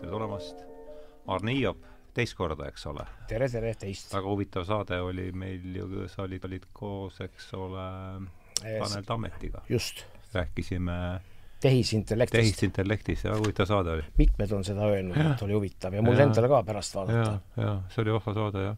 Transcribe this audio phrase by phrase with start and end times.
[0.00, 0.60] tere tulemast!
[1.30, 1.80] Arne Hiiop,
[2.16, 3.04] teist korda, eks ole?
[3.30, 4.12] tere, tere, teist!
[4.14, 7.84] väga huvitav saade oli meil ju, sa olid, olid koos, eks ole,
[8.62, 9.62] Tanel Tammetiga.
[9.70, 10.04] just.
[10.34, 10.96] rääkisime
[11.60, 12.38] tehisintellektist.
[12.38, 14.04] tehisintellektist, väga huvitav saade oli.
[14.18, 16.26] mitmed on seda öelnud, et oli huvitav ja mul Ja.
[16.28, 17.38] endal ka pärast vaadata.
[17.60, 18.76] jaa, see oli vahva saade, jah.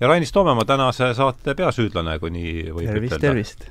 [0.00, 3.28] ja Rainis Toomemaa, tänase saate peasüüdlane, kui nii võib tervist, ütelda.
[3.28, 3.68] tervist!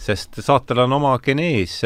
[0.00, 1.80] Sest saatel on oma genees,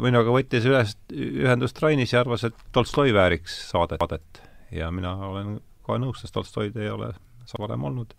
[0.00, 4.42] minuga võttis ühest, ühendust Rainis ja arvas, et Tolstoi vääriks saadet, saadet.
[4.72, 7.12] ja mina olen kohe nõus, sest Tolstoid ei ole
[7.58, 8.12] varem olnud.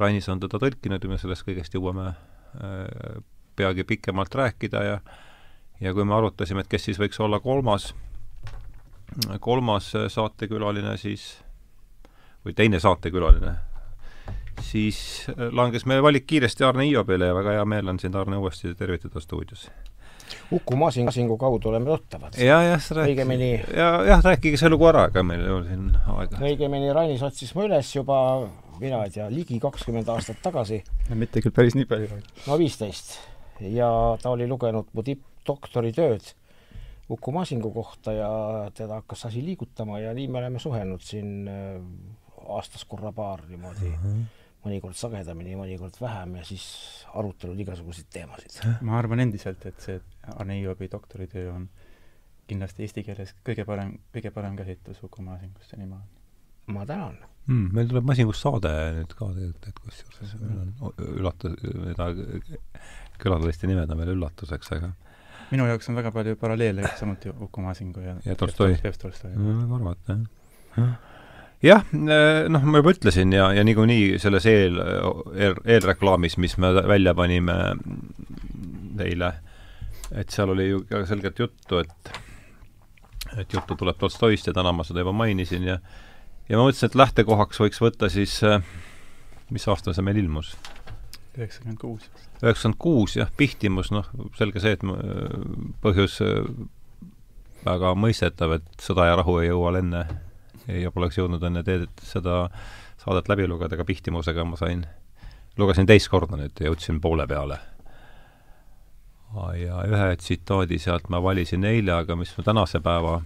[0.00, 3.20] Rainis on teda tõlkinud ja me sellest kõigest jõuame äh,
[3.56, 4.96] peagi pikemalt rääkida ja
[5.82, 7.88] ja kui me arutasime, et kes siis võiks olla kolmas,
[9.42, 11.24] kolmas saatekülaline, siis
[12.46, 13.56] või teine saatekülaline,
[14.64, 14.98] siis
[15.52, 19.20] langes meie valik kiiresti Arne Hiiobile ja väga hea meel on sind, Arne, uuesti tervitada
[19.20, 19.68] stuudios.
[20.52, 22.36] Uku Masingu kaudu oleme tuttavad.
[22.38, 23.18] ja, jah, sa rääkisid.
[23.18, 26.38] Õigemini- ja, jah, rääkige see lugu ära, ega meil ei ole siin aega.
[26.40, 28.48] õigemini Rainis otsis mu üles juba,
[28.80, 30.82] mina ei tea, ligi kakskümmend aastat tagasi,
[31.14, 32.22] mitte küll päris nii palju.
[32.46, 33.18] no viisteist.
[33.60, 33.90] ja
[34.22, 36.32] ta oli lugenud mu tippdoktoritööd
[37.12, 38.30] Uku Masingu kohta ja
[38.74, 41.82] teda hakkas asi liigutama ja nii me oleme suhelnud siin äh,
[42.48, 44.22] aastas korra paar niimoodi mm, -hmm.
[44.62, 46.64] Mõnikord sagedamini, mõnikord vähem ja siis
[47.18, 48.60] arutelud igasuguseid teemasid.
[48.86, 49.98] ma arvan endiselt, et see
[50.36, 51.68] Arne Hiiobi doktoritöö on
[52.50, 56.08] kindlasti eesti keeles kõige parem, kõige parem käsitlus Uku Masingust senimaani.
[56.66, 57.18] ma tänan.
[57.46, 57.68] mm,.
[57.74, 62.10] meil tuleb Masingust saade nüüd ka tegelikult, et kusjuures meil on üllatus, mida
[63.22, 64.92] külaliste nimed on veel üllatuseks, aga
[65.52, 68.36] minu jaoks on väga palju paralleele samuti Uku Masingu ja Ja
[69.02, 69.34] Tolstoi.
[69.36, 70.18] Võib arvata,
[70.76, 70.94] jah.
[71.62, 74.78] jah, noh, ma juba ütlesin ja, ja niikuinii selles eel,
[75.36, 77.56] eel, eelreklaamis, mis me välja panime
[78.98, 79.32] teile,
[80.12, 82.12] et seal oli ju ka selgelt juttu, et
[83.38, 85.78] et juttu tuleb Tolstoist ja täna ma seda juba mainisin ja
[86.50, 88.40] ja ma mõtlesin, et lähtekohaks võiks võtta siis,
[89.50, 90.56] mis aastal see meil ilmus?
[91.32, 92.10] üheksakümmend kuus.
[92.42, 96.18] üheksakümmend kuus jah, Pihtimus, noh, selge see, et m- põhjus
[97.64, 100.02] väga mõistetav, et Sõda ja rahu ei jõua enne
[100.68, 102.46] ja poleks jõudnud enne teed seda
[103.02, 104.84] saadet läbi lugeda, aga Pihtimusega ma sain,
[105.58, 107.58] lugesin teist korda nüüd ja jõudsin poole peale.
[109.58, 113.22] ja ühe tsitaadi sealt ma valisin eile, aga mis ma tänase päeva,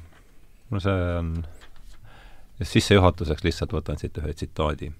[0.70, 1.32] no see on,
[2.62, 4.92] sissejuhatuseks lihtsalt võtan siit ühe tsitaadi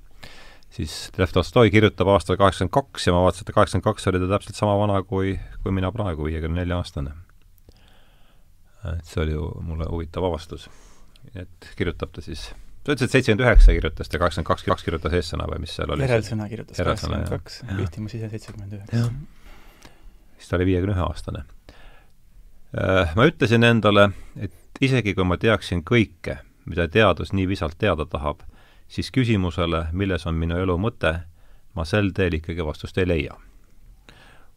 [0.77, 4.31] siis Lev Tolstoi kirjutab aastal kaheksakümmend kaks ja ma vaatasin, et kaheksakümmend kaks oli ta
[4.35, 7.15] täpselt sama vana kui, kui mina praegu, viiekümne nelja aastane.
[8.87, 10.69] et see oli ju mulle huvitav avastus.
[11.45, 15.49] Et kirjutab ta siis, sa ütlesid seitsekümmend üheksa kirjutas ta, kaheksakümmend kaks, kaks kirjutas eessõna
[15.51, 16.07] või mis seal oli?
[16.07, 17.63] järelsõna kirjutas kaheksakümmend kaks.
[17.73, 19.11] Pihtimus ise seitsekümmend üheksa
[20.37, 21.45] siis ta oli viiekümne ühe aastane.
[23.17, 28.43] Ma ütlesin endale, et isegi kui ma teaksin kõike, mida teadus nii visalt teada tahab,
[28.89, 31.15] siis küsimusele, milles on minu elu mõte,
[31.75, 33.37] ma sel teel ikkagi vastust ei leia.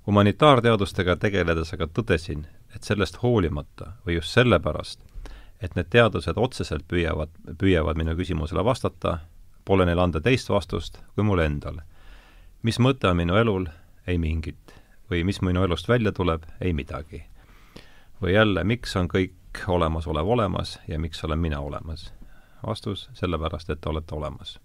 [0.07, 2.45] humanitaarteadustega tegeledes aga tõdesin,
[2.75, 4.99] et sellest hoolimata või just sellepärast,
[5.61, 9.19] et need teadused otseselt püüavad, püüavad minu küsimusele vastata,
[9.65, 11.81] pole neil anda teist vastust kui mul endal.
[12.63, 13.67] mis mõte on minu elul,
[14.07, 14.73] ei mingit.
[15.11, 17.23] või mis minu elust välja tuleb, ei midagi.
[18.21, 22.13] või jälle, miks on kõik olemasolev olemas ja miks olen mina olemas?
[22.67, 24.59] vastus, sellepärast, et te olete olemas.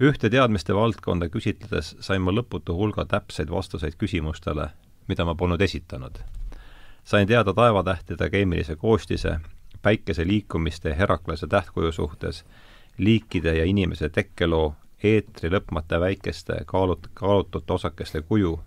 [0.00, 4.70] ühte teadmiste valdkonda küsitledes sain ma lõputu hulga täpseid vastuseid küsimustele,
[5.08, 6.18] mida ma polnud esitanud.
[7.04, 9.40] sain teada taevatähtede keemilise koostise,
[9.82, 12.44] päikese liikumiste Heraklase tähtkuju suhtes,
[12.98, 18.60] liikide ja inimese tekkeloo, eetri lõpmata väikeste kaalut-, kaalutute osakeste kuju,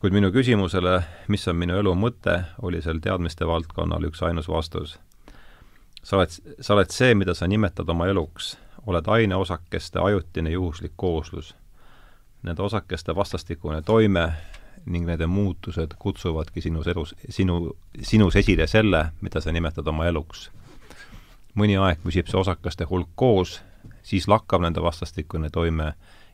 [0.00, 4.98] kuid minu küsimusele, mis on minu elu mõte, oli sel teadmiste valdkonnal üks ainus vastus.
[6.02, 8.56] Sa oled, sa oled see, mida sa nimetad oma eluks,
[8.86, 11.54] oled aineosakeste ajutine juhuslik kooslus.
[12.42, 14.32] Nende osakeste vastastikune toime
[14.86, 20.50] ning nende muutused kutsuvadki sinus elus, sinu, sinus esile selle, mida sa nimetad oma eluks.
[21.54, 23.60] mõni aeg püsib see osakeste hulk koos,
[24.02, 25.92] siis lakkab nende vastastikune toime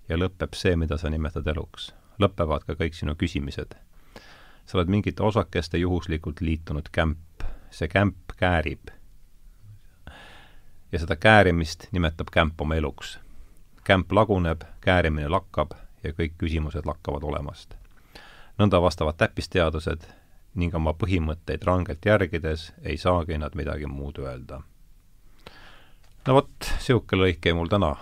[0.08, 1.92] ja lõpeb see, mida sa nimetad eluks.
[2.18, 3.74] lõpevad ka kõik sinu küsimised.
[4.66, 8.98] sa oled mingite osakeste juhuslikult liitunud kämp, see kämp käärib
[10.92, 13.18] ja seda käärimist nimetab kämp oma eluks.
[13.84, 15.70] kämp laguneb, käärimine lakkab
[16.04, 17.74] ja kõik küsimused lakkavad olemast.
[18.58, 20.06] Nõnda vastavad täppisteadused
[20.58, 24.62] ning oma põhimõtteid rangelt järgides ei saagi nad midagi muud öelda.
[26.26, 27.94] no vot, niisugune lõik jäi mul täna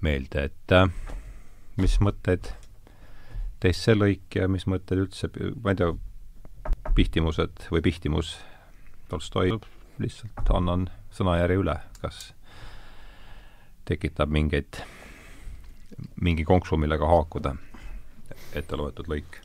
[0.00, 0.86] meelde, et äh,
[1.76, 2.52] mis mõtteid
[3.60, 5.30] teist see lõik ja mis mõtted üldse,
[5.64, 5.92] ma ei tea,
[6.94, 8.36] pihtimused või pihtimus
[9.06, 9.52] Tolstoi
[10.02, 12.32] lihtsalt annan sõnajärje üle, kas
[13.86, 14.80] tekitab mingeid,
[16.18, 17.54] mingi konksu, millega haakuda
[18.62, 19.40] ette loetud lõik?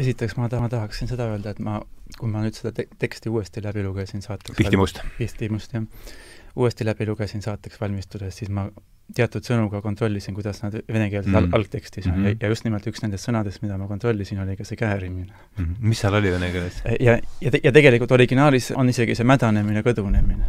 [0.00, 1.80] esiteks ma taha, tahaksin seda öelda, et ma,
[2.18, 5.02] kui ma nüüd seda te teksti uuesti läbi lugesin saateks Pihtimust.
[5.18, 6.14] Pihtimust, jah.
[6.56, 8.68] uuesti läbi lugesin saateks valmistudes, siis ma
[9.16, 11.54] teatud sõnu ka kontrollisin, kuidas nad venekeelses mm.
[11.56, 12.28] algtekstis on mm -hmm.
[12.28, 15.64] ja, ja just nimelt üks nendest sõnadest, mida ma kontrollisin, oli ka see käärimine mm.
[15.64, 15.76] -hmm.
[15.80, 16.82] mis seal oli vene keeles?
[17.00, 20.44] ja, ja, ja tegelikult originaalis on isegi see mädanemine, kõdunemine.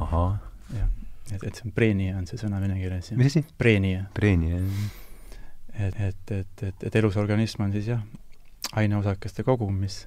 [0.00, 0.38] ahah.
[0.78, 0.88] jah,
[1.32, 3.12] et, et see on preenia on see sõna vene keeles.
[3.12, 3.44] mis asi?
[3.58, 4.04] Preenia.
[4.14, 5.05] Preenia, jah.
[5.78, 8.02] Et, et, et, et, et elus organism on siis jah,
[8.72, 10.02] aineosakeste kogum, mis,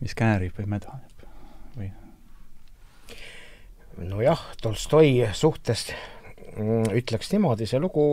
[0.00, 1.28] mis käärib või mädaneb
[1.74, 1.90] või
[4.10, 5.94] nojah, Tolstoi suhtest
[6.54, 8.04] Mm, ütleks niimoodi, see lugu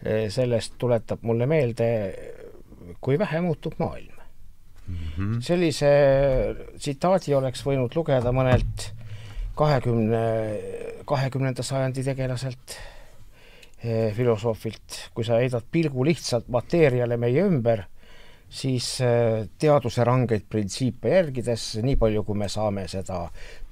[0.00, 1.88] eh, sellest tuletab mulle meelde,
[3.04, 4.14] kui vähe muutub maailm
[4.86, 4.96] mm.
[5.16, 5.40] -hmm.
[5.44, 5.90] sellise
[6.78, 8.90] tsitaadi oleks võinud lugeda mõnelt
[9.56, 10.22] kahekümne,
[11.04, 12.78] kahekümnenda sajandi tegelaselt,
[14.16, 17.84] filosoofilt, kui sa heidad pilgu lihtsalt mateeriale meie ümber,
[18.48, 23.26] siis eh, teaduse rangeid printsiipe järgides, nii palju, kui me saame seda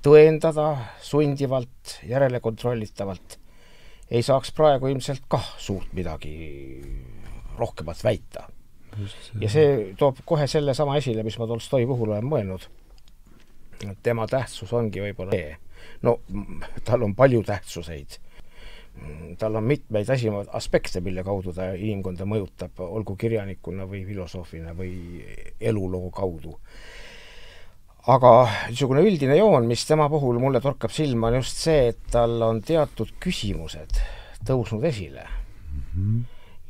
[0.04, 0.68] tõendada
[1.02, 3.38] sundivalt, järelekontrollitavalt
[4.10, 6.34] ei saaks praegu ilmselt kah suurt midagi
[7.58, 8.48] rohkemat väita.
[9.40, 12.68] ja see toob kohe sellesama esile, mis ma Tolstoi puhul olen mõelnud.
[14.02, 15.56] tema tähtsus ongi võib-olla see,
[16.02, 16.20] no
[16.84, 18.18] tal on palju tähtsuseid.
[19.38, 24.94] Tal on mitmeid asi, aspekte, mille kaudu ta inimkonda mõjutab, olgu kirjanikuna või filosoofina või
[25.60, 26.54] eluloo kaudu
[28.10, 28.30] aga
[28.68, 32.60] niisugune üldine joon, mis tema puhul mulle torkab silma, on just see, et tal on
[32.64, 33.96] teatud küsimused
[34.44, 35.84] tõusnud esile mm.
[35.94, 36.18] -hmm.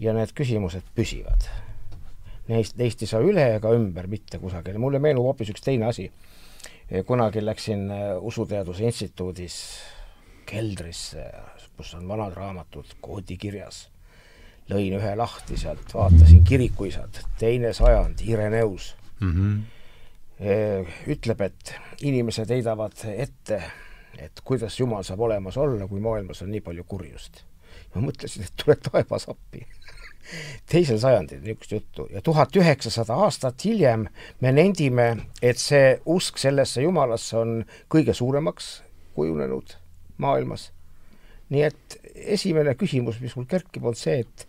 [0.00, 1.48] ja need küsimused püsivad.
[2.48, 4.78] Neist, neist ei saa üle ega ümber mitte kusagile.
[4.78, 6.12] mulle meenub hoopis üks teine asi.
[7.06, 9.80] kunagi läksin äh, Usuteaduse Instituudis
[10.46, 11.24] keldrisse,
[11.76, 13.88] kus on vanad raamatud koodikirjas.
[14.70, 19.32] lõin ühe lahti sealt, vaatasin kirikuisad, teine sajand, Ireneus mm.
[19.32, 19.62] -hmm
[21.06, 23.62] ütleb, et inimesed heidavad ette,
[24.18, 27.44] et kuidas Jumal saab olemas olla, kui maailmas on nii palju kurjust.
[27.94, 29.62] ma mõtlesin, et tule taevas appi
[30.70, 34.06] teisel sajandil niisugust juttu ja tuhat üheksasada aastat hiljem
[34.40, 35.08] me nendime,
[35.42, 38.82] et see usk sellesse Jumalasse on kõige suuremaks
[39.14, 39.76] kujunenud
[40.18, 40.72] maailmas.
[41.52, 41.96] Nii et
[42.37, 44.46] esimene küsimus, mis mul kerkib, on see, et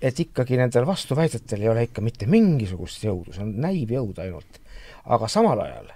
[0.00, 4.60] et ikkagi nendel vastuväidetel ei ole ikka mitte mingisugust jõudu, see on näiv jõud ainult
[5.04, 5.90] aga samal ajal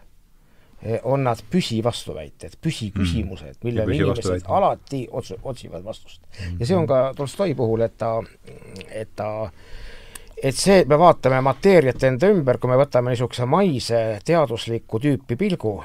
[0.83, 3.65] eh, on nad püsivastuväited, püsiküsimused, mm.
[3.69, 6.45] millele inimesed alati ots-, otsivad vastust mm.
[6.45, 6.61] -hmm.
[6.61, 8.23] ja see on ka Tolstoi puhul, et ta,
[8.91, 9.51] et ta
[10.43, 15.37] et see, et me vaatame mateeriat enda ümber, kui me võtame niisuguse maise teaduslikku tüüpi
[15.37, 15.79] pilgu,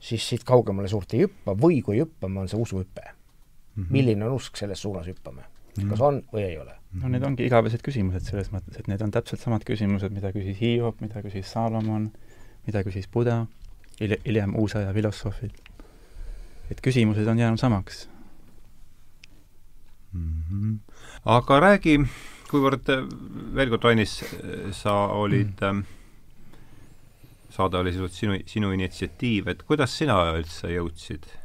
[0.00, 3.02] siis siit kaugemale suurt ei hüppa või kui hüppame, on see usuhüpe.
[3.76, 5.82] Milline on usk, selles suunas hüppame mm.
[5.82, 5.90] -hmm.
[5.90, 9.12] kas on või ei ole no need ongi igavesed küsimused selles mõttes, et need on
[9.14, 12.10] täpselt samad küsimused, mida küsis Hiob, mida küsis Saalomon,
[12.66, 13.46] mida küsis Buda,
[14.00, 15.56] hiljem, hiljem uusaja filosoofid.
[16.70, 18.08] et küsimused on jäänud samaks
[20.12, 20.42] mm.
[20.50, 20.78] -hmm.
[21.24, 21.98] aga räägi,
[22.50, 22.88] kuivõrd
[23.54, 24.24] veel kord, Rainis,
[24.70, 25.84] sa olid mm.
[27.50, 31.41] saade oli sinu, sinu initsiatiiv, et kuidas sina üldse jõudsid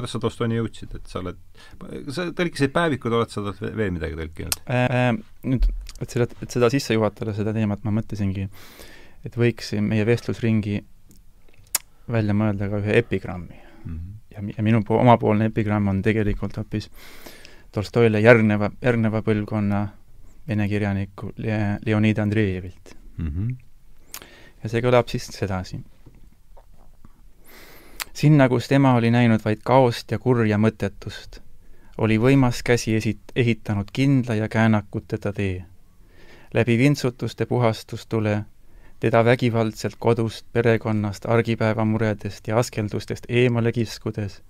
[0.00, 1.38] kuidas sa Tolstoini jõudsid, et sa oled,
[2.08, 5.10] sa tõlkisid päevikud, oled sa veel midagi tõlkinud äh, äh,?
[5.44, 5.68] Nüüd,
[6.00, 8.46] et seda, et seda sisse juhatada, seda teemat, ma mõtlesingi,
[9.28, 10.80] et võiks meie vestlusringi
[12.10, 13.84] välja mõelda ka ühe epigrammi mm.
[13.84, 14.16] -hmm.
[14.34, 16.90] ja, ja minu po-, omapoolne epigramm on tegelikult hoopis
[17.70, 19.84] Tolstoile järgneva, järgneva põlvkonna
[20.48, 23.28] vene kirjaniku Le-, Leonid Andreevilt mm.
[23.28, 24.24] -hmm.
[24.62, 25.78] ja see kõlab siis sedasi
[28.20, 31.38] sinna, kus tema oli näinud vaid kaost ja kurja mõttetust,
[31.98, 35.64] oli võimas käsi esit-, ehitanud kindla ja käänakuteta tee.
[36.54, 38.44] läbi vintsutuste puhastustule,
[39.00, 44.42] teda vägivaldselt kodust, perekonnast, argipäevamuredest ja askeldustest eemale kiskudes,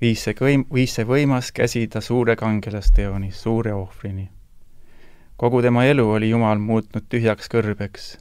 [0.00, 4.30] viis see kõim-, viis see võimas käsi ta suure kangelasteoni, suure ohvrini.
[5.36, 8.16] kogu tema elu oli Jumal muutnud tühjaks kõrbeks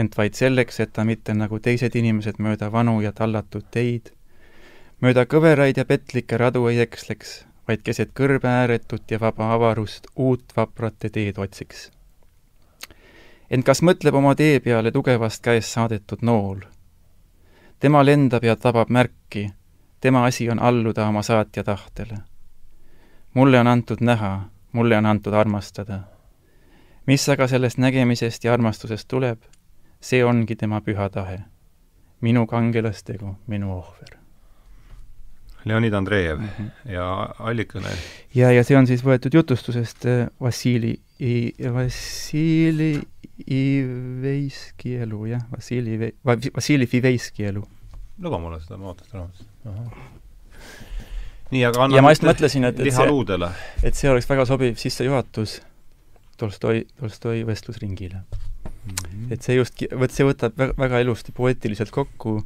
[0.00, 4.12] ent vaid selleks, et ta mitte nagu teised inimesed mööda vanu ja tallatud teid,
[5.00, 10.56] mööda kõveraid ja petlikke radu ei eksleks, vaid keset kõrbe ääretut ja vaba avarust uut
[10.56, 11.90] vaprate teed otsiks.
[13.50, 16.60] ent kas mõtleb oma tee peale tugevast käest saadetud nool?
[17.80, 19.50] tema lendab ja tabab märki,
[20.00, 22.18] tema asi on alluda oma saatja tahtele.
[23.34, 26.00] mulle on antud näha, mulle on antud armastada.
[27.06, 29.38] mis aga sellest nägemisest ja armastusest tuleb?
[30.00, 31.40] See ongi tema püha tahe.
[32.20, 34.18] minu kangelastegu, minu ohver.
[35.64, 36.92] Leonid Andreev mm -hmm.
[36.92, 37.88] ja allikane?
[38.34, 41.00] ja, ja see on siis võetud jutustusest äh, Vassili,
[41.74, 43.00] Vassili
[43.50, 46.14] Iveiski elu, jah, Vassili,
[46.56, 47.64] Vassili Fiveiski elu.
[48.18, 50.20] luba mulle seda, ma vaatan seda raamatut
[51.50, 53.50] nii, aga anna ja ma just mõtlesin, et, et see,
[53.82, 55.60] et see oleks väga sobiv sissejuhatus
[56.40, 58.22] Tolstoi, Tolstoi vestlusringile.
[58.86, 59.32] -hmm.
[59.32, 62.40] et see just, vot see võtab väga, väga ilusti poeetiliselt kokku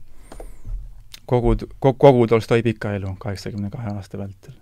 [1.26, 4.54] kogu, kogu, kogu Tolstoi pika elu kaheksakümne kahe aasta vältel.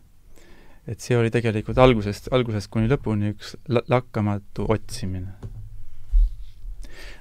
[0.87, 5.35] et see oli tegelikult algusest, algusest kuni lõpuni üks lakkamatu otsimine.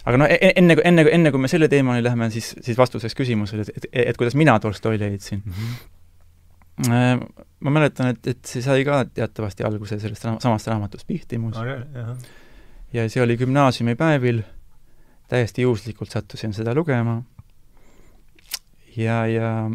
[0.05, 3.15] aga no e-, e-, enne, enne, enne kui me selle teemani läheme, siis, siis vastuseks
[3.17, 5.51] küsimusele, et, et, et kuidas mina Tolstoi leidsin mm.
[5.51, 5.97] -hmm
[7.61, 12.15] ma mäletan, et, et see sai ka teatavasti alguse sellest ra samast raamatust Pihtimus oh,.
[12.93, 14.41] Ja see oli gümnaasiumipäevil,
[15.31, 17.21] täiesti juhuslikult sattusin seda lugema.
[18.97, 19.69] Ja, ja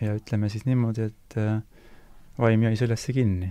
[0.00, 1.62] ja ütleme siis niimoodi, et äh,
[2.38, 3.50] vaim jäi sellesse kinni.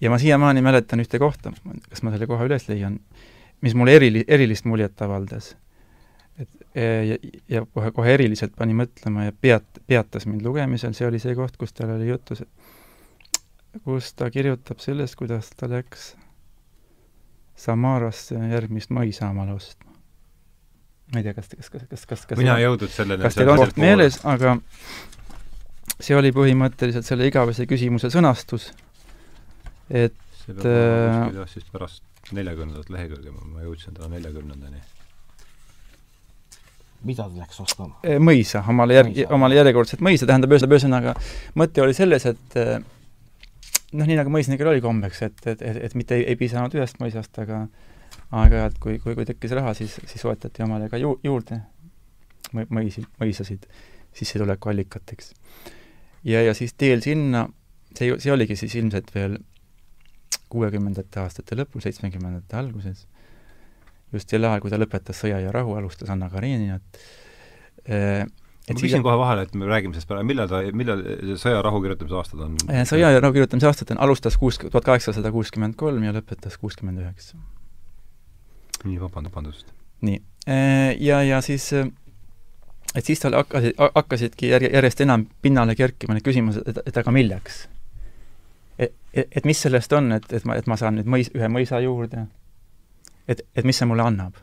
[0.00, 1.52] ja ma siiamaani mäletan ühte kohta,
[1.88, 3.00] kas ma selle koha üles leian,
[3.60, 5.56] mis mulle erili-, erilist muljet avaldas.
[6.40, 6.48] Et
[7.04, 7.18] ja,
[7.48, 11.58] ja kohe, kohe eriliselt pani mõtlema ja peat-, peatas mind lugemisel, see oli see koht,
[11.60, 12.38] kus tal oli juttu,
[13.84, 16.14] kus ta kirjutab sellest, kuidas ta läks
[17.60, 19.92] Samarasse järgmist mõisaamale ostma.
[21.12, 23.22] ma ei tea, kas, kas, kas, kas, kas, kas mina ei jõudnud selleni.
[23.26, 24.56] kas teil on koht meeles, aga
[26.00, 28.70] see oli põhimõtteliselt selle igavese küsimuse sõnastus,
[29.90, 34.80] et see peab olema kuskil jah, siis pärast neljakümnendat lehekülge, ma jõudsin täna neljakümnendani
[37.04, 37.90] mida ta läks ostma?
[38.04, 41.14] Eh, mõisa, omale järg-, omale järjekordset mõisa, tähendab ühesõnaga,
[41.58, 42.80] mõte oli selles, et eh,
[43.92, 47.00] noh, nii nagu mõisnikel oli kombeks, et, et, et, et mitte ei, ei piisanud ühest
[47.02, 47.64] mõisast, aga
[48.30, 51.60] aeg-ajalt, kui, kui, kui tekkis raha, siis, siis soetati omale ka ju-, juurde
[52.54, 53.66] mõisi, mõisasid
[54.16, 55.32] sissetulekuallikateks.
[56.24, 57.46] ja, ja siis teel sinna,
[57.94, 59.38] see, see oligi siis ilmselt veel
[60.50, 63.06] kuuekümnendate aastate lõpul, seitsmekümnendate alguses
[64.12, 67.02] just sel ajal, kui ta lõpetas Sõja ja rahu, alustas Anna Kareninat
[68.76, 71.02] ma küsin kohe vahele, et me räägime sellest peale, millal ta, millal
[71.40, 72.56] Sõja ja rahu kirjutamise aastad on?
[72.68, 76.58] Äh, sõja ja rahu kirjutamise aastad on, alustas kuus, tuhat kaheksasada kuuskümmend kolm ja lõpetas
[76.60, 77.38] kuuskümmend üheksa.
[78.84, 79.74] nii, vabandust, vabandust.
[80.06, 86.16] nii, äh, ja, ja siis et siis tal hakkasid, hakkasidki järje, järjest enam pinnale kerkima
[86.16, 87.64] need küsimused, et, et aga milleks?
[88.78, 91.48] et, et, et mis sellest on, et, et ma, et ma saan nüüd mõis, ühe
[91.52, 92.26] mõisa juurde
[93.30, 94.38] et, et mis see mulle annab.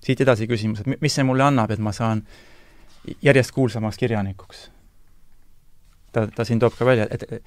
[0.00, 2.22] siit edasi küsimus, et mis see mulle annab, et ma saan
[3.22, 4.70] järjest kuulsamaks kirjanikuks?
[6.12, 7.42] ta, ta siin toob ka välja, et et,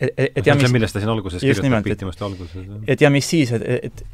[0.00, 2.68] et, et ja mis millest ta siin alguses kirjutab, Pihtimuste alguses.
[2.86, 4.04] et ja mis siis, et, et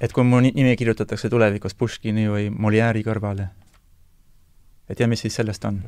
[0.00, 3.48] et kui mu nimi kirjutatakse tulevikus Puškini või Molière'i kõrvale,
[4.90, 5.82] et ja mis siis sellest on?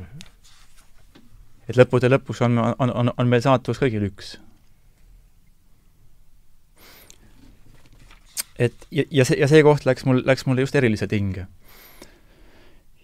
[1.68, 4.36] Et lõppude lõpuks on, on, on, on meil saatus kõigil üks
[8.58, 11.46] et ja, ja see, ja see koht läks mul, läks mulle just eriliselt hinge.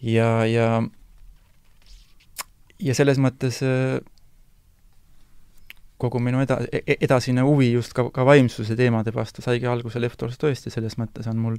[0.02, 0.82] Ja, ja
[2.80, 4.00] ja selles mõttes äh,
[6.00, 10.16] kogu minu eda-, e-, edasine huvi just ka, ka vaimsuse teemade vastu saigi alguse Lev
[10.18, 11.58] Tolstoist ja selles mõttes on mul,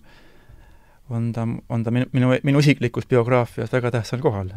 [1.13, 4.53] on ta, on ta minu, minu, minu isiklikus biograafias väga tähtsal kohal.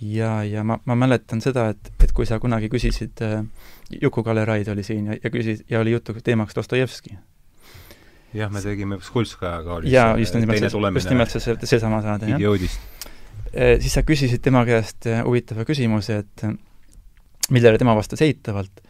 [0.00, 3.42] ja, ja ma, ma mäletan seda, et, et kui sa kunagi küsisid äh,,
[4.00, 7.18] Juku-Kalle Raid oli siin ja, ja küsis, ja oli jutu teemaks Dostojevski
[8.34, 12.40] jah, me tegime Skulskajaga oli jaa, just nimelt just nimelt see, see, seesama saade, jah.
[12.40, 13.08] idioodist.
[13.50, 16.54] Eh, siis sa küsisid tema käest eh, huvitava küsimuse, et eh,
[17.50, 18.84] millele tema vastas eitavalt,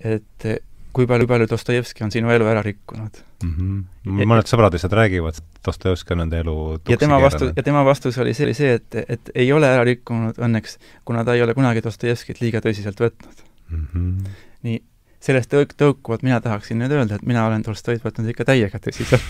[0.00, 0.50] et
[0.92, 3.50] kui palju, palju Dostojevski on sinu elu ära rikkunud mm.
[3.54, 4.24] -hmm.
[4.32, 6.56] mõned sõbrad lihtsalt räägivad, et Dostojevski on nende elu
[6.88, 10.40] ja tema vastus, ja tema vastus oli see, see, et, et ei ole ära rikkunud
[10.42, 13.86] õnneks, kuna ta ei ole kunagi Dostojevskit liiga tõsiselt võtnud mm.
[13.94, 14.34] -hmm.
[14.66, 14.82] nii,
[15.20, 19.22] sellest tõuk-, tõukuvalt mina tahaksin nüüd öelda, et mina olen Tolstoid võtnud ikka täiega tõsiselt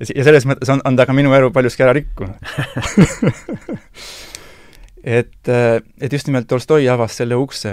[0.00, 2.36] ja, ja selles mõttes on, on ta ka minu elu paljuski ära rikkunud
[5.18, 7.70] et, et just nimelt Tolstoi avas selle ukse,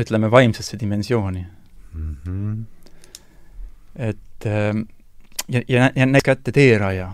[0.00, 2.16] ütleme, vaimsesse dimensiooni mm.
[2.24, 2.54] -hmm.
[4.08, 4.42] et
[5.48, 7.12] ja, ja, ja näeb kätte teeraja.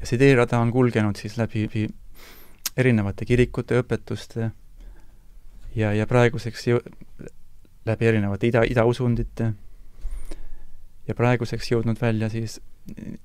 [0.00, 1.88] ja see teerada on kulgenud siis läbi
[2.76, 4.50] erinevate kirikute õpetuste
[5.74, 6.82] ja, ja praeguseks jõu-,
[7.86, 9.52] läbi erinevate ida, idausundite
[11.08, 12.60] ja praeguseks jõudnud välja siis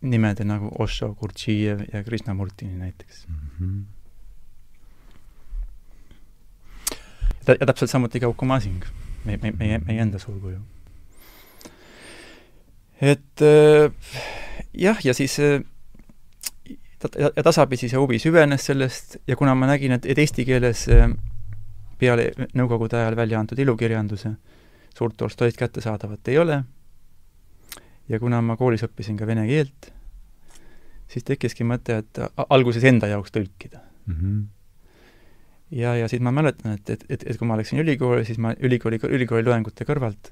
[0.05, 3.35] nimede nagu Osho, Gurdžiev ja Krishnamurtini näiteks mm.
[3.59, 3.83] -hmm.
[7.47, 8.83] ja, täpselt samuti ka Uku Masing,
[9.25, 10.59] meie, meie, meie, meie enda suurkuju.
[13.01, 13.91] et äh,
[14.73, 15.61] jah, ja siis äh,
[17.35, 21.09] ja tasapisi see huvi süvenes sellest ja kuna ma nägin, et, et eesti keeles äh,
[22.05, 24.35] peale Nõukogude ajal välja antud ilukirjanduse
[24.95, 26.63] suurt Tolstoid kättesaadavat ei ole,
[28.09, 29.91] ja kuna ma koolis õppisin ka vene keelt,
[31.11, 34.15] siis tekkiski mõte, et alguses enda jaoks tõlkida mm.
[34.15, 34.43] -hmm.
[35.81, 38.53] ja, ja siis ma mäletan, et, et, et, et kui ma läksin ülikooli, siis ma
[38.59, 40.31] ülikooli, ülikooli loengute kõrvalt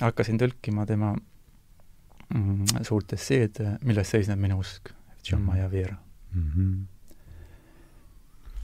[0.00, 1.14] hakkasin tõlkima tema
[2.34, 4.90] mm, suurt esseed Milles seisneb minu usk,
[5.24, 5.96] John Maia Veera
[6.34, 6.50] mm.
[6.56, 6.99] -hmm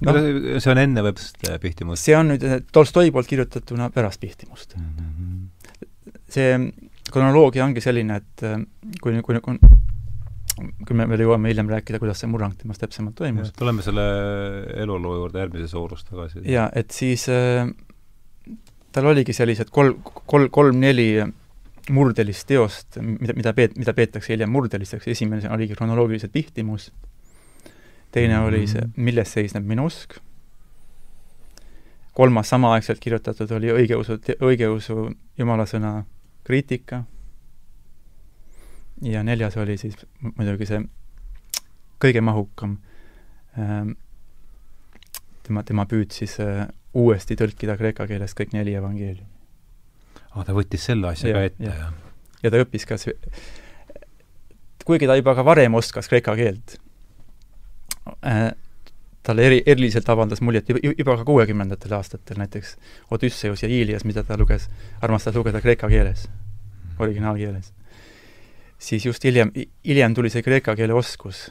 [0.04, 0.16] no,
[0.60, 2.04] see on enne võib-olla Pihtimust?
[2.04, 4.90] see on nüüd Tolstoi poolt kirjutatuna pärast Pihtimust mm.
[4.98, 6.20] -hmm.
[6.32, 6.58] see
[7.12, 8.46] kronoloogia ongi selline, et
[9.00, 9.58] kui, kui, kui
[10.56, 13.52] kui me veel jõuame hiljem rääkida, kuidas see murrang temas täpsemalt toimus.
[13.58, 14.04] tuleme selle
[14.82, 16.40] eluloo juurde järgmises voorus tagasi.
[16.48, 17.68] jaa, et siis äh,
[18.92, 21.10] tal oligi sellised kolm, kolm, kolm-neli
[21.92, 27.15] murdelist teost, mida, mida peet-, mida peetakse hiljem murdelisteks, esimene oligi kronoloogiliselt Pihtimus, mm
[28.24, 28.46] -hmm.
[28.46, 30.16] oli see Milles seisneb minu usk,
[32.16, 36.04] kolmas samaaegselt kirjutatud oli õigeusu, õigeusu jumalasõna
[36.44, 37.04] kriitika
[39.02, 40.80] ja neljas oli siis muidugi see
[42.00, 42.78] kõige mahukam
[43.58, 43.92] ähm,
[45.42, 46.64] tema, tema püüd siis äh,
[46.96, 49.30] uuesti tõlkida kreeka keeles kõik neli evangeeliumi.
[50.30, 51.92] aa, ta võttis selle asja ja, ka ette, jah?
[52.42, 52.98] ja ta õppis ka
[54.86, 56.78] kuigi ta juba ka varem oskas kreeka keelt
[59.26, 62.76] talle eri, eriliselt avaldas muljet juba, juba ka kuuekümnendatel aastatel näiteks
[63.10, 64.68] Odüsseus ja Iilias, mida ta luges,
[65.02, 66.28] armastas lugeda kreeka keeles,
[66.98, 67.72] originaalkeeles
[68.78, 69.52] siis just hiljem,
[69.86, 71.46] hiljem tuli see kreeka keele oskus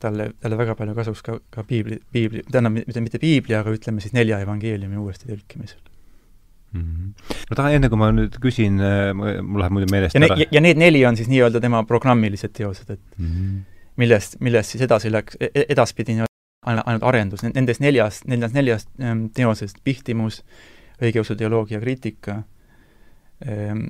[0.00, 4.02] talle, talle väga palju kasuks ka, ka piibli, piibli, tähendab, mitte, mitte piibli, aga ütleme
[4.04, 5.80] siis nelja evangeeliumi uuesti tõlkimisel
[6.72, 6.82] mm.
[6.82, 7.34] -hmm.
[7.50, 10.38] ma tahan, enne kui ma nüüd küsin, äh, mul läheb muidu meelest ja ära.
[10.50, 13.58] ja need neli on siis nii-öelda tema programmilised teosed, et mm -hmm.
[13.98, 16.30] Millest, millest siis edasi läks, e-, e-, edaspidi ainult,
[16.66, 20.42] ainult arendus, nendest neljast, neljast, neljast ähm, teosest, Pihtimus,
[21.02, 22.42] õigeusu teoloogia kriitika
[23.46, 23.88] ähm,,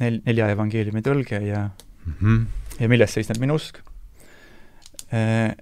[0.00, 2.42] nel-, nelja evangeeliumi tõlge ja mm, -hmm.
[2.80, 3.80] ja milles seisneb minu usk.
[5.12, 5.54] Äh,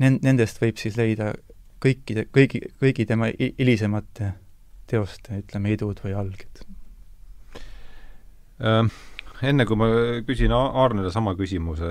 [0.00, 1.34] Nend-, nendest võib siis leida
[1.84, 4.30] kõikide, kõigi, kõigi tema hilisemate
[4.88, 6.62] teoste, ütleme, idud või alged
[8.64, 8.88] ähm
[9.46, 9.88] enne kui ma
[10.26, 11.88] küsin Aarnele sama küsimuse,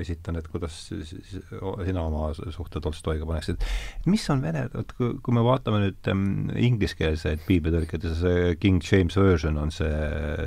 [0.00, 3.62] esitan, et kuidas sina oma suhte Tolstoiga paneksid.
[4.10, 9.16] mis on vene, vot kui, kui me vaatame nüüd ähm, ingliskeelseid piiblitõlkeid see King James
[9.18, 9.90] Version on see,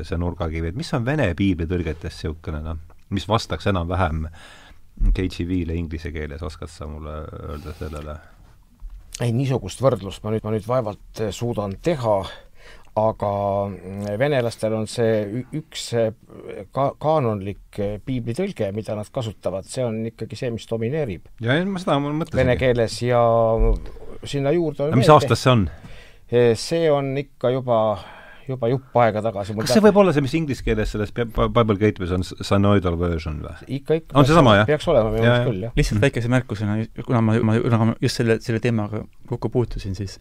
[0.07, 2.81] see nurgakivi, et mis on vene piiblitõlgetes niisugune noh,
[3.13, 4.25] mis vastaks enam-vähem
[5.13, 8.17] KGV-le inglise keeles, oskad sa mulle öelda sellele?
[9.23, 12.19] ei, niisugust võrdlust ma nüüd, ma nüüd vaevalt suudan teha
[12.97, 13.31] aga
[14.19, 15.89] venelastel on see üks
[16.73, 21.29] ka-, kaanonlik piiblitõlge, mida nad kasutavad, see on ikkagi see, mis domineerib.
[21.43, 22.41] ja, ma seda mõtlesingi.
[22.41, 23.21] Vene keeles ja
[24.25, 25.67] sinna juurde on mis aastast see on?
[26.59, 27.79] see on ikka juba
[28.47, 29.55] juba jupp aega tagasi.
[29.59, 33.55] kas see võib olla see, mis inglise keeles selles Bible Gateways on synoidal version või?
[33.79, 34.17] ikka, ikka.
[34.17, 34.69] on see sama, jah?
[34.69, 35.75] peaks olema minu meelest küll, jah.
[35.79, 40.17] lihtsalt väikese märkusena, kuna ma, ma, kuna ma just selle, selle teemaga kokku puutusin, siis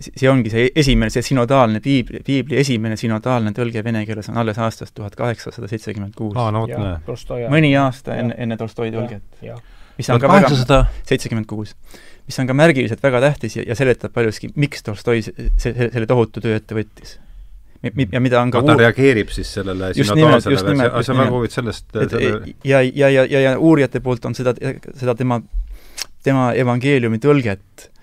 [0.00, 4.58] see ongi see esimene, see sinodaalne piibli, piibli esimene sinodaalne tõlge vene keeles on alles
[4.60, 6.36] aastast tuhat kaheksasada seitsekümmend kuus.
[6.36, 7.48] aa, no vot, näe.
[7.52, 9.24] mõni aasta enne, enne Tolstoi tõlget.
[9.96, 11.74] mis on ka kaheksasada seitsekümmend kuus.
[12.28, 16.06] mis on ka märgiliselt väga tähtis ja, ja seletab paljuski, miks Tolstoi see, see, selle
[16.06, 17.16] tohutu töö ette võttis.
[17.80, 18.84] ja mida on ka ta uur...
[18.84, 22.56] reageerib siis sellele sinodaalsele versioonile, see on väga huvitav sellest selle...
[22.64, 24.52] ja, ja, ja, ja, ja uurijate poolt on seda,
[24.92, 25.40] seda tema,
[26.26, 27.94] tema evangeeliumi tõlget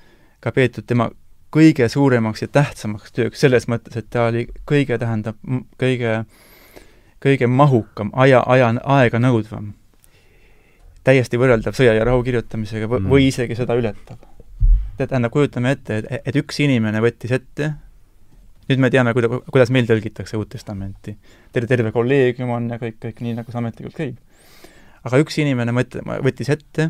[0.43, 1.13] ka peetud tema
[1.53, 5.37] kõige suuremaks ja tähtsamaks tööks, selles mõttes, et ta oli kõige, tähendab,
[5.81, 6.23] kõige,
[7.23, 9.73] kõige mahukam, aja, aja, aega nõudvam.
[11.03, 13.09] täiesti võrreldav sõja ja rahu kirjutamisega või, mm.
[13.11, 14.17] või isegi seda ületav.
[14.97, 17.73] tähendab, kujutame ette, et, et üks inimene võttis ette,
[18.69, 21.17] nüüd me teame, kuida-, kuidas meil tõlgitakse Uut Testamenti.
[21.51, 24.17] terve, terve kolleegium on ja kõik, kõik nii, nagu see ametlikult käib.
[25.03, 26.89] aga üks inimene mõt-, võttis ette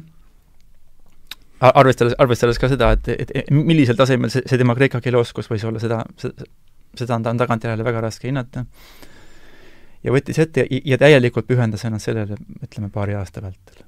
[1.72, 5.64] arvestades, arvestades ka seda, et, et millisel tasemel see, see tema kreeka keele oskus võis
[5.68, 8.66] olla, seda, seda on, on tagantjärele väga raske hinnata.
[10.04, 13.84] ja võttis ette ja, ja täielikult pühendas ennast sellele, ütleme, paari aasta vältel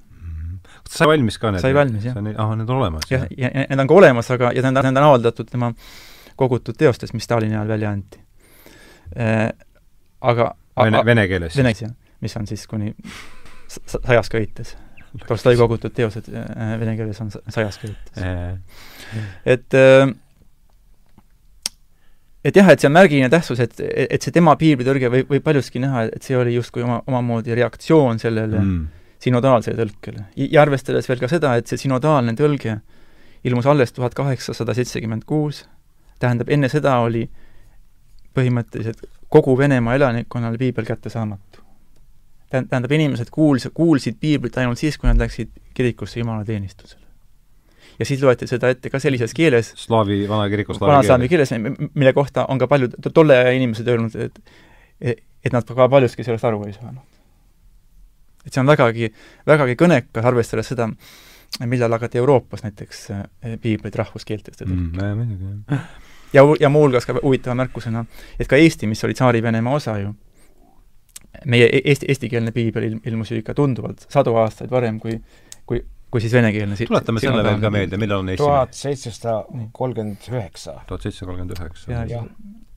[0.90, 1.64] sai valmis ka need?
[1.64, 2.16] sai valmis, jah.
[2.16, 3.08] ah, need on olemas?
[3.10, 5.72] jah, ja, ja need on ka olemas, aga, ja need on, need on avaldatud tema
[6.36, 8.20] kogutud teostes, mis Stalini ajal välja anti
[9.16, 9.48] äh,.
[10.26, 11.56] Aga vene, vene keeles?
[11.56, 12.18] Vene keeles, jah.
[12.24, 12.94] mis on siis kuni
[13.68, 14.76] sajas köites
[15.26, 17.80] Tolstoi kogutud teosed äh, vene keeles on sajas
[19.46, 20.12] et äh,
[22.46, 25.82] et jah, et see on märgiline tähtsus, et, et see tema piiblitõlge võib, võib paljuski
[25.82, 28.84] näha, et see oli justkui oma, omamoodi reaktsioon sellele mm.
[29.26, 30.28] sinodaalsele tõlkele.
[30.44, 32.78] ja arvestades veel ka seda, et see sinodaalne tõlge
[33.46, 35.64] ilmus alles tuhat kaheksasada seitsekümmend kuus,
[36.22, 37.26] tähendab, enne seda oli
[38.36, 41.65] põhimõtteliselt kogu Venemaa elanikkonnale piibel kättesaamatu.
[42.50, 47.06] Tähendab, inimesed kuuls-, kuulsid piiblit ainult siis, kui nad läksid kirikusse jumalateenistusele
[47.98, 51.52] ja siis loeti seda ette ka sellises keeles, slaavi, vana kiriku slaavi keeles,
[51.94, 54.40] mille kohta on ka paljud tolle aja inimesed öelnud, et
[55.46, 57.02] et nad ka paljuski sellest aru ei saanud.
[58.46, 59.10] et see on vägagi,
[59.46, 60.86] vägagi kõnekas, arvestades seda,
[61.66, 65.80] millal hakati Euroopas näiteks eh, piibleid rahvuskeeltesse tõlkima mm,.
[66.36, 68.04] ja, ja muuhulgas ka huvitava märkusena,
[68.38, 70.14] et ka Eesti, mis oli Tsaari-Venemaa osa ju,
[71.44, 75.18] meie e-, eesti, eestikeelne piibel ilmus ju ikka tunduvalt, sadu aastaid varem kui,
[75.66, 76.86] kui kui siis venekeelne si-.
[76.88, 78.44] tuletame selle veel ka meelde, millal on esimene?
[78.44, 80.78] tuhat seitsesada kolmkümmend üheksa.
[80.86, 82.22] tuhat seitsesada kolmkümmend üheksa.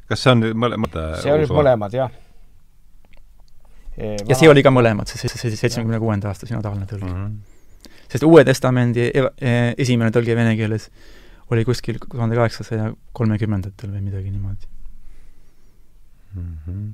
[0.10, 2.18] kas see on mõlemad see olid mõlemad, jah.
[4.00, 7.28] ja see oli ka mõlemad, see, see seitsmekümne kuuenda aasta sinodaalne tõlge mm.
[7.28, 8.02] -hmm.
[8.12, 10.90] sest Uue Testamendi e esimene tõlge vene keeles
[11.54, 14.66] oli kuskil tuhande kaheksasaja kolmekümnendatel või midagi niimoodi
[16.34, 16.58] mm.
[16.66, 16.90] -hmm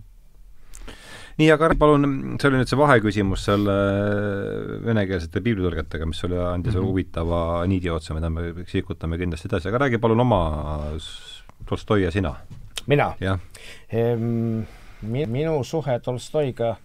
[1.40, 2.08] nii, aga palun,
[2.40, 3.76] see oli nüüd see vaheküsimus selle
[4.86, 6.88] venekeelsete piiblitõlgetega, mis oli, andis mm -hmm.
[6.88, 10.42] huvitava niidi otsa, mida me sikutame kindlasti edasi, aga räägi palun oma
[11.66, 12.36] Tolstoi ja sina.
[12.88, 13.14] mina?
[13.90, 14.62] Ehm,
[15.02, 16.76] minu suhe Tolstoiga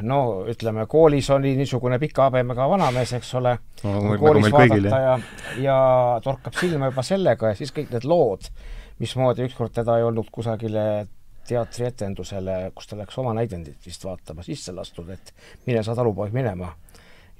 [0.00, 5.18] no ütleme, koolis oli niisugune pika habemega vanamees, eks ole no,, koolis vaadata ja,
[5.62, 5.76] ja
[6.24, 8.50] torkab silma juba sellega ja siis kõik need lood,
[8.98, 11.06] mismoodi ükskord teda ei olnud kusagile
[11.48, 15.32] teatrietendusele, kus ta läks oma näidendit vist vaatama, sisse lastud, et
[15.66, 16.74] mine sa talupoeg minema.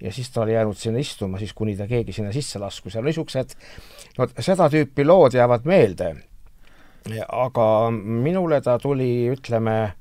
[0.01, 3.03] ja siis ta oli jäänud sinna istuma, siis kuni ta keegi sinna sisse laskus ja
[3.03, 3.55] niisugused,
[4.19, 6.16] no seda tüüpi lood jäävad meelde.
[7.29, 9.92] aga minule ta tuli, ütleme,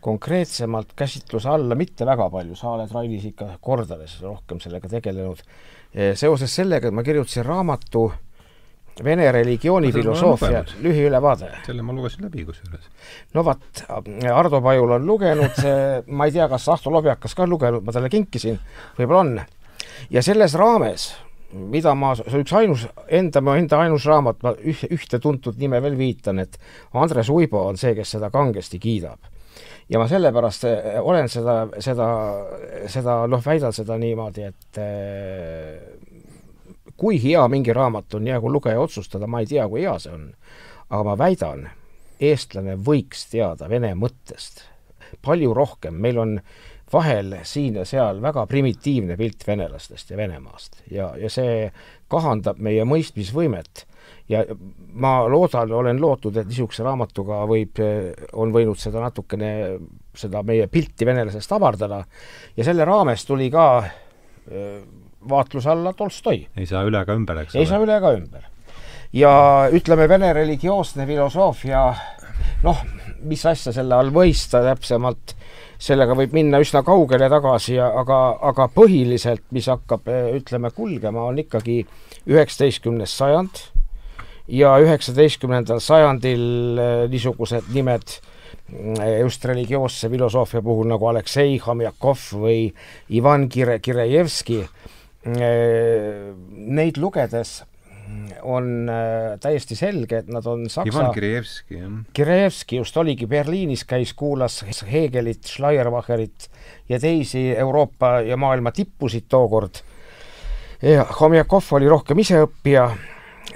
[0.00, 5.42] konkreetsemalt käsitluse alla mitte väga palju, sa oled, Rainis, ikka kordades rohkem sellega tegelenud,
[6.14, 8.10] seoses sellega, et ma kirjutasin raamatu
[9.04, 11.48] Vene religiooni filosoofia lühiülevaade.
[11.64, 12.90] selle ma lugesin läbi kusjuures.
[13.34, 13.84] no vot,
[14.34, 15.62] Ardo Pajul on lugenud,
[16.06, 18.60] ma ei tea, kas Ahto Lobjakas ka lugenud, ma talle kinkisin,
[18.98, 19.40] võib-olla on.
[20.10, 21.08] ja selles raames,
[21.52, 25.58] mida ma, see on üks ainus, enda, mu enda ainus raamat, ma üh, ühte tuntud
[25.60, 26.58] nime veel viitan, et
[26.92, 29.18] Andres Uibo on see, kes seda kangesti kiidab.
[29.90, 32.06] ja ma sellepärast eh, olen seda, seda,
[32.86, 35.99] seda noh, väidan seda niimoodi, et eh,
[37.00, 40.32] kui hea mingi raamat on, jäägu lugeja otsustada, ma ei tea, kui hea see on.
[40.90, 41.68] aga ma väidan,
[42.20, 44.64] eestlane võiks teada vene mõttest
[45.24, 46.36] palju rohkem, meil on
[46.92, 51.68] vahel siin ja seal väga primitiivne pilt venelastest ja Venemaast ja, ja see
[52.10, 53.84] kahandab meie mõistmisvõimet.
[54.28, 54.42] ja
[54.92, 57.78] ma loodan, olen lootnud, et niisuguse raamatuga võib,
[58.32, 59.52] on võinud seda natukene,
[60.14, 62.04] seda meie pilti venelasest avardada
[62.56, 63.66] ja selle raames tuli ka
[65.28, 66.46] vaatluse alla Tolstoi.
[66.56, 67.66] ei saa üle ega ümber, eks ei ole?
[67.66, 68.46] ei saa üle ega ümber.
[69.12, 69.32] ja
[69.72, 71.84] ütleme, vene religioosne filosoofia,
[72.64, 72.84] noh,
[73.26, 75.34] mis asja selle all mõista täpsemalt,
[75.80, 78.20] sellega võib minna üsna kaugele tagasi aga,
[78.52, 81.82] aga põhiliselt, mis hakkab, ütleme, kulgema, on ikkagi
[82.28, 83.62] üheksateistkümnes sajand
[84.50, 86.44] ja üheksateistkümnendal sajandil
[86.80, 92.70] eh, niisugused nimed eh, just religioosse filosoofia puhul nagu Aleksei Homjakov või
[93.16, 94.64] Ivan Kire-, Kirejevski
[95.26, 97.60] neid lugedes
[98.42, 101.92] on äh, täiesti selge, et nad on saksa Ivan Kirjevski, jah.
[102.16, 106.48] Kirjevski just oligi Berliinis, käis, kuulas Hegelit, Schleiermacherit
[106.88, 109.82] ja teisi Euroopa ja maailma tippusid tookord.
[110.82, 112.88] ja Homjakov oli rohkem iseõppija,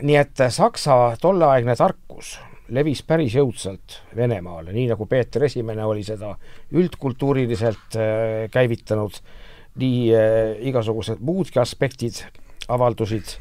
[0.02, 2.36] nii et Saksa tolleaegne tarkus
[2.74, 6.34] levis päris jõudsalt Venemaale, nii nagu Peeter Esimene oli seda
[6.72, 9.20] üldkultuuriliselt äh, käivitanud
[9.80, 12.20] nii äh, igasugused muudki aspektid
[12.68, 13.36] avaldusid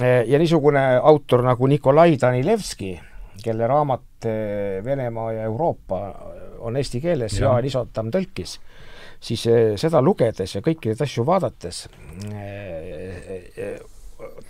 [0.00, 2.94] äh, ja niisugune autor nagu Nikolai Danilevski,
[3.44, 6.02] kelle raamat äh, Venemaa ja Euroopa
[6.62, 8.58] on eesti keeles ja Jaan Isotam tõlkis,
[9.20, 9.46] siis
[9.80, 11.86] seda lugedes ja kõiki neid asju vaadates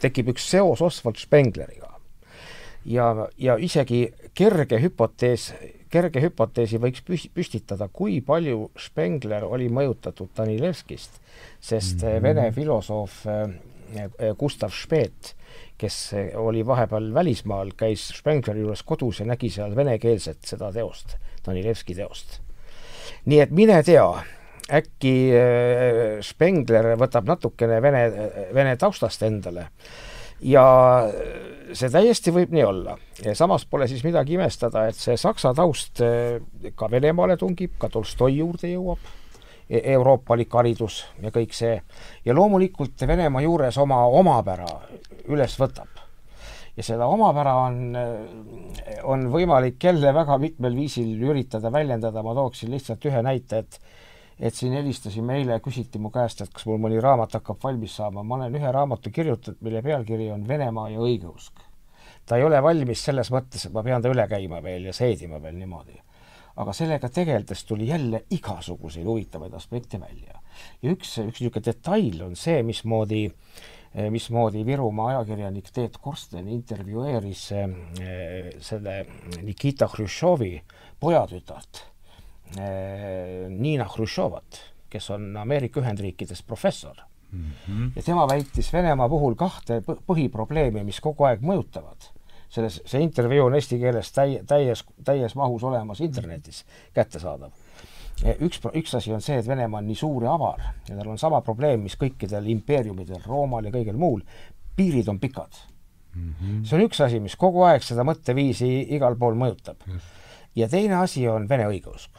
[0.03, 1.89] tekib üks seos Oswald Spengleriga.
[2.85, 5.53] ja, ja isegi kerge hüpotees
[5.93, 11.21] kerge hüpoteesi võiks püstitada, kui palju Spengler oli mõjutatud Danilevskist,
[11.61, 12.23] sest mm -hmm.
[12.23, 13.43] vene filosoof äh,
[14.01, 15.35] äh, Gustav Spet,
[15.79, 21.95] kes oli vahepeal välismaal, käis Spengleri juures kodus ja nägi seal venekeelset seda teost, Danilevski
[21.95, 22.41] teost.
[23.25, 24.23] nii et mine tea,
[24.73, 25.33] äkki
[26.21, 28.13] Spengler võtab natukene vene,
[28.55, 29.69] vene taustast endale
[30.43, 30.65] ja
[31.73, 32.97] see täiesti võib nii olla.
[33.39, 36.03] samas pole siis midagi imestada, et see saksa taust
[36.77, 39.01] ka Venemaale tungib, ka Tolstoi juurde jõuab
[39.71, 41.81] e-, euroopalik haridus ja kõik see.
[42.25, 44.69] ja loomulikult Venemaa juures oma omapära
[45.31, 46.03] üles võtab
[46.77, 47.97] ja seda omapära on,
[49.05, 53.81] on võimalik jälle väga mitmel viisil üritada väljendada, ma tooksin lihtsalt ühe näite, et
[54.43, 58.25] et siin helistasime eile, küsiti mu käest, et kas mul mõni raamat hakkab valmis saama,
[58.27, 61.63] ma olen ühe raamatu kirjutanud, mille pealkiri on Venemaa ja õigeusk.
[62.27, 65.39] ta ei ole valmis selles mõttes, et ma pean ta üle käima veel ja seedima
[65.43, 66.01] veel niimoodi.
[66.57, 70.41] aga sellega tegeldes tuli jälle igasuguseid huvitavaid aspekte välja.
[70.83, 73.29] ja üks, üks niisugune detail on see, mismoodi
[74.11, 79.07] mismoodi Virumaa ajakirjanik Teet Korsten intervjueeris eh, selle
[79.43, 80.63] Nikita Hruštšovi
[81.01, 81.92] pojatütart
[83.49, 84.61] Niina Hruštšovat,
[84.91, 86.97] kes on Ameerika Ühendriikides professor
[87.33, 87.45] mm.
[87.69, 87.91] -hmm.
[87.97, 92.11] ja tema väitis Venemaa puhul kahte põhiprobleemi, mis kogu aeg mõjutavad.
[92.53, 97.51] selles, see intervjuu on eesti keeles täi-, täies, täies mahus olemas internetis kättesaadav
[98.21, 101.19] üks, üks asi on see, et Venemaa on nii suur ja avar ja tal on
[101.19, 104.23] sama probleem, mis kõikidel impeeriumidel, Roomal ja kõigil muul,
[104.77, 105.57] piirid on pikad
[106.15, 106.35] mm.
[106.41, 106.65] -hmm.
[106.65, 109.77] see on üks asi, mis kogu aeg seda mõtteviisi igal pool mõjutab.
[110.57, 112.11] ja teine asi on vene õigeusk.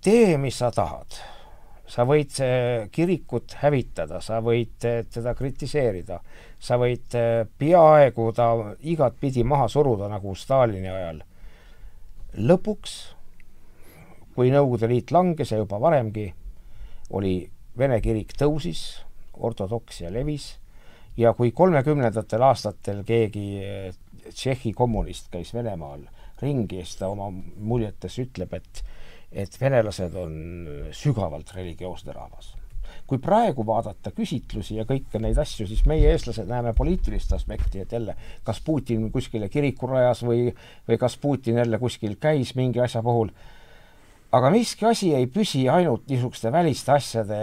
[0.00, 1.18] Tee, mis sa tahad,
[1.90, 2.38] sa võid
[2.94, 6.20] kirikut hävitada, sa võid teda kritiseerida,
[6.58, 7.16] sa võid
[7.58, 11.22] peaaegu ta igatpidi maha suruda, nagu Stalini ajal.
[12.38, 12.94] lõpuks
[14.34, 16.30] kui Nõukogude Liit langes ja juba varemgi,
[17.16, 17.34] oli
[17.78, 19.00] Vene kirik tõusis,
[19.40, 20.54] ortodoksia levis
[21.16, 23.92] ja kui kolmekümnendatel aastatel keegi eh,
[24.30, 26.02] Tšehhi kommunist käis Venemaal
[26.42, 28.82] ringi siis ta oma muljetes ütleb, et
[29.30, 30.32] et venelased on
[30.90, 32.56] sügavalt religioosne rahvas.
[33.06, 37.92] kui praegu vaadata küsitlusi ja kõiki neid asju, siis meie, eestlased, näeme poliitilist aspekti, et
[37.92, 38.14] jälle,
[38.46, 40.50] kas Putin kuskile kiriku rajas või,
[40.88, 43.30] või kas Putin jälle kuskil käis mingi asja puhul
[44.32, 47.40] aga miski asi ei püsi ainult niisuguste väliste asjade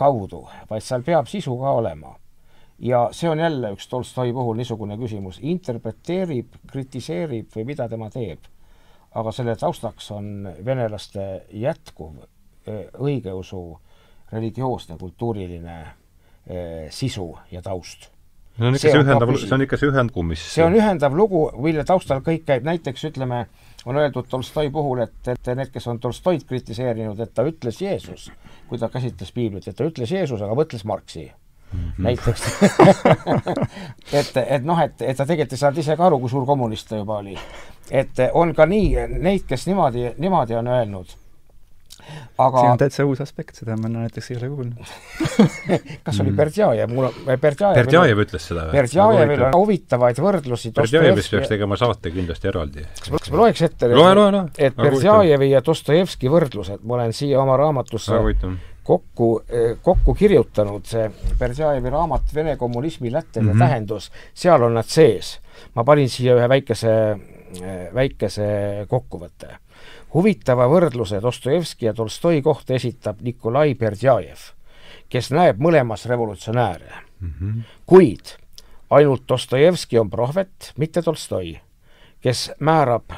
[0.00, 2.14] kaudu, vaid seal peab sisu ka olema.
[2.78, 8.50] Ja see on jälle üks Tolstoi puhul niisugune küsimus, interpreteerib, kritiseerib või mida tema teeb.
[9.14, 12.16] aga selle taustaks on venelaste jätkuv
[12.98, 13.60] õigeusu
[14.32, 15.76] religioosne kultuuriline
[16.90, 18.10] sisu ja taust.
[18.54, 21.44] See on ikka see, ühendav, see on ikka see ühendkumm, mis see on ühendav lugu,
[21.62, 23.46] mille taustal kõik käib, näiteks ütleme,
[23.84, 28.28] on öeldud Tolstoi puhul, et, et need, kes on Tolstoid kritiseerinud, et ta ütles Jeesus,
[28.68, 31.26] kui ta käsitles piiblit, et ta ütles Jeesus, aga mõtles Marxi
[31.74, 31.90] mm.
[31.90, 32.04] -hmm.
[32.08, 32.42] näiteks
[34.20, 36.88] et, et noh, et, et ta tegelikult ei saanud ise ka aru, kui suur kommunist
[36.88, 37.36] ta juba oli.
[37.90, 41.18] et on ka nii, neid, kes niimoodi, niimoodi on öelnud
[42.38, 44.90] aga see on täitsa uus aspekt, seda ma näiteks ei ole kuulnud
[46.06, 46.36] kas oli mm.
[46.40, 48.76] Berdjajev, mul on, Berdjajev Berdjajev ütles seda või?
[48.78, 52.84] Berdjajevil on huvitavaid võrdlusi Berdjajevist peaks tegema saate kindlasti eraldi.
[52.98, 54.44] kas ma, kas ma loeks ette loe, loe, loe.
[54.58, 58.20] et Berdjajevi ja Dostojevski võrdlused, ma olen siia oma raamatusse
[58.84, 63.66] kokku, eh, kokku kirjutanud, see Berdjajevi raamat Vene kommunismi lätteline mm -hmm.
[63.66, 65.40] tähendus, seal on nad sees.
[65.74, 66.90] ma panin siia ühe väikese,
[67.62, 69.58] eh, väikese kokkuvõtte
[70.14, 74.38] huvitava võrdluse Dostojevski ja Tolstoi kohta esitab Nikolai Berdjajev,
[75.08, 77.34] kes näeb mõlemas revolutsionääre mm.
[77.40, 77.62] -hmm.
[77.86, 78.36] kuid
[78.90, 81.60] ainult Dostojevski on prohvet, mitte Tolstoi,
[82.20, 83.10] kes määrab,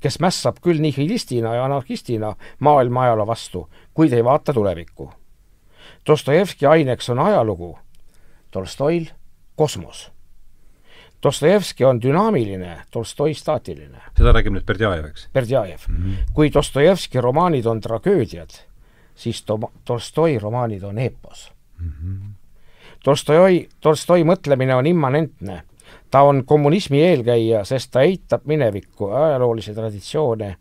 [0.00, 5.12] kes mässab küll nihilistina ja anarhistina maailma ajaloo vastu, kuid ei vaata tulevikku.
[6.06, 7.78] Dostojevski aineks on ajalugu,
[8.50, 9.04] Tolstoil
[9.56, 10.10] kosmos
[11.22, 14.00] Dostojevski on dünaamiline, Tolstoi staatiline.
[14.16, 15.28] seda räägib nüüd Berdjajev, eks?
[15.34, 15.96] Berdjajev mm.
[15.96, 16.32] -hmm.
[16.32, 18.50] kui Dostojevski romaanid on tragöödiad,
[19.14, 21.92] siis to-, Tolstoi romaanid on eepos mm.
[21.92, 22.30] -hmm.
[23.04, 25.62] Tolstoi, Tolstoi mõtlemine on immanentne.
[26.10, 30.56] Ta on kommunismi eelkäija, sest ta eitab minevikku, ajaloolisi traditsioone,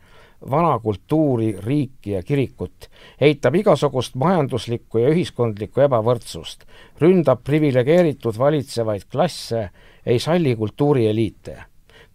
[0.51, 2.89] vana kultuuri, riiki ja kirikut,
[3.21, 6.63] eitab igasugust majanduslikku ja ühiskondlikku ebavõrdsust,
[7.01, 9.69] ründab priviligeeritud valitsevaid klasse,
[10.05, 11.57] ei salli kultuurieliite.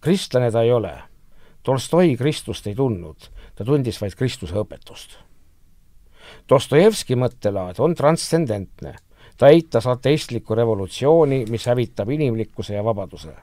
[0.00, 0.92] kristlane ta ei ole.
[1.62, 3.16] Tolstoi Kristust ei tundnud,
[3.54, 5.16] ta tundis vaid Kristuse õpetust.
[6.48, 8.94] Dostojevski mõttelaad on transcendentne.
[9.36, 13.34] Ta eitas ateistlikku revolutsiooni, mis hävitab inimlikkuse ja vabaduse.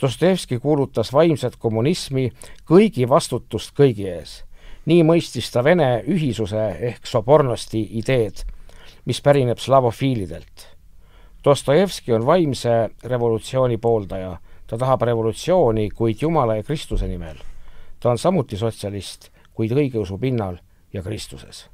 [0.00, 2.32] Dostojevski kuulutas vaimset kommunismi
[2.66, 4.44] kõigi vastutust kõigi ees.
[4.86, 8.42] nii mõistis ta Vene ühisuse ehk sobornosti ideed,
[9.04, 10.72] mis pärineb slavofiilidelt
[11.44, 14.38] Dostojevski on vaimse revolutsiooni pooldaja.
[14.66, 17.36] ta tahab revolutsiooni, kuid Jumala ja Kristuse nimel.
[18.00, 20.56] ta on samuti sotsialist, kuid õigeusu pinnal
[20.92, 21.70] ja Kristuses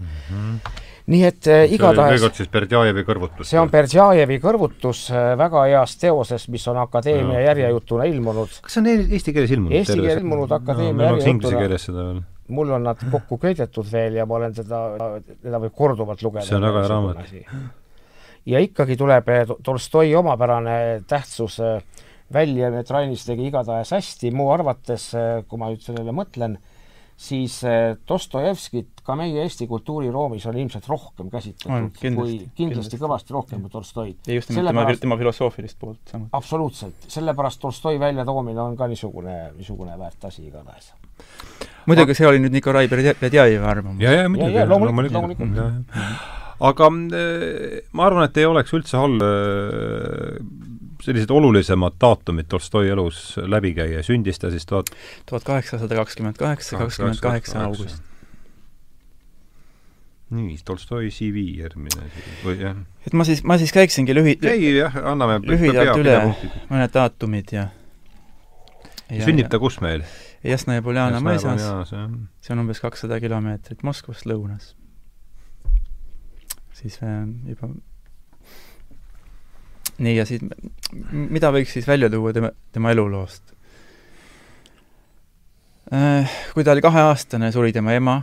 [0.00, 0.06] mm.
[0.06, 0.70] -hmm.
[1.08, 3.48] Nii et äh, igatahes veel kord siis Berdjajevi kõrvutus.
[3.48, 8.58] see on Berdjajevi kõrvutus äh, väga heas teoses, mis on Akadeemia järjejutuna ilmunud.
[8.64, 9.76] kas see on eesti keeles ilmunud?
[9.78, 11.62] Eesti keeles ilmunud Akadeemia no, järjejutuna.
[11.64, 12.20] keeles seda veel.
[12.58, 14.82] mul on nad kokku köidetud veel ja ma olen seda,
[15.30, 16.44] teda võib korduvalt lugeda.
[16.48, 17.32] see on väga hea raamat.
[18.52, 21.56] ja ikkagi tuleb äh, Tolstoi omapärane tähtsus
[22.34, 25.14] välja, et Rainis tegi igatahes hästi, mu arvates,
[25.48, 26.58] kui ma nüüd sellele mõtlen,
[27.18, 33.34] siis eh, Dostojevskit ka meie Eesti kultuuriruumis on ilmselt rohkem käsitletud kui, kindlasti, kindlasti kõvasti
[33.34, 34.20] rohkem kui Tolstoid.
[34.28, 36.30] ja just nimelt tema, tema filosoofilist poolt samuti.
[36.38, 40.92] absoluutselt, sellepärast Tolstoi väljatoomine on ka niisugune, niisugune väärt asi igatahes.
[41.90, 44.02] muidugi see oli nüüd Nikolai Berdjajevi arvamus.
[44.04, 45.58] ja, ja muidugi, loomulikult, loomulikult.
[46.70, 50.38] aga eh, ma arvan, et ei oleks üldse halb eh,
[51.08, 54.92] sellised olulisemad daatumid Tolstoi elus läbi käia, sündis ta siis tuhat
[55.28, 58.02] tuhat kaheksasada kakskümmend kaheksa, kakskümmend kaheksa august.
[60.30, 62.10] nii, Tolstoi CV järgmine
[62.44, 62.76] või jah?
[63.06, 64.38] et ma siis, ma siis käiksingi lühi-...
[64.50, 66.18] ei jah, anname lühidalt üle
[66.68, 67.68] mõned daatumid ja,
[69.08, 70.04] ja sünnib ta kus meil?
[70.44, 74.74] Jasnaja Poljana mõisas, see on umbes kakssada kilomeetrit Moskvast lõunas.
[76.78, 77.72] siis äh, juba
[79.98, 80.42] nii, ja siis
[81.12, 83.54] mida võiks siis välja tuua tema, tema eluloost?
[85.92, 88.18] Äh, kui ta oli kaheaastane, suri tema ema,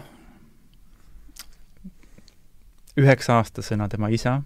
[3.01, 4.37] üheksa-aastasena tema isa,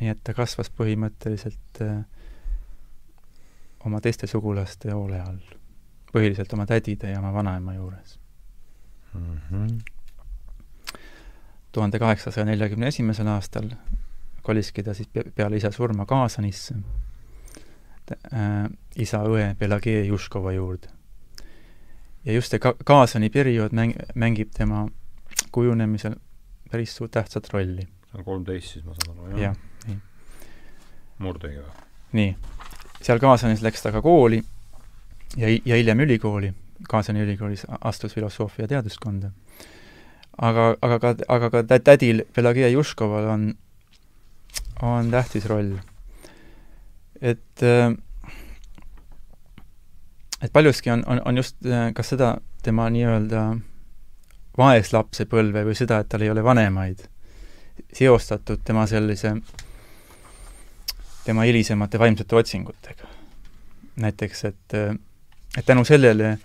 [0.00, 2.02] nii et ta kasvas põhimõtteliselt äh,
[3.86, 5.56] oma teiste sugulaste hoole all,
[6.12, 8.18] põhiliselt oma tädide ja oma vanaema juures
[9.14, 9.78] mm.
[11.72, 13.72] tuhande kaheksasaja neljakümne esimesel aastal
[14.42, 16.74] koliski ta siis peale isa surma Kaasanisse
[18.32, 20.88] äh, isa õe Pelageia Juškova juurde.
[22.24, 24.86] ja just see ka-, Kaasani periood mäng-, mängib tema
[25.52, 26.16] kujunemisel
[26.70, 27.82] päris suurt tähtsat rolli.
[27.82, 29.40] see on kolmteist siis, ma saan aru, jah?
[29.40, 30.00] jah, nii.
[31.18, 31.86] murdega või?
[32.12, 32.36] nii.
[33.02, 34.42] seal Kaasanis läks ta ka kooli
[35.36, 36.52] ja, ja hiljem ülikooli,
[36.88, 39.30] Kaasani ülikoolis astus filosoofia teaduskonda.
[40.38, 43.52] aga, aga ka, aga ka tädil Pelageia Juškoval on
[44.82, 45.76] on tähtis roll.
[47.20, 47.94] et, äh,
[50.42, 53.44] et paljuski on, on, on just äh, kas seda tema nii-öelda
[54.58, 57.04] vaeslapse põlve või seda, et tal ei ole vanemaid,
[57.94, 59.36] seostatud tema sellise,
[61.24, 63.08] tema hilisemate vaimsete otsingutega.
[63.96, 64.96] näiteks, et, äh,
[65.58, 66.38] et tänu sellele,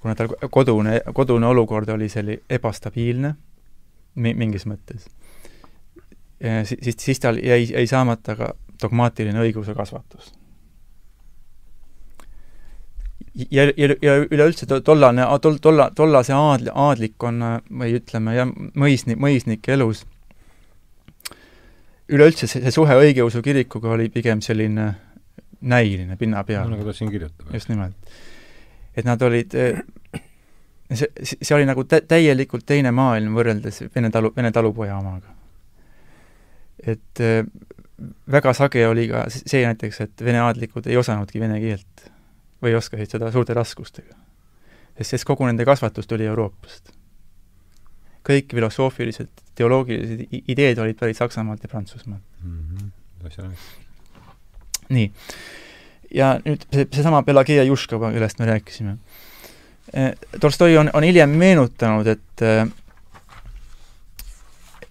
[0.00, 3.34] kuna tal kodune, kodune olukord oli selline ebastabiilne
[4.14, 5.10] mi-, mingis mõttes
[6.40, 8.50] siis, siis tal jäi, jäi saamata ka
[8.82, 10.32] dogmaatiline õiguse kasvatus.
[13.50, 19.16] ja, ja, ja üleüldse to, tollane, tol, tolla, tollase aadl-, aadlikkonna või ütleme jah, mõisni-,
[19.20, 20.06] mõisnike elus
[22.08, 24.88] üleüldse see, see suhe õigeusu kirikuga oli pigem selline
[25.60, 26.78] näiline, pinnapealne no,.
[26.78, 27.52] nagu ta siin kirjutab.
[27.52, 28.16] just nimelt.
[28.96, 29.52] et nad olid,
[30.92, 35.35] see, see oli nagu tä-, täielikult teine maailm võrreldes vene talu, vene talupoja omaga
[36.86, 37.42] et äh,
[38.30, 42.06] väga sage oli ka see näiteks, et vene aadlikud ei osanudki vene keelt
[42.62, 44.14] või oskasid seda suurte raskustega.
[44.96, 46.92] sest, sest kogu nende kasvatus tuli Euroopast.
[48.26, 52.90] kõik filosoofilised, teoloogilised ideed olid pärit Saksamaalt ja Prantsusmaalt mm.
[53.22, 53.52] -hmm.
[54.88, 55.12] nii.
[56.14, 58.98] ja nüüd see, seesama Pelageia Juškova, kellest me rääkisime.
[59.96, 62.68] Äh, Tolstoi on, on hiljem meenutanud, et äh,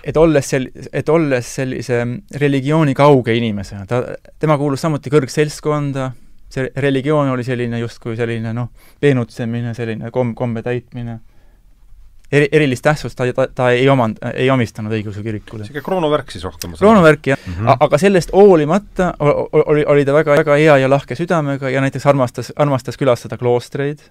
[0.06, 2.02] et olles sel-, et olles sellise
[2.42, 4.02] religiooni kauge inimesena, ta,
[4.40, 6.12] tema kuulus samuti kõrgseltskonda,
[6.52, 8.70] see religioon oli selline justkui selline noh,
[9.02, 11.18] peenutsemine, selline kom-, kombe täitmine,
[12.32, 15.66] eri, erilist tähtsust ta, ta, ta ei omand-, ei omistanud õigeusu kirikule.
[15.66, 16.78] niisugune kroonuvärk siis rohkem?
[16.78, 17.58] kroonuvärk, jah mm.
[17.58, 17.82] -hmm.
[17.88, 22.54] aga sellest hoolimata oli, oli ta väga, väga hea ja lahke südamega ja näiteks armastas,
[22.56, 24.06] armastas külastada kloostreid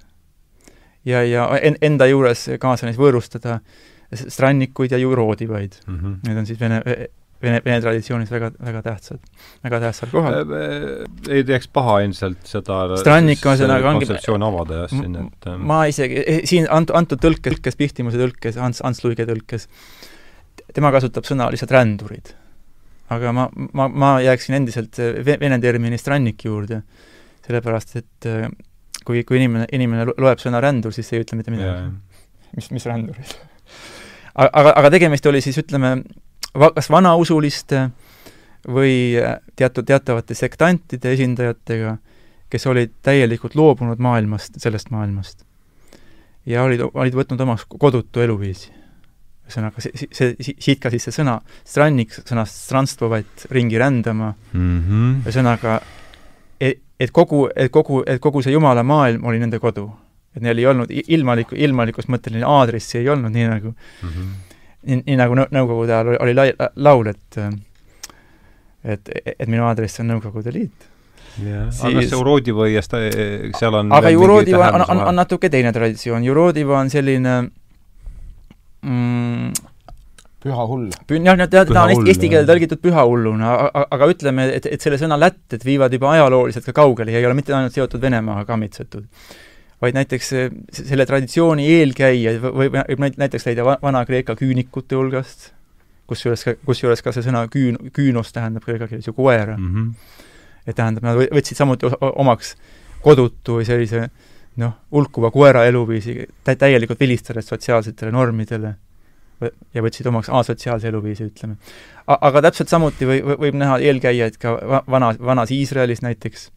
[1.05, 6.01] ja, ja en, enda juures kaasanis võõrustada äh, strannikuid ja juuroodivaid mm.
[6.01, 6.17] -hmm.
[6.29, 6.83] Need on siis vene,
[7.45, 9.21] vene, vene traditsioonis väga, väga tähtsad,
[9.65, 10.55] väga tähtsal kohal.
[11.29, 14.09] ei teeks paha ilmselt seda strannik ühesõnaga ongi
[14.49, 18.83] avada jah, siin, et ma isegi, eh, siin antud, antud tõlkes, tõlkes, Pihtimuse tõlkes, Ants,
[18.87, 19.69] Ants Luige tõlkes,
[20.75, 22.35] tema kasutab sõna lihtsalt rändurid.
[23.15, 26.83] aga ma, ma, ma jääksin endiselt vene termini strannik juurde,
[27.47, 28.31] sellepärast et
[29.05, 31.91] kui, kui inimene, inimene loeb sõna rändur, siis see ei ütle mitte midagi.
[32.57, 33.35] mis, mis rändurid
[34.35, 35.97] aga, aga tegemist oli siis ütleme,
[36.55, 37.89] kas vanausuliste
[38.69, 39.17] või
[39.57, 41.97] teatud, teatavate sektantide esindajatega,
[42.51, 45.45] kes olid täielikult loobunud maailmast, sellest maailmast.
[46.47, 48.73] ja olid, olid võtnud omaks kodutu eluviisi.
[49.45, 55.19] ühesõnaga, see, see, siit ka siis see sõna strannik, sõnast stranstvuvat ringi rändama mm -hmm.
[55.27, 55.81] ühesõnaga,
[56.61, 59.91] et, et kogu, et kogu, et kogu see jumala maailm oli nende kodu.
[60.35, 64.33] Et neil ei olnud ilmaliku, ilmalikus mõtteline aadressi ei olnud, nii nagu mm, -hmm.
[64.91, 67.39] nii, nii nagu Nõukogude ajal oli, oli la, laul, et
[68.85, 70.91] et, et minu aadress on Nõukogude Liit
[71.43, 76.27] jah aga see Urodivo ja seal on aga Urodivo on, on, on natuke teine traditsioon,
[76.31, 77.37] Urodivo on selline
[78.83, 79.55] mm,
[80.45, 80.91] püha hull.
[80.93, 84.85] jah, no ta, ta on eesti, eesti keelde tõlgitud pühahulluna, aga, aga ütleme, et, et
[84.85, 88.45] selle sõna lätted viivad juba ajalooliselt ka kaugele ja ei ole mitte ainult seotud Venemaaga
[88.53, 89.07] kammitsetud.
[89.83, 90.31] Vaid näiteks
[90.73, 95.51] selle traditsiooni eelkäija või, või näiteks leida Vana-Kreeka küünikute hulgast,
[96.11, 99.75] kusjuures kusjuures ka see sõna küün, küünos tähendab kreeka keeles ju koera mm.
[99.75, 100.23] -hmm.
[100.67, 102.55] et tähendab, nad võtsid samuti omaks
[103.05, 104.09] kodutu või sellise
[104.61, 108.75] noh, hulkuva koera eluviisi tä-, täielikult vilistades sotsiaalsetele normidele
[109.75, 111.57] ja võtsid omaks asotsiaalse eluviisi, ütleme.
[112.07, 116.51] aga täpselt samuti või, võib näha eelkäijaid ka va-, vana, vanas Iisraelis näiteks,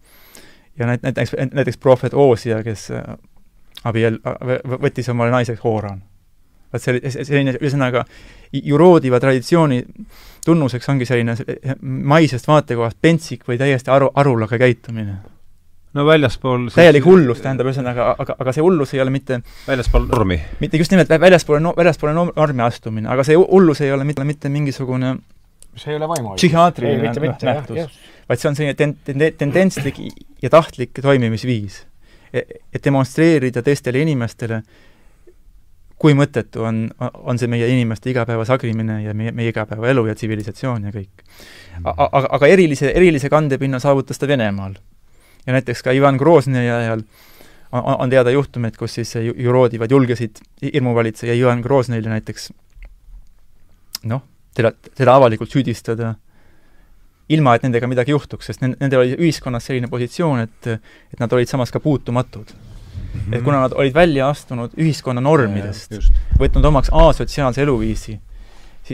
[0.79, 3.03] ja näit-, näiteks, näiteks prohvet Oosia, kes äh,
[3.87, 4.19] abiel-,
[4.77, 6.01] võttis omale naiseks Hooran.
[6.73, 8.03] vot see oli selline, ühesõnaga,
[8.51, 9.83] juroodiva traditsiooni
[10.45, 11.35] tunnuseks ongi selline
[11.81, 15.17] maisest vaatekohast pentsik või täiesti aru, arulaga käitumine
[15.97, 20.39] no väljaspool täielik hullus, tähendab ühesõnaga, aga, aga see hullus ei ole mitte väljaspool normi?
[20.59, 24.51] mitte just nimelt väljaspoole no,, väljaspoole normi astumine, aga see hullus ei ole mitte, mitte
[24.53, 25.15] mingisugune
[25.77, 26.41] see ei ole vaimuhaigus.
[26.41, 27.13] psühhiaatriline
[27.47, 27.99] nähtus,
[28.29, 30.01] vaid see on selline ten-, ten-, tendentslik
[30.41, 31.81] ja tahtlik toimimisviis.
[32.33, 34.61] E-, et demonstreerida teistele inimestele,
[35.97, 40.89] kui mõttetu on, on see meie inimeste igapäevas agrimine ja meie, meie igapäevaelu ja tsivilisatsioon
[40.89, 41.23] ja kõik.
[41.83, 44.77] aga, aga erilise, erilise kandepinna saavutas ta Venemaal
[45.47, 47.01] ja näiteks ka Ivan Groznõi ajal
[47.71, 52.51] on, on teada juhtumeid, kus siis juroodivad julgesid hirmuvalitseja Ivan Groznõile näiteks
[54.11, 54.23] noh,
[54.55, 56.15] teda, teda avalikult süüdistada,
[57.29, 61.49] ilma et nendega midagi juhtuks, sest nendel oli ühiskonnas selline positsioon, et et nad olid
[61.49, 63.19] samas ka puutumatud mm.
[63.19, 63.35] -hmm.
[63.35, 65.97] et kuna nad olid välja astunud ühiskonna normidest,
[66.39, 68.19] võtnud omaks asotsiaalse eluviisi,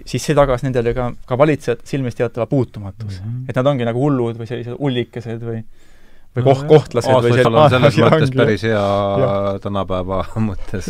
[0.06, 3.26] siis see tagas nendele ka, ka valitsejate silmis teatava puutumatus mm.
[3.26, 3.50] -hmm.
[3.50, 5.64] et nad ongi nagu hullud või sellised ullikesed või
[6.34, 8.88] või koht, kohtlased või see on selles mõttes päris hea
[9.62, 10.90] tänapäeva mõttes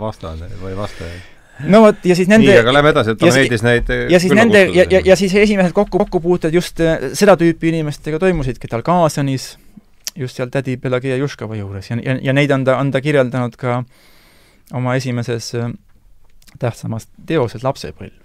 [0.00, 3.62] vastane või vastaja no vot, ja siis nende nii, aga lähme edasi, et ta meeldis
[3.64, 7.70] neid ja siis nende, ja, ja, ja siis esimesed kokku, kokkupuuted just äh, seda tüüpi
[7.70, 8.70] inimestega toimusidki.
[8.70, 9.54] Tal Kaasanis,
[10.18, 11.90] just seal tädi Pelagia Juškova juures.
[11.90, 13.82] Ja, ja, ja neid on ta, on ta kirjeldanud ka
[14.74, 15.70] oma esimeses äh,
[16.58, 18.20] tähtsamas teoses Lapsepõlv.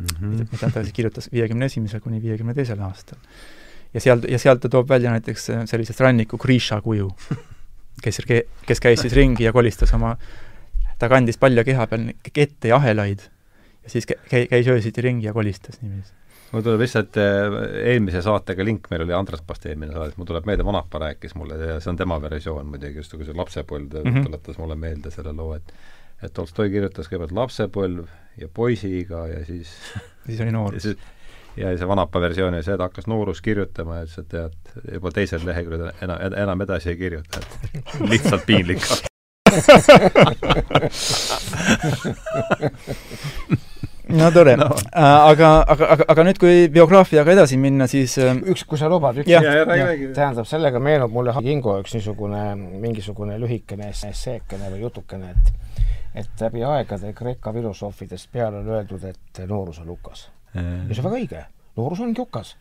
[0.00, 0.46] Mm, -hmm.
[0.52, 3.18] mida ta siis kirjutas viiekümne esimesel kuni viiekümne teisel aastal.
[3.94, 7.10] Ja seal, ja sealt ta toob välja näiteks äh, sellisest ranniku Grisha kuju,
[8.02, 8.20] kes,
[8.66, 10.16] kes käis siis ringi ja kolistas oma,
[11.00, 13.26] ta kandis palja keha peal kette ja ahelaid
[13.84, 16.12] ja siis käi-, käis öösiti ringi ja kolistas niiviisi.
[16.52, 17.60] mul tuleb lihtsalt äh,
[17.92, 21.60] eelmise saatega link, meil oli Andres Past eelmine saade, mul tuleb meelde, Vanapa rääkis mulle
[21.60, 24.28] ja see on tema versioon muidugi, just nagu see lapsepõlv mm -hmm.
[24.28, 25.72] tuletas mulle meelde selle loo, et
[26.22, 28.08] et Tolstoi kirjutas kõigepealt lapsepõlv
[28.40, 29.72] ja poisiiga ja siis
[30.26, 30.90] siis oli noorus
[31.60, 35.10] ja see vanapa versioon ja see, ta hakkas noorus kirjutama ja ütles, et tead, juba
[35.10, 39.09] teisel leheküljel enam, enam edasi ei kirjuta, et lihtsalt piinlik
[44.20, 48.34] no tore no., äh, aga, aga, aga, aga nüüd, kui biograafiaga edasi minna, siis äh,
[48.52, 54.66] üks, kui sa lubad, üks tähendab, sellega meenub mulle Kingo üks niisugune mingisugune lühikene esseekene
[54.72, 55.46] või jutukene, et
[56.10, 60.20] et läbi aegade Kreeka filosoofidest peale on öeldud, et noorus on hukas
[60.54, 61.44] ja see on väga õige.
[61.78, 62.56] noorus ongi hukas.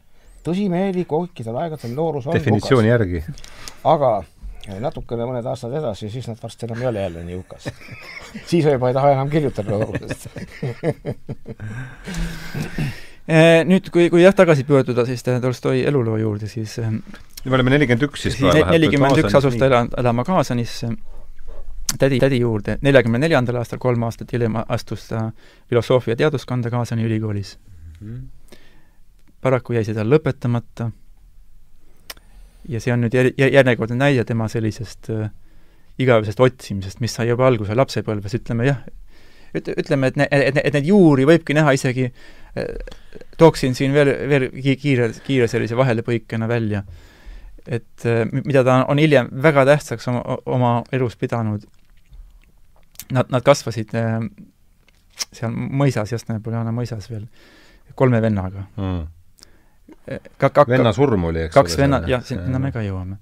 [0.46, 3.00] tõsimeeli kõikidel aegadel noorus on definitsiooni hukas.
[3.00, 3.24] järgi.
[3.84, 4.12] aga
[4.80, 7.70] natukene mõned aastad edasi, siis nad varsti enam ei ole jälle nii hukas
[8.50, 10.28] siis juba ei taha enam kirjutada noorusest
[13.28, 17.70] eh, nüüd, kui, kui jah, tagasi pöörduda siis Tolstoi eluloo juurde, siis eh, me oleme
[17.78, 20.88] nelikümmend üks siis nelikümmend üks asus ta ela, elama Kaasanisse
[21.98, 22.78] tädi, tädi juurde.
[22.82, 25.30] neljakümne neljandal aastal, kolm aastat hiljem, astus ta
[25.70, 27.58] filosoofia teaduskonda Kaasani ülikoolis.
[28.00, 28.28] Mm.
[29.42, 30.92] paraku jäi see tal lõpetamata
[32.70, 35.30] ja see on nüüd jär-, järjekordne näide tema sellisest äh,
[36.00, 38.84] igavesest otsimisest, mis sai juba alguse lapsepõlves, ütleme jah,
[39.58, 42.70] üt-, ütleme, et ne-, et, et neid juuri võibki näha isegi äh,,
[43.40, 44.50] tooksin siin veel, veel
[44.80, 46.84] kiire, kiire sellise vahelepõikena välja,
[47.68, 51.68] et äh, mida ta on hiljem väga tähtsaks oma, oma elus pidanud,
[53.12, 54.20] nad, nad kasvasid äh,
[55.34, 57.26] seal mõisas, Jasna-Napoleana mõisas veel
[58.00, 58.68] kolme vennaga.
[58.78, 59.08] Mm..
[60.38, 63.20] Ka, ka, venna surm oli, eks kaks venna, jah, sinna me ka jõuame.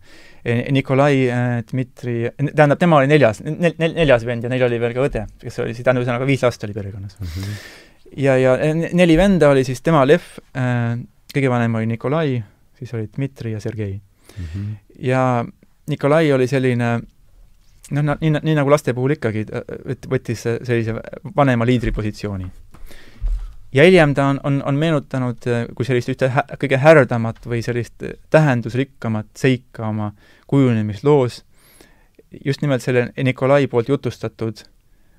[0.71, 1.25] Nikolai
[1.67, 5.23] Dmitri, tähendab, tema oli neljas nel,, nel, neljas vend ja neil oli veel ka õde,
[5.41, 7.33] kes oli siis, tähendab, ühesõnaga viis last oli perekonnas mm.
[7.33, 7.57] -hmm.
[8.23, 8.53] ja, ja
[8.95, 10.29] neli venda oli siis tema Lev,
[11.33, 12.39] kõige vanem oli Nikolai,
[12.79, 14.45] siis olid Dmitri ja Sergei mm.
[14.45, 14.73] -hmm.
[15.09, 15.45] ja
[15.87, 16.93] Nikolai oli selline
[17.91, 19.45] noh, nii, nii nagu laste puhul ikkagi,
[20.11, 20.95] võttis sellise
[21.35, 22.47] vanema liidri positsiooni
[23.73, 28.03] ja hiljem ta on, on, on meenutanud kui sellist ühte hä kõige härdamat või sellist
[28.33, 30.11] tähendusrikkamat seika oma
[30.47, 31.43] kujunemisloos,
[32.45, 34.63] just nimelt selle Nikolai poolt jutustatud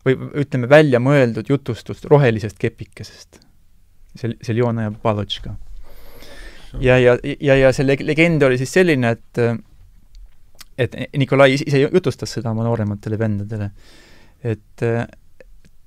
[0.06, 3.40] või ütleme, välja mõeldud jutustust rohelisest kepikesest.
[4.16, 5.54] see, see Ljona ja Palotška.
[6.80, 9.64] ja, ja, ja, ja see legend oli siis selline, et
[10.78, 13.70] et Nikolai ise jutustas seda oma noorematele vendadele,
[14.44, 14.84] et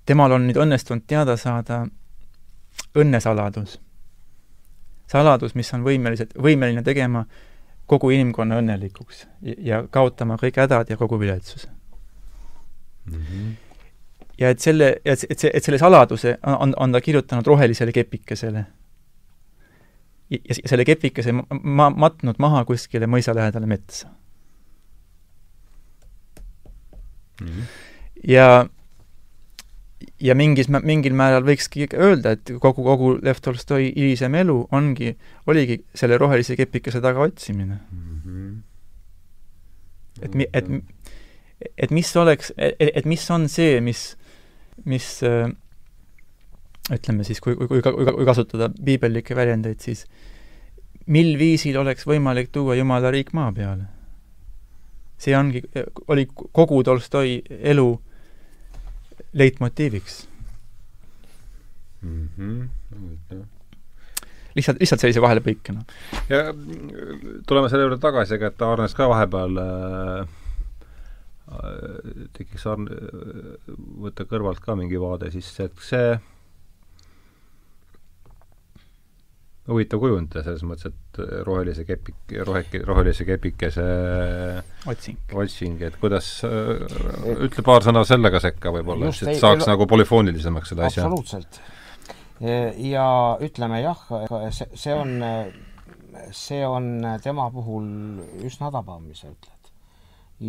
[0.06, 1.86] temal on nüüd õnnestunud teada saada
[2.96, 3.80] õnnesaladus.
[5.08, 7.26] saladus, mis on võimelised, võimeline tegema
[7.86, 9.26] kogu inimkonna õnnelikuks
[9.58, 11.68] ja kaotama kõik hädad ja kogu viletsuse
[13.06, 13.18] mm.
[13.18, 13.52] -hmm.
[14.40, 18.66] ja et selle, et, et see, et selle saladuse on, on ta kirjutanud rohelisele kepikesele.
[20.30, 24.08] ja, ja selle kepikese ma-, matnud maha kuskile mõisa lähedale metsa
[27.42, 27.48] mm.
[27.48, 27.64] -hmm.
[28.28, 28.66] ja
[30.22, 35.14] ja mingis, mingil määral võikski öelda, et kogu, kogu Lev Tolstoi hilisem elu ongi,
[35.52, 38.22] oligi selle rohelise kepikese taga otsimine mm.
[38.26, 38.56] -hmm.
[40.26, 40.66] et mi-, et,
[41.78, 44.18] et mis oleks, et, mis on see, mis,
[44.86, 45.22] mis
[46.92, 50.06] ütleme siis, kui, kui, kui, kui kasutada piibellikke väljendeid, siis
[51.08, 53.90] mil viisil oleks võimalik tuua Jumala riik maa peale?
[55.22, 55.62] see ongi,
[56.10, 57.92] oli kogu Tolstoi elu
[59.34, 60.28] leitmotiiviks
[62.02, 62.30] mm.
[62.38, 63.44] -hmm.
[64.56, 65.84] lihtsalt, lihtsalt sellise vahelepõikena.
[66.30, 66.44] ja
[67.48, 70.28] tuleme selle juurde tagasi, ega et Arnes ka vahepeal äh,
[72.38, 72.96] tekiks Arne,
[74.06, 76.20] võtta kõrvalt ka mingi vaade, siis et see
[79.72, 83.86] huvitav kujund selles mõttes, et rohelise kepik, rohe, rohelise kepikese
[84.92, 86.84] otsing, otsing, et kuidas äh,,
[87.48, 91.08] ütle paar sõna sellega sekka võib-olla, et saaks ei, nagu polüfoonilisemaks selle asja.
[91.08, 91.62] absoluutselt.
[92.92, 93.08] ja
[93.48, 94.06] ütleme jah,
[94.56, 95.18] see, see on,
[96.36, 96.94] see on
[97.24, 97.90] tema puhul
[98.46, 99.74] üsna tabav, mis sa ütled.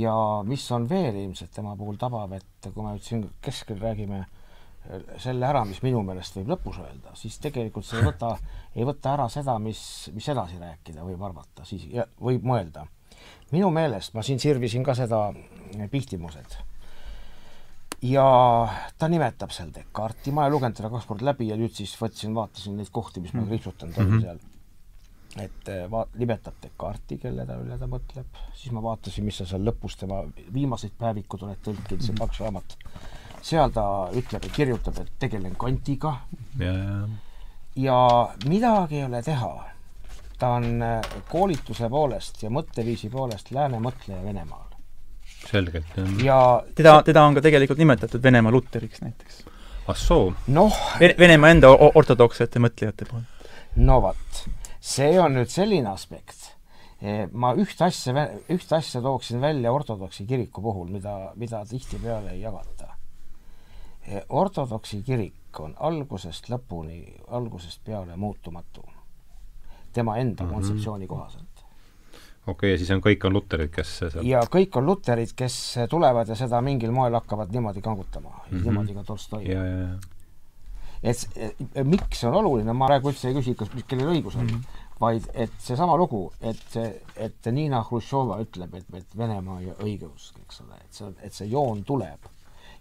[0.03, 0.15] ja
[0.49, 4.31] mis on veel ilmselt tema puhul tabav, et kui me nüüd siin keskel räägime äh,
[5.23, 8.33] selle ära, mis minu meelest võib lõpus öelda, siis tegelikult see ei võta,
[8.79, 11.87] ei võta ära seda, mis, mis edasi rääkida võib arvata, siis
[12.21, 12.87] võib mõelda.
[13.53, 15.29] minu meelest, ma siin sirvisin ka seda
[15.91, 16.59] Pihtimused
[18.03, 18.25] ja
[18.99, 22.35] ta nimetab seal Descartesi, ma olen lugenud teda kaks korda läbi ja nüüd siis võtsin,
[22.35, 24.13] vaatasin neid kohti, mis ma kriipsutanud mm -hmm.
[24.13, 24.41] olin seal.
[25.45, 29.47] et eh, va-, nimetab Descartesi, kelle ta üle ta mõtleb, siis ma vaatasin, mis sa
[29.47, 30.25] seal lõpus tema
[30.55, 32.77] viimaseid päevikud oled tõlkinud, see paks raamat
[33.43, 33.85] seal ta
[34.15, 36.15] ütleb ja kirjutab, et tegelen Kantiga.
[36.59, 36.99] ja, ja.
[37.77, 37.99] ja
[38.49, 39.53] midagi ei ole teha.
[40.39, 44.71] ta on äh, koolituse poolest ja mõtteviisi poolest lääne mõtleja Venemaal.
[45.51, 46.15] selgelt, jah.
[46.25, 46.39] ja
[46.75, 49.45] teda, teda on ka tegelikult nimetatud Venemaa Luteriks näiteks.
[49.87, 50.33] ah soo?
[50.47, 53.53] noh Venemaa enda ortodoksete mõtlejate poolt.
[53.77, 54.47] no vot,
[54.81, 56.53] see on nüüd selline aspekt
[57.03, 62.43] e, ma ühte asja, ühte asja tooksin välja ortodoksi kiriku puhul, mida, mida tihtipeale ei
[62.43, 62.92] jagata
[64.29, 68.85] ortodoksi kirik on algusest lõpuni, algusest peale muutumatu.
[69.93, 70.53] tema enda mm -hmm.
[70.55, 71.65] kontseptsiooni kohaselt.
[72.47, 75.75] okei okay,, ja siis on, kõik on luterid, kes seal ja kõik on luterid, kes
[75.91, 78.59] tulevad ja seda mingil moel hakkavad niimoodi kangutama mm.
[78.59, 78.65] -hmm.
[78.65, 79.45] niimoodi ka Tolstoi.
[81.03, 81.29] et
[81.85, 84.99] miks see on oluline, ma praegu üldse ei küsi, kas, kellel õigus on mm, -hmm.
[85.01, 86.77] vaid et seesama lugu, et,
[87.17, 91.47] et Niina Hruštšova ütleb, et, et Venemaa ja õigeusk, eks ole, et see, et see
[91.47, 92.32] joon tuleb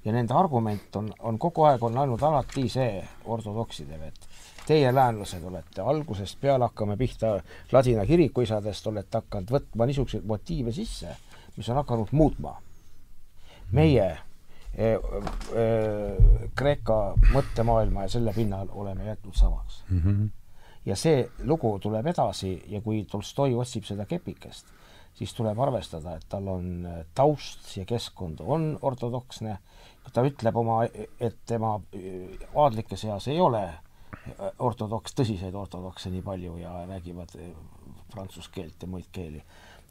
[0.06, 4.28] ja nende argument on, on kogu aeg on olnud alati see ortodoksidel, et
[4.66, 7.36] teie, läänlased, olete algusest peale, hakkame pihta
[7.72, 11.16] ladina kirikuisadest, olete hakanud võtma niisuguseid motiive sisse,
[11.58, 12.56] mis on hakanud muutma
[13.72, 14.08] meie
[14.76, 15.66] e, e,
[16.56, 17.00] Kreeka
[17.32, 20.02] mõttemaailma ja selle pinnal oleme jätnud samaks mm.
[20.02, 20.30] -hmm.
[20.86, 24.66] ja see lugu tuleb edasi ja kui Tolstoi otsib seda kepikest,
[25.14, 29.58] siis tuleb arvestada, et tal on taust ja keskkond on ortodoksne
[30.14, 30.84] ta ütleb oma,
[31.20, 31.76] et tema
[32.56, 33.64] aadlike seas ei ole
[34.60, 37.36] ortodoks, tõsiseid ortodokse nii palju ja räägivad
[38.12, 39.42] prantsuse keelt ja muid keeli.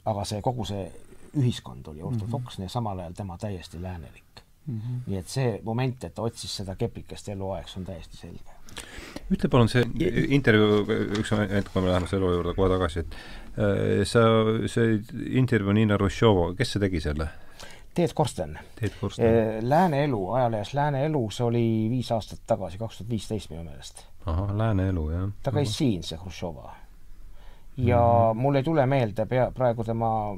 [0.04, 0.84] aga see, kogu see
[1.36, 2.70] ühiskond oli ortodoksne mm -hmm.
[2.70, 4.78] ja samal ajal tema täiesti läänelik mm.
[4.78, 5.00] -hmm.
[5.06, 8.56] nii et see moment, et ta otsis seda kepikest eluaeg, see on täiesti selge
[9.30, 9.84] ütle palun see
[10.28, 10.84] intervjuu,
[11.20, 13.14] üks hetk, kui me läheme selle juurde kohe tagasi, et
[13.58, 14.24] äh, sa,
[14.66, 14.98] see
[15.42, 17.28] intervjuu Niina Hruštšova, kes see tegi selle?
[17.94, 18.58] Teet Korsten.
[18.80, 19.68] Teet Korsten.
[19.68, 24.04] Lääne Elu, ajalehes Lääne Elu, see oli viis aastat tagasi, kaks tuhat viisteist minu meelest.
[24.26, 25.28] ahah, Lääne Elu, jah.
[25.42, 26.74] ta käis siin, see Hruštšova.
[27.76, 28.42] ja mm -hmm.
[28.42, 30.36] mul ei tule meelde pea, praegu tema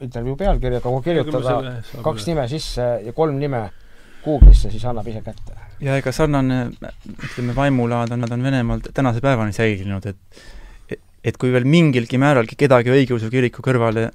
[0.00, 3.70] intervjuu pealkirja, aga kui kirjutada kaks nime sisse ja kolm nime
[4.24, 5.52] Google'isse, siis annab ise kätte.
[5.80, 6.70] ja ega sarnane,
[7.24, 12.56] ütleme, vaimulaad on, nad on Venemaal tänase päevani säilinud, et et kui veel mingilgi määralgi
[12.56, 14.10] kedagi õigeusu kiriku kõrvale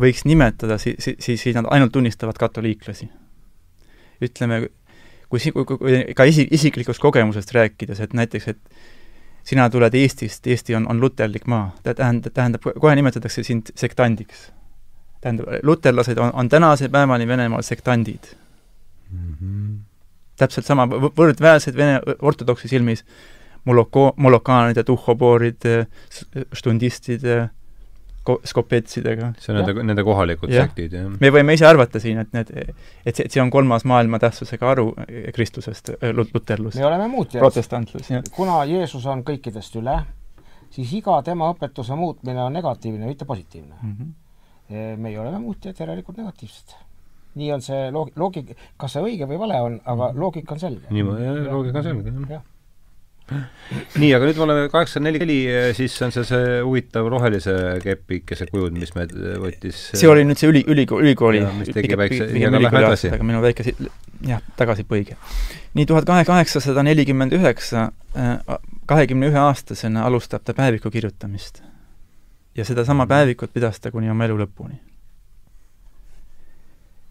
[0.00, 3.08] võiks nimetada, siis, siis, siis nad ainult tunnistavad katoliiklasi.
[4.22, 4.68] ütleme,
[5.28, 8.58] kui si-, kui, kui ka isi-, isiklikust kogemusest rääkides, et näiteks, et
[9.44, 14.50] sina tuled Eestist, Eesti on, on luterlik maa, tähendab, tähendab, kohe nimetatakse sind sektandiks.
[15.20, 18.34] tähendab, luterlased on, on tänase päevani Venemaal sektandid
[19.10, 19.34] mm.
[19.34, 19.78] -hmm.
[20.36, 23.04] täpselt sama, võrdväärsed Vene ortodoksi silmis
[23.64, 25.62] moloko-, molokaanid, tuhhoboorid,
[26.52, 27.26] štundistid,
[28.44, 29.32] skopetsidega.
[29.42, 30.66] see on nende, nende kohalikud ja.
[30.66, 31.08] sektid, jah?
[31.20, 34.70] me võime ise arvata siin, et need, et see, et see on kolmas maailma tähtsusega
[34.74, 34.92] aru
[35.34, 36.78] Kristusest, luterlus.
[36.78, 37.42] me oleme muutjad.
[37.42, 38.22] protestantlus, jah.
[38.36, 39.96] kuna Jeesus on kõikidest üle,
[40.72, 43.98] siis iga tema õpetuse muutmine on negatiivne, mitte positiivne mm.
[43.98, 45.02] -hmm.
[45.02, 46.78] meie oleme muutjad, järelikult negatiivsed.
[47.34, 50.20] nii on see loog-, loogika, kas see õige või vale on, aga mhm.
[50.20, 50.86] loogika on selge.
[50.90, 51.04] nii,
[51.50, 52.42] loogika on selge, jah
[54.00, 55.38] nii, aga nüüd me oleme kaheksakümmend neli
[55.76, 59.06] siis on see see huvitav rohelise kepikese kujund, mis me
[59.42, 63.12] võttis see oli nüüd see üli, ülikooli, ülikooli mis tegi väikse, aga lähme edasi.
[63.22, 63.66] minu väike
[64.28, 65.16] jah, tagasipõige.
[65.74, 68.38] nii, tuhat kaheksasada nelikümmend üheksa, äh,
[68.86, 71.62] kahekümne ühe aastasena alustab ta päeviku kirjutamist.
[72.56, 74.80] ja sedasama päevikut pidas ta kuni oma elu lõpuni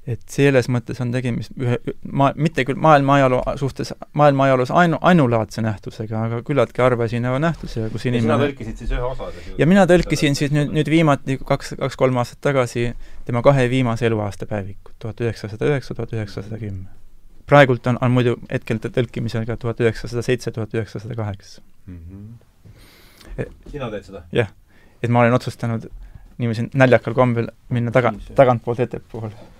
[0.10, 1.76] et selles mõttes on tegemist ühe
[2.10, 7.38] ma-, mitte küll maailma ajaloo suhtes, maailma ajaloos ainu, ainulaadse nähtusega, aga küllaltki harva esineva
[7.42, 9.30] nähtusega, kus inimene sina tõlkisid siis ühe osa?
[9.62, 12.88] ja mina tõlkisin siis nüüd, nüüd viimati kaks, kaks-kolm aastat tagasi
[13.28, 16.90] tema kahe viimase eluaasta päevikut, tuhat üheksasada üheksa, tuhat üheksasada kümme.
[17.46, 21.62] praegult on, on muidu hetkel tõlkimisel ka tuhat üheksasada seitse, tuhat üheksasada kaheksa.
[21.86, 23.46] Mhm.
[23.70, 24.26] sina teed seda?
[24.34, 24.50] jah.
[25.04, 25.92] et ma olen otsustanud
[26.42, 29.51] niiviisi naljakal kombel minna taga, tagantpoolt ettepoole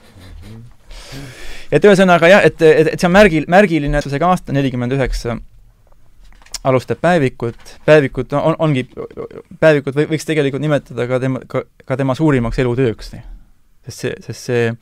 [1.72, 5.38] et ühesõnaga jah, et, et, et see on märgil, märgiline, see aasta nelikümmend üheksa
[6.64, 8.86] alustab päevikut, päevikut on, ongi,
[9.60, 13.14] päevikut või, võiks tegelikult nimetada ka tema, ka, ka tema suurimaks elutööks.
[13.86, 14.74] sest see, sest see,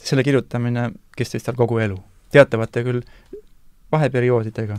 [0.00, 1.98] selle kirjutamine kestis tal kogu elu.
[2.32, 3.02] teatavate küll
[3.92, 4.78] vaheperioodidega,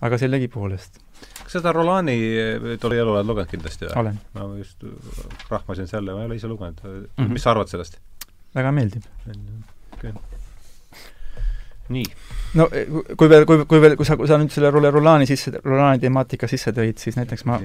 [0.00, 1.00] aga sellegipoolest.
[1.42, 2.18] kas seda Rolani
[2.80, 4.14] tolli elu oled lugenud kindlasti või?
[4.34, 4.84] ma just
[5.50, 7.08] rahmasin selle, ma ei ole ise lugenud mm.
[7.16, 7.32] -hmm.
[7.34, 7.98] mis sa arvad sellest?
[8.58, 9.06] Väga meeldib.
[11.88, 12.04] Nii.
[12.60, 16.02] no kui veel, kui, kui veel, kui sa, kui sa nüüd selle Rolani sisse, Rolani
[16.02, 17.56] temaatika sisse tõid, siis näiteks ma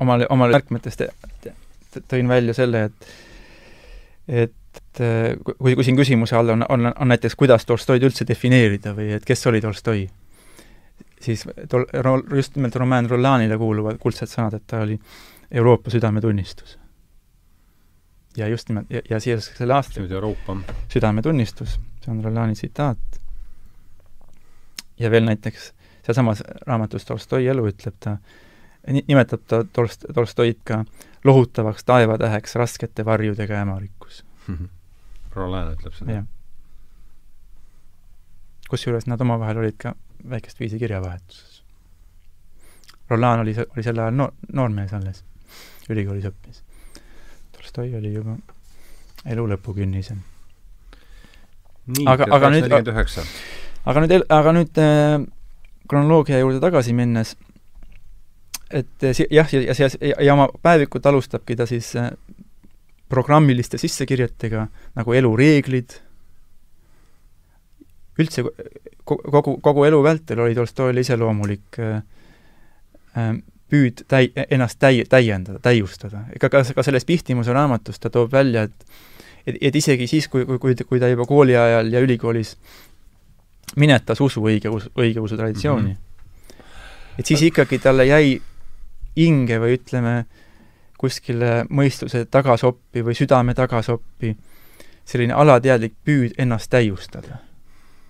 [0.00, 0.96] omale, omale märkmetes
[2.08, 3.12] tõin välja selle, et
[4.44, 5.02] et
[5.58, 9.26] kui, kui siin küsimuse all on, on, on näiteks, kuidas Tolstoid üldse defineerida või et
[9.28, 10.06] kes oli Tolstoi,
[11.20, 11.84] siis tol-,
[12.32, 14.96] just nimelt Roman Rollanile kuuluvad kuldsed sõnad, et ta oli
[15.52, 16.78] Euroopa südametunnistus
[18.36, 20.00] ja just nimelt, ja, ja siia selle aasta
[20.88, 23.20] südametunnistus, see on Rolani tsitaat.
[24.98, 25.72] ja veel näiteks
[26.02, 28.16] sealsamas raamatus Tolstoi elu ütleb ta,
[28.86, 30.84] nimetab ta Tolst-, Tolstoid ka
[31.24, 34.24] lohutavaks taevatäheks raskete varjudega hämarikus
[35.34, 36.24] Roland ütleb seda?
[38.68, 39.94] kusjuures nad omavahel olid ka
[40.28, 41.62] väikest viisi kirjavahetuses.
[43.10, 45.20] Roland oli, oli sel ajal noor, noormees alles,
[45.92, 46.62] ülikoolis õppis
[47.64, 48.34] Tolstoi oli juba
[49.24, 50.18] elu lõpukünnisel.
[52.06, 55.24] aga, aga nüüd, aga nüüd, aga nüüd äh,
[55.88, 57.32] kronoloogia juurde tagasi minnes,
[58.68, 62.10] et äh, jah, ja, ja, ja, ja oma päevikut alustabki ta siis äh,
[63.08, 64.66] programmiliste sissekirjetega
[65.00, 65.96] nagu elureeglid,
[68.20, 68.44] üldse
[69.08, 72.02] kogu, kogu elu vältel oli Tolstoile iseloomulik äh,
[73.16, 73.32] äh,
[73.70, 76.24] püüd täi-, ennast täi-, täiendada, täiustada.
[76.36, 78.86] ega ka, ka selles Pihtimuse raamatus ta toob välja, et
[79.46, 82.56] et, et isegi siis, kui, kui, kui, kui ta juba kooli ajal ja ülikoolis
[83.76, 87.18] minetas usu õigeusu, õigeusu traditsiooni mm, -hmm.
[87.18, 88.40] et siis ikkagi talle jäi
[89.16, 90.24] hinge või ütleme,
[90.98, 94.36] kuskile mõistuse tagasoppi või südame tagasoppi
[95.04, 97.38] selline alateadlik püüd ennast täiustada,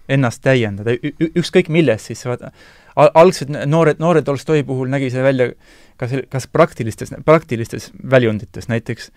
[0.09, 0.95] ennast täiendada,
[1.37, 2.53] ükskõik millest siis, vaata,
[2.97, 5.51] algselt noored, noore Tolstoi puhul nägi see välja
[5.97, 9.11] ka see, kas praktilistes, praktilistes väljundites, näiteks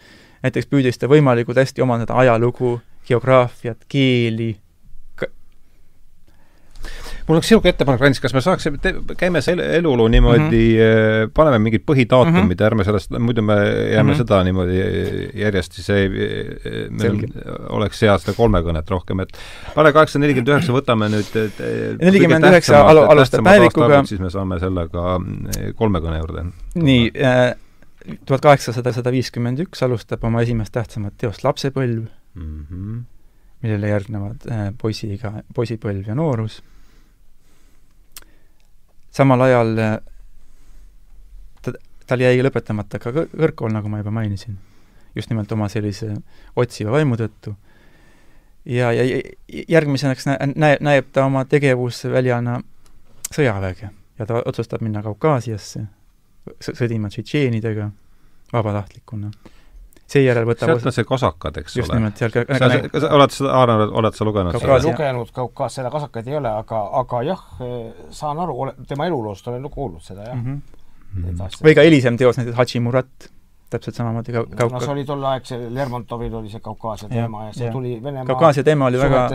[0.45, 4.55] näiteks püüdis ta võimalikult hästi omandada ajalugu, geograafiat, keeli,
[7.28, 11.34] mul oleks niisugune ettepanek, Randis, kas me saaksime, käime selle eluloo niimoodi mm, -hmm.
[11.36, 12.65] paneme mingid põhidaatumid mm, -hmm.
[12.69, 14.17] ärme sellest, muidu me jääme mm -hmm.
[14.17, 14.80] seda niimoodi
[15.43, 16.09] järjest, siis ei,
[17.69, 19.38] oleks hea seda kolmekõnet rohkem, et
[19.75, 21.38] pane kaheksasada nelikümmend üheksa, võtame nüüd
[22.01, 24.03] nelikümmend üheksa alustab päevikuga.
[24.05, 25.19] siis me saame sellega
[25.75, 26.45] kolmekõne juurde.
[26.75, 27.55] nii äh,,
[28.25, 32.07] tuhat kaheksasada sada viiskümmend üks alustab oma esimest tähtsamat teost Lapsepõlv
[32.38, 33.03] mm, -hmm.
[33.61, 36.61] millele järgnevad äh, poisiga, poisipõlv ja noorus.
[39.18, 39.97] Samal ajal äh,
[41.65, 41.74] ta,
[42.07, 44.57] tal jäi lõpetamata ka kõrgkool, nagu ma juba mainisin,
[45.18, 46.13] just nimelt oma sellise
[46.55, 47.55] otsiva vaimu tõttu.
[48.65, 49.22] ja, ja
[49.70, 52.59] järgmiseks näe-, näe, näeb ta oma tegevusväljana
[53.32, 55.86] sõjaväge ja ta otsustab minna Kaukaasiasse
[56.63, 57.89] sõdima tšetšeenidega
[58.53, 59.32] vabatahtlikuna.
[60.08, 61.99] Seejärel võtab sealt on see kasakad, eks just ole?
[61.99, 64.60] just nimelt, seal ka, sa, sa, sa oled seda, Aar, oled sa lugenud?
[64.64, 67.41] ei lugenud Kaukaas, seda kasakaid ei ole, aga, aga jah,
[68.16, 70.62] saan aru, ole, tema eluloost olen kuulnud seda, jah mm.
[71.16, 71.58] -hmm.
[71.64, 73.32] või ka hilisem teos, näiteks Hachimurat,
[73.70, 74.78] täpselt samamoodi ka Kauka-.
[74.78, 77.74] no see oli tol ajal, see Lermontovil oli see Kaukaasia teema ja, ja see ja.
[77.76, 79.28] tuli Venemaa Kaukaasia teema oli väga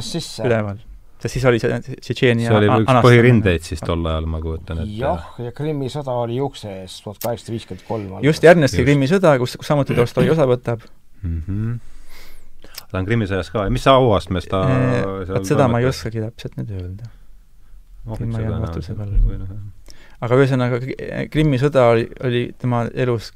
[0.45, 0.81] üleval
[1.23, 4.99] sest siis oli see Tšetšeenia see oli üks põhirindeid siis tol ajal, ma kujutan ette.
[4.99, 8.13] jah, ja Krimmi sõda oli ukse ees tuhat kaheksasada viiskümmend kolm.
[8.27, 10.83] just, järgneski Krimmi sõda, kus, kus samuti Tolstoi osa võtab
[11.23, 11.43] mm.
[11.47, 12.73] -hmm.
[12.91, 14.65] ta on Krimmi sõjas ka, mis auastmes ta
[15.31, 17.13] vot seda ma ei oskagi täpselt nüüd öelda.
[18.17, 19.21] siin ma jään vastuse peale.
[20.21, 20.83] aga ühesõnaga,
[21.31, 23.33] Krimmi sõda oli, oli tema elus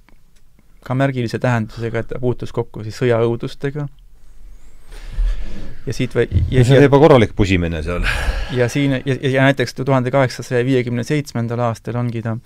[0.87, 3.87] ka märgilise tähendusega, et ta puutus kokku siis sõjaõudustega
[5.87, 8.07] ja siit või ja see on juba korralik pusimine seal.
[8.57, 12.37] ja siin, ja, ja näiteks tuhande kaheksasaja viiekümne seitsmendal aastal ongi ta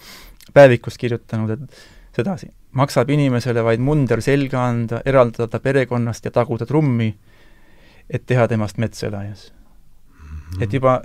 [0.54, 6.66] päevikus kirjutanud, et sedasi, maksab inimesele vaid munder selga anda, eraldada ta perekonnast ja taguda
[6.66, 7.12] trummi,
[8.10, 10.26] et teha temast metselajas mm.
[10.26, 10.62] -hmm.
[10.62, 11.00] et juba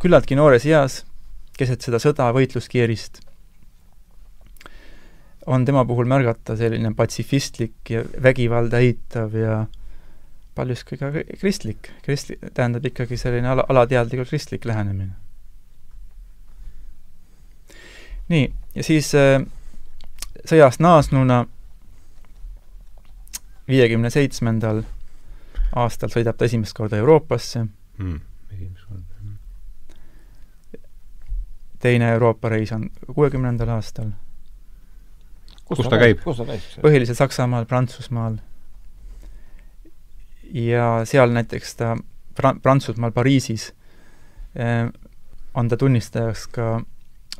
[0.00, 1.04] küllaltki noores eas,
[1.58, 3.20] keset seda sõda, võitluskeerist,
[5.46, 9.66] on tema puhul märgata selline patsifistlik ja vägivalda eitav ja
[10.60, 15.12] paljuski ka kristlik, kristli-, tähendab ikkagi selline ala, alateadlikult kristlik lähenemine.
[18.30, 19.40] nii, ja siis äh,
[20.46, 21.44] sõjast naasnuna
[23.70, 24.84] viiekümne seitsmendal
[25.80, 28.20] aastal sõidab ta esimest korda Euroopasse mm,.
[28.54, 29.04] esimest korda.
[31.80, 34.12] teine Euroopa reis on kuuekümnendal aastal.
[35.64, 36.22] kus ta käib?
[36.22, 38.38] põhiliselt Saksamaal, Prantsusmaal
[40.54, 41.96] ja seal näiteks ta
[42.40, 43.72] Pra-, Prantsusmaal Pariisis
[44.54, 44.88] eh,
[45.54, 46.80] on ta tunnistajaks ka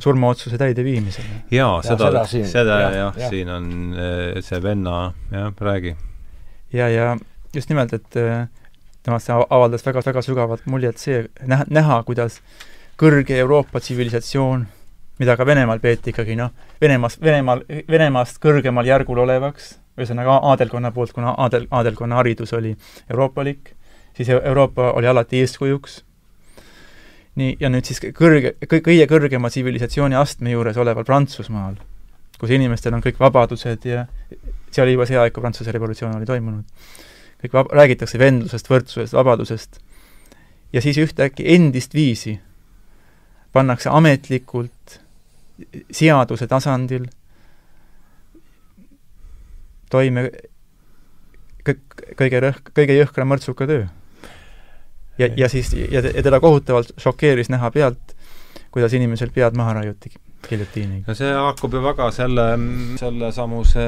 [0.01, 1.43] surmaotsuse täideviimisele.
[1.51, 5.97] jaa, seda, seda, siin, seda jah ja, ja., siin on eh, see venna, jah, räägi.
[6.73, 7.17] ja, ja
[7.55, 8.47] just nimelt, et eh,
[9.03, 12.41] temast avaldas väga, väga sügavat muljet see, näha, näha, kuidas
[13.01, 14.67] kõrge Euroopa tsivilisatsioon,
[15.21, 21.13] mida ka Venemaal peeti ikkagi noh, Venemaast, Venemaal, Venemaast kõrgemal järgul olevaks, ühesõnaga aadelkonna poolt,
[21.17, 22.75] kuna aadel, aadelkonna haridus oli
[23.11, 23.75] euroopalik,
[24.17, 26.05] siis Euroopa oli alati eeskujuks.
[27.41, 31.77] nii, ja nüüd siis kõrge, kõige kõrgema tsivilisatsiooni astme juures oleval Prantsusmaal,
[32.41, 34.07] kus inimestel on kõik vabadused ja
[34.71, 36.65] see oli juba see aeg, kui Prantsuse revolutsioon oli toimunud.
[37.41, 39.79] kõik vab-, räägitakse vendlusest, võrdsusest, vabadusest,
[40.73, 42.41] ja siis ühtäkki endist viisi
[43.53, 45.01] pannakse ametlikult
[45.91, 47.07] seaduse tasandil
[49.91, 50.31] toime
[52.19, 53.85] kõige rõhk, kõige jõhkram mõrtsuka töö.
[55.19, 58.17] ja, ja siis, ja, ja teda kohutavalt šokeeris näha pealt,
[58.71, 60.13] kuidas inimesel pead maha raiuti
[60.49, 61.05] giljotiiniga.
[61.09, 62.47] no see haakub ju väga selle,
[63.01, 63.87] sellesamuse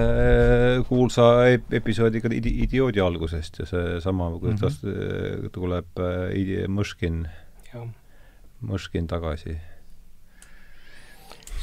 [0.89, 5.51] kuulsa episoodiga Idioodi algusest ja seesama, kuidas mm -hmm.
[5.53, 7.27] tuleb äh, Mõškin,
[8.63, 9.57] Mõškin tagasi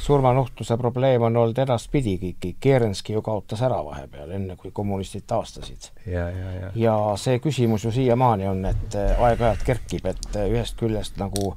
[0.00, 5.90] surmanuhtluse probleem on olnud edaspidigi, Kerenski ju kaotas ära vahepeal, enne kui kommunistid taastasid.
[6.06, 6.70] ja, ja, ja.
[6.74, 11.54] ja see küsimus ju siiamaani on, et äh, aeg-ajalt kerkib, et äh, ühest küljest nagu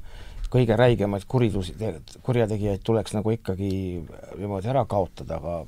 [0.52, 1.74] kõige räigemaid kuritusi,
[2.22, 3.70] kurjategijaid tuleks nagu ikkagi
[4.38, 5.64] niimoodi ära kaotada, aga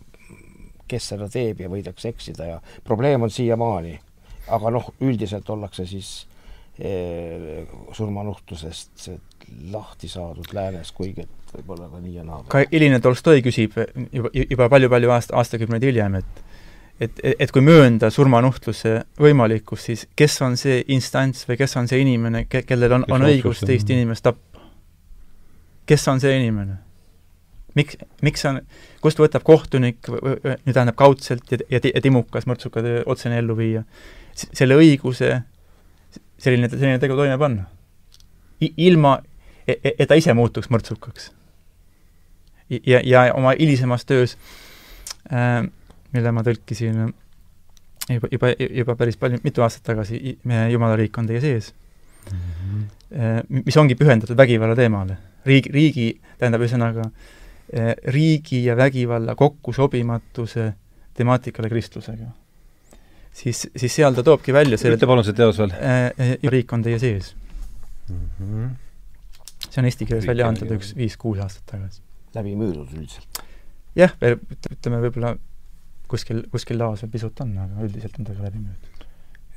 [0.86, 4.00] kes seda teeb ja võidakse eksida ja probleem on siiamaani.
[4.46, 6.26] aga noh, üldiselt ollakse siis
[7.96, 9.08] surmanuhtlusest
[9.72, 12.42] lahti saadud läänes, kuigi et võib-olla ka nii ja naa.
[12.52, 13.78] ka hiline Tolstoi küsib
[14.12, 16.42] juba, juba palju-palju aasta, aastakümneid hiljem, et
[17.00, 22.00] et, et kui möönda surmanuhtluse võimalikkust, siis kes on see instants või kes on see
[22.04, 24.64] inimene, ke-, kellel on, on õigus teist inimest tappa?
[25.86, 26.78] kes on see inimene?
[27.76, 28.60] miks, miks on,
[29.04, 33.84] kust võtab kohtunik, nüüd tähendab kaudselt ja, ja, ja timukas mõrtsuka töö otsene ellu viia,
[34.36, 35.38] selle õiguse
[36.38, 37.66] selline, selline tegu toime panna?
[38.60, 39.18] ilma
[39.68, 41.30] et, et ta ise muutuks mõrtsukaks.
[42.86, 44.36] ja, ja oma hilisemas töös
[45.32, 45.62] äh,,
[46.12, 47.12] mille ma tõlkisin
[48.10, 50.38] juba, juba, juba päris palju, mitu aastat tagasi,
[50.72, 51.72] Jumala riik on teie sees
[52.32, 53.62] mm, -hmm.
[53.66, 55.16] mis ongi pühendatud vägivalla teemale.
[55.46, 57.10] riigi, riigi, tähendab ühesõnaga,
[57.72, 60.72] eh, riigi ja vägivalla kokkusobimatuse
[61.14, 62.26] temaatikale kristlusega.
[63.36, 65.74] Siis, siis seal ta toobki välja selle ütle palun see teos veel.
[65.76, 67.34] Eh, riik on teie sees
[68.08, 68.22] mm.
[68.40, 68.70] -hmm.
[69.68, 72.02] see on eesti keeles välja antud üks viis-kuus aastat tagasi.
[72.34, 73.42] läbi müüdud üldiselt?
[73.96, 75.36] jah, ütleme võib-olla
[76.10, 79.06] kuskil, kuskil laos veel pisut on, aga üldiselt on ta ka läbi müüdud.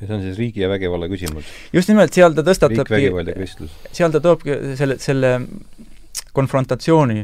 [0.02, 1.52] ja see on siis riigi ja vägivalla küsimus?
[1.74, 5.36] just nimelt, seal ta tõstatabki seal ta toobki selle, selle
[6.36, 7.22] konfrontatsiooni,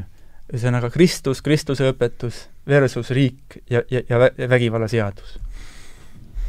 [0.53, 5.37] ühesõnaga Kristus, Kristuse õpetus versus riik ja, ja, ja vägivallaseadus.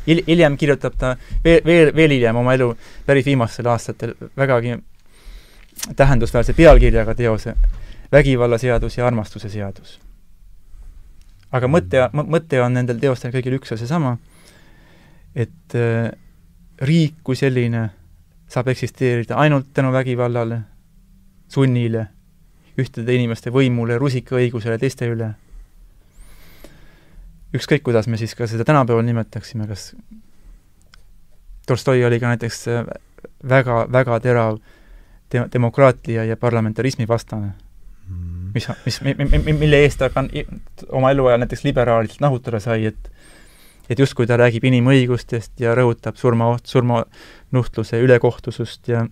[0.06, 2.72] Hil-, hiljem kirjutab ta veel, veel, veel hiljem oma elu
[3.06, 4.78] päris viimastel aastatel vägagi
[5.96, 7.54] tähendusväärse pealkirjaga teose
[8.12, 9.98] Vägivallaseadus ja armastuse seadus
[11.56, 14.16] aga mõte, mõte on nendel teostel kõigil üks ja seesama,
[15.34, 16.10] et äh,
[16.82, 17.88] riik kui selline
[18.50, 20.60] saab eksisteerida ainult tänu vägivallale,
[21.50, 22.06] sunnile,
[22.78, 25.32] ühtede inimeste võimule, rusikaõigusele teiste üle.
[27.56, 29.94] Ükskõik, kuidas me siis ka seda tänapäeval nimetaksime, kas
[31.66, 32.84] Tolstoi oli ka näiteks äh,
[33.48, 34.58] väga, väga terav
[35.32, 37.54] de-, demokraatia ja parlamentarismi vastane.
[38.54, 39.00] Mis, mis,
[39.58, 40.22] mille eest ta ka
[40.94, 43.10] oma eluajal näiteks liberaalilt nahutada sai, et
[43.90, 49.04] et justkui ta räägib inimõigustest ja rõhutab surma, surmanuhtluse ülekohtusust ja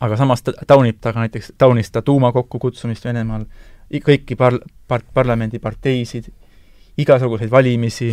[0.00, 3.44] aga samas ta taunib ta ka näiteks, taunis ta tuuma kokkukutsumist Venemaal,
[4.06, 6.30] kõiki par-, par-, parlamendiparteisid,
[7.04, 8.12] igasuguseid valimisi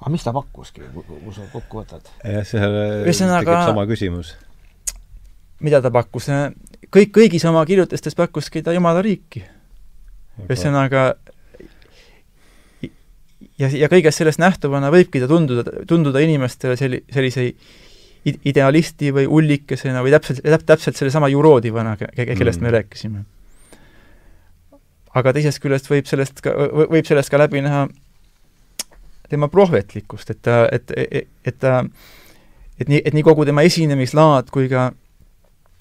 [0.00, 2.06] aga mis ta pakkuski, kui sa kokku võtad?
[2.24, 2.60] jah, see
[3.28, 4.34] tekib sama küsimus.
[5.60, 6.30] mida ta pakkus?
[6.88, 9.44] kõik, kõigis oma kirjutistes pakkuski ta Jumala riiki.
[10.46, 11.04] ühesõnaga
[13.60, 17.50] ja, ja kõigest sellest nähtuvana võibki ta tunduda, tunduda inimestele selli-, sellise
[18.24, 22.64] idealisti või ullikesena või täpselt, täpselt sellesama juroodivana, kellest mm.
[22.66, 23.22] me rääkisime.
[25.14, 26.54] Aga teisest küljest võib sellest ka,
[26.90, 27.88] võib sellest ka läbi näha
[29.30, 31.84] tema prohvetlikkust, et ta, et, et, et ta,
[32.80, 34.90] et nii, et nii kogu tema esinemislaad kui ka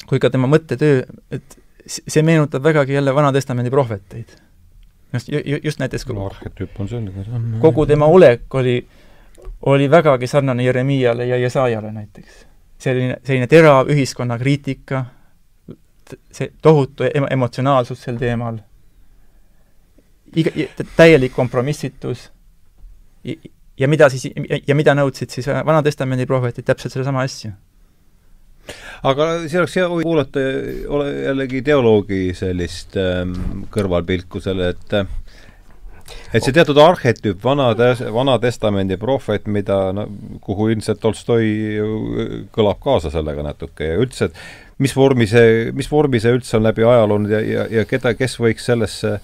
[0.08, 1.02] kui ka tema mõttetöö,
[1.34, 1.58] et
[1.90, 4.30] see meenutab vägagi jälle Vana-testamendi prohveteid.
[5.14, 5.30] just,
[5.64, 7.60] just näiteks no arhetüüp on selline.
[7.62, 8.88] kogu tema olek oli,
[9.62, 12.46] oli vägagi sarnane Jeremiale ja Jesajale näiteks.
[12.78, 15.06] selline, selline terav ühiskonnakriitika,
[16.32, 18.58] see tohutu em-, emotsionaalsus sel teemal,
[20.36, 20.52] iga,
[20.98, 22.30] täielik kompromissitus.
[23.80, 24.28] Ja mida siis,
[24.68, 27.54] ja mida nõudsid siis Vana-testamendi prohvetid, täpselt sedasama asja?
[29.08, 30.42] Aga see oleks hea kuulata
[30.92, 34.98] ole jällegi teoloogi sellist ähm, kõrvalpilku selle, et
[36.34, 37.70] et see teatud arhetüüp, vana,
[38.14, 40.06] vana testamendi prohvet, mida no,
[40.46, 41.52] kuhu ilmselt Tolstoi
[42.56, 46.66] kõlab kaasa sellega natuke ja üldse, et mis vormi see, mis vormi see üldse on
[46.66, 49.18] läbi ajaloo ja, ja, ja keda, kes võiks sellesse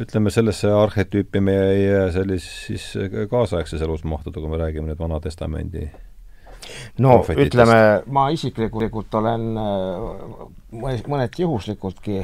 [0.00, 2.92] ütleme, sellesse arhetüüpi meie sellis siis
[3.30, 5.88] kaasaegses elus mahtuda, kui me räägime nüüd Vana Testamendi
[7.02, 10.44] no ütleme, ma isiklikult olen äh,
[11.10, 12.20] mõneti juhuslikultki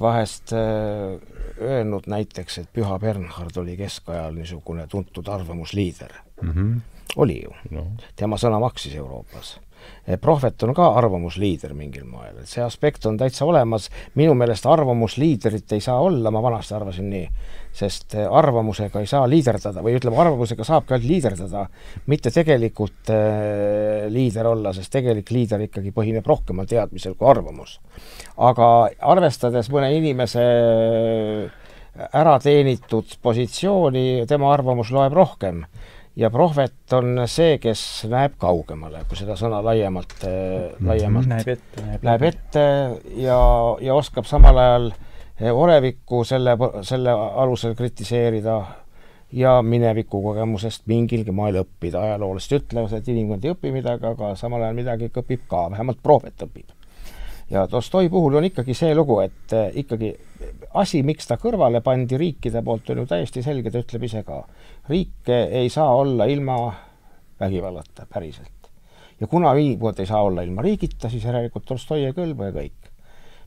[0.00, 1.18] vahest äh,
[1.60, 6.50] öelnud näiteks, et Püha Bernhard oli keskajal niisugune tuntud arvamusliider mm.
[6.50, 6.80] -hmm.
[7.16, 7.86] oli ju no..
[8.16, 9.58] tema sõna maksis Euroopas.
[10.20, 15.72] Prohvet on ka arvamusliider mingil moel, et see aspekt on täitsa olemas, minu meelest arvamusliidrit
[15.72, 17.28] ei saa olla, ma vanasti arvasin nii
[17.74, 21.64] sest eh, arvamusega ei saa liiderdada või ütleme, arvamusega saabki ainult liiderdada,
[22.10, 27.80] mitte tegelikult äh, liider olla, sest tegelik liider ikkagi põhineb rohkemal teadmisel kui arvamus.
[28.36, 28.70] aga
[29.14, 30.44] arvestades mõne inimese
[31.94, 35.64] ära teenitud positsiooni, tema arvamus loeb rohkem
[36.16, 41.88] ja prohvet on see, kes näeb kaugemale, kui seda sõna laiemalt äh,, laiemalt näeb ette,
[42.02, 42.64] näeb ette
[43.18, 43.40] ja,
[43.82, 45.04] ja oskab samal ajal äh,
[45.50, 48.62] olevikku selle, selle alusel kritiseerida
[49.34, 52.00] ja mineviku kogemusest mingilgi moel õppida.
[52.00, 56.02] ajaloolased ütlevad, et inimkond ei õpi midagi, aga samal ajal midagi ikka õpib ka, vähemalt
[56.02, 56.70] prohvet õpib.
[57.54, 60.10] Ja Tolstoi puhul on ikkagi see lugu, et eh, ikkagi
[60.80, 64.42] asi, miks ta kõrvale pandi riikide poolt, on ju täiesti selge, ta ütleb ise ka.
[64.88, 66.58] riike ei saa olla ilma
[67.40, 68.70] vägivallata, päriselt.
[69.20, 72.92] ja kuna ühiskond ei saa olla ilma riigita, siis järelikult Tolstoi ei kõlba ja kõik.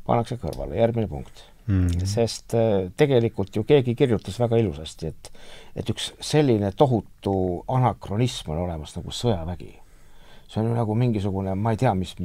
[0.07, 1.87] pannakse kõrvale, järgmine punkt mm.
[1.87, 2.05] -hmm.
[2.05, 5.31] sest äh, tegelikult ju keegi kirjutas väga ilusasti, et
[5.75, 9.75] et üks selline tohutu anakronism on olemas nagu sõjavägi.
[10.47, 12.15] see on ju nagu mingisugune, ma ei tea, mis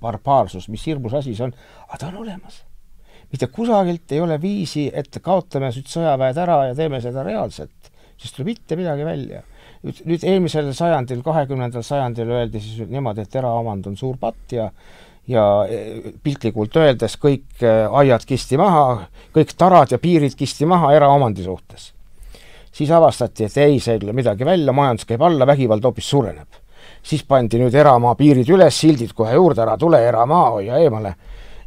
[0.00, 1.54] barbaarsus, mis hirmus asi see on,
[1.88, 2.64] aga ta on olemas.
[3.30, 8.34] mitte kusagilt ei ole viisi, et kaotame nüüd sõjaväed ära ja teeme seda reaalselt, sest
[8.36, 9.42] tuleb mitte midagi välja.
[9.82, 14.70] nüüd, nüüd eelmisel sajandil, kahekümnendal sajandil öeldi siis niimoodi, et eraomand on suur patt ja
[15.30, 17.70] ja e, piltlikult öeldes kõik e,
[18.02, 21.92] aiad kisti maha, kõik tarad ja piirid kisti maha eraomandi suhtes.
[22.72, 26.59] siis avastati, et ei, see ei tule midagi välja, majandus käib alla, vägivald hoopis suureneb.
[27.02, 31.14] Siis pandi nüüd eramaa piirid üles, sildid kohe juurde, ära tule eramaa, hoia eemale.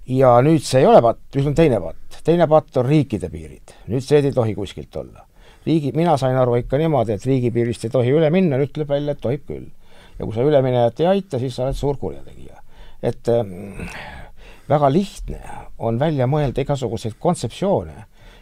[0.07, 2.23] ja nüüd see ei ole patt, nüüd on teine patt.
[2.23, 3.77] teine patt on riikide piirid.
[3.87, 5.27] nüüd see ei tohi kuskilt olla.
[5.65, 9.13] riigi, mina sain aru ikka niimoodi, et riigipiirist ei tohi üle minna, nüüd tuleb välja,
[9.13, 9.69] et tohib küll.
[10.19, 12.63] ja kui sa üleminejat ei aita, siis sa oled suur kurjategija
[13.03, 13.87] et ähm,
[14.69, 15.41] väga lihtne
[15.77, 17.95] on välja mõelda igasuguseid kontseptsioone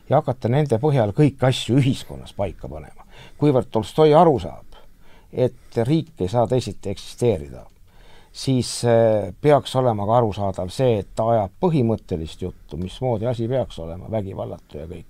[0.10, 3.08] ja hakata nende põhjal kõiki asju ühiskonnas paika panema.
[3.42, 4.71] kuivõrd Tolstoi aru saab,
[5.34, 7.66] et riik ei saa teisiti eksisteerida,
[8.32, 13.80] siis äh, peaks olema ka arusaadav see, et ta ajab põhimõttelist juttu, mismoodi asi peaks
[13.80, 15.08] olema, vägivallatu ja kõik.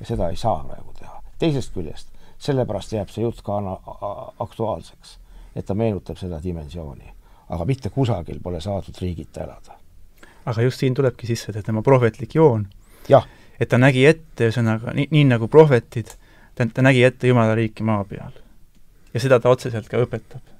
[0.00, 1.22] ja seda ei saa praegu teha.
[1.38, 2.08] teisest küljest,
[2.38, 3.60] sellepärast jääb see jutt ka
[4.38, 5.18] aktuaalseks,
[5.56, 9.78] et ta meenutab seda dimensiooni aga mitte kusagil pole saadud riigita elada.
[10.48, 12.66] aga just siin tulebki sisse see tema prohvetlik joon.
[13.60, 16.12] et ta nägi ette, ühesõnaga, nii, nii nagu prohvetid,
[16.54, 18.32] ta, ta nägi ette Jumala riiki maa peal.
[19.18, 20.54] Ja seda ta otseselt ka õpetab.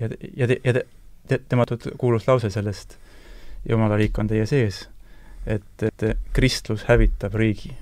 [0.00, 0.84] ja, ja, ja te,
[1.28, 1.68] te, tema
[1.98, 2.96] kuulus lause sellest
[3.68, 4.84] Jumala riik on teie sees,
[5.46, 7.74] et, et kristlus hävitab riigi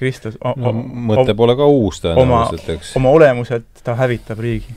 [0.00, 0.72] Kristus no,
[1.10, 2.94] mõte pole ka uus tõenäoliselt, eks.
[2.96, 4.74] oma olemuselt ta hävitab riigi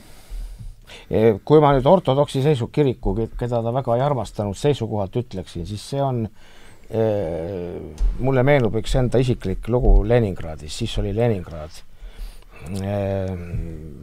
[1.44, 6.02] kui ma nüüd ortodoksi seisu kiriku, keda ta väga ei armastanud, seisukohalt ütleksin, siis see
[6.02, 7.80] on eh,
[8.20, 11.82] mulle meenub üks enda isiklik lugu Leningradis, siis oli Leningrad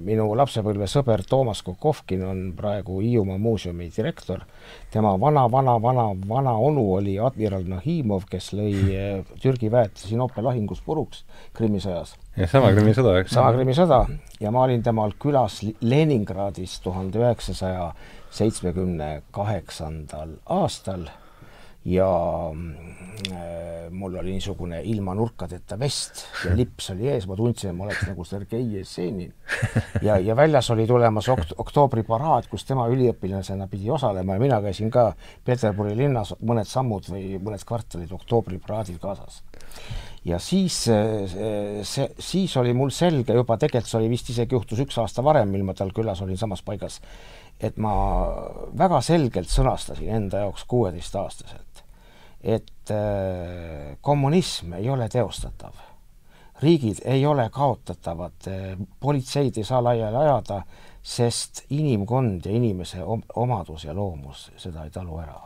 [0.02, 4.42] minu lapsepõlvesõber Toomas Kokovkin on praegu Hiiumaa muuseumi direktor.
[4.92, 11.80] tema vana-vana-vana-vana onu oli admiral Nahimov, kes lõi eh, Türgi väed Sinope lahingus puruks Krimmi
[11.80, 12.16] sõjas.
[12.38, 13.32] jah, sama Krimmi sõda, eks?
[13.32, 14.06] sama Krimmi sõda
[14.40, 17.92] ja ma olin temal külas Leningradis tuhande üheksasaja
[18.32, 21.10] seitsmekümne kaheksandal aastal
[21.86, 22.08] ja
[23.32, 27.88] äh, mul oli niisugune ilma nurkadeta vest ja lips oli ees, ma tundsin, et ma
[27.88, 29.34] oleks nagu Sergei Jessenin.
[30.06, 34.94] ja, ja väljas oli tulemas okt-, oktoobriparaad, kus tema üliõpilasena pidi osalema ja mina käisin
[34.94, 35.12] ka
[35.46, 39.42] Peterburi linnas mõned sammud või mõned kvartalid oktoobriparaadil kaasas.
[40.26, 44.86] ja siis see, see, siis oli mul selge juba, tegelikult see oli vist isegi juhtus
[44.86, 47.02] üks aasta varem, mil ma tal külas olin samas paigas,
[47.62, 47.94] et ma
[48.78, 51.71] väga selgelt sõnastasin enda jaoks kuueteistaastaselt,
[52.44, 55.74] et äh, kommunism ei ole teostatav.
[56.62, 60.62] riigid ei ole kaotatavad, äh, politseid ei saa laiali ajada,
[61.04, 63.00] sest inimkond ja inimese
[63.36, 65.42] omadus ja loomus seda ei talu ära.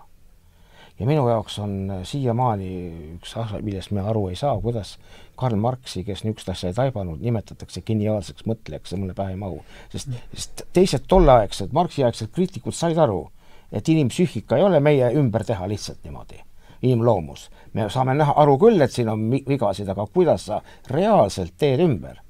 [1.00, 2.72] ja minu jaoks on siiamaani
[3.18, 4.98] üks asi, millest me aru ei saa, kuidas
[5.36, 9.64] Karl Marxi, kes niisugust asja ei taibanud, nimetatakse geniaalseks mõtlejaks, see mulle pähe ei mahu.
[9.91, 13.26] sest, sest teised tolleaegsed Marxi-aegsed kriitikud said aru,
[13.72, 16.45] et inimpsüühika ei ole meie ümber teha lihtsalt niimoodi
[16.86, 17.50] inimloomus.
[17.74, 20.62] me saame näha, aru küll, et siin on vigasid, aga kuidas sa
[20.92, 22.22] reaalselt teed ümber?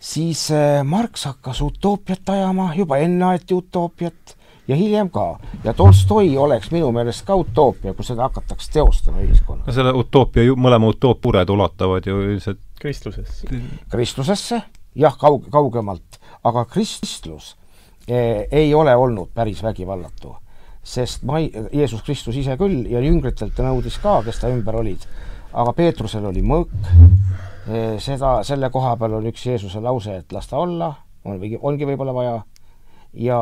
[0.00, 4.36] siis äh, Marx hakkas utoopiat ajama, juba enne aeti utoopiat
[4.68, 5.38] ja hiljem ka.
[5.64, 9.66] ja Tolstoi oleks minu meelest ka utoopia, kui seda hakataks teostama ühiskonnas.
[9.66, 13.48] no selle utoopia, mõlema utoopia pured ulatuvad ju üldiselt kristlusesse.
[13.90, 14.62] kristlusesse,
[14.94, 17.56] jah, kaug-, kaugemalt, aga kristlus
[18.08, 20.36] eh, ei ole olnud päris vägivallatu
[20.90, 24.80] sest ma ei, Jeesus Kristus ise küll ja jüngritelt ta nõudis ka, kes ta ümber
[24.80, 25.04] olid,
[25.52, 26.72] aga Peetrusel oli mõõk,
[27.68, 30.92] e, seda, selle koha peal on üks Jeesuse lause, et las ta olla,
[31.24, 32.38] on või ongi võib-olla vaja,
[33.14, 33.38] ja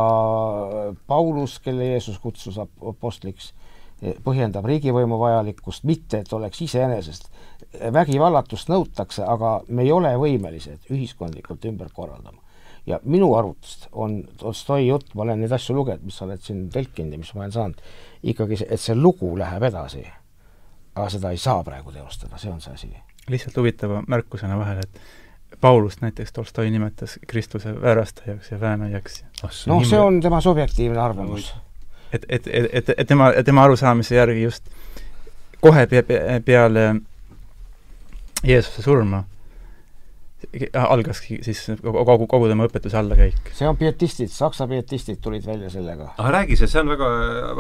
[1.09, 3.55] Paulus, kelle Jeesus kutsus apostliksi,
[4.03, 7.31] e, põhjendab riigivõimu vajalikkust, mitte et oleks iseenesest,
[7.93, 12.45] vägivallatust nõutakse, aga me ei ole võimelised ühiskondlikult ümber korraldama
[12.89, 16.67] ja minu arvutust on Tolstoi jutt, ma olen neid asju lugenud, mis sa oled siin
[16.75, 17.85] tõlkinud ja mis ma olen saanud,
[18.33, 20.05] ikkagi see, et see lugu läheb edasi.
[20.95, 22.91] aga seda ei saa praegu teostada, see on see asi.
[23.29, 25.01] lihtsalt huvitava märkusena vahele, et
[25.61, 29.25] Paulust näiteks Tolstoi nimetas Kristuse väärastajaks ja väänajaks.
[29.67, 31.55] noh, see on tema subjektiivne arvamus.
[32.13, 34.69] et, et, et, et, et tema, tema arusaamise järgi just
[35.61, 36.05] kohe pe
[36.45, 36.95] peale
[38.45, 39.25] Jeesuse surma
[40.79, 43.51] algaski siis kogu, kogu tema õpetuse allakäik.
[43.57, 46.13] see on pietistid, saksa pietistid tulid välja sellega.
[46.17, 47.09] ah räägi, see, see on väga,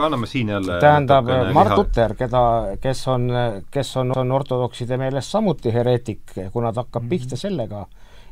[0.06, 2.42] anname siin jälle tähendab, Mart Luther, keda,
[2.82, 3.26] kes on,
[3.70, 7.10] kes on, on ortodokside meelest samuti hereetik, kuna ta hakkab mm -hmm.
[7.10, 7.86] pihta sellega,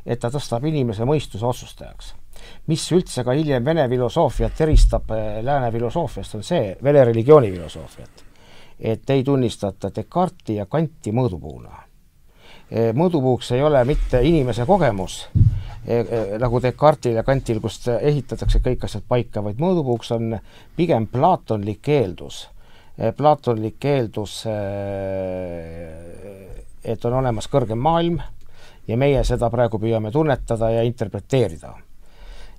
[0.05, 2.13] et ta tõstab inimese mõistuse otsustajaks.
[2.67, 8.23] mis üldse ka hiljem Vene filosoofiat eristab eh, lääne filosoofiast, on see, Vene religiooni filosoofiat,
[8.79, 11.86] et ei tunnistata Descartesi ja Kanti mõõdupuuna.
[12.67, 15.29] Mõõdupuuks ei ole mitte inimese kogemus,
[15.87, 20.39] eh, nagu Descartesil ja Kantil, kust ehitatakse kõik asjad paika, vaid mõõdupuuks on
[20.75, 22.47] pigem plaatonlik eeldus.
[23.17, 24.47] plaatonlik eeldus,
[26.83, 28.17] et on olemas kõrgem maailm
[28.87, 31.75] ja meie seda praegu püüame tunnetada ja interpreteerida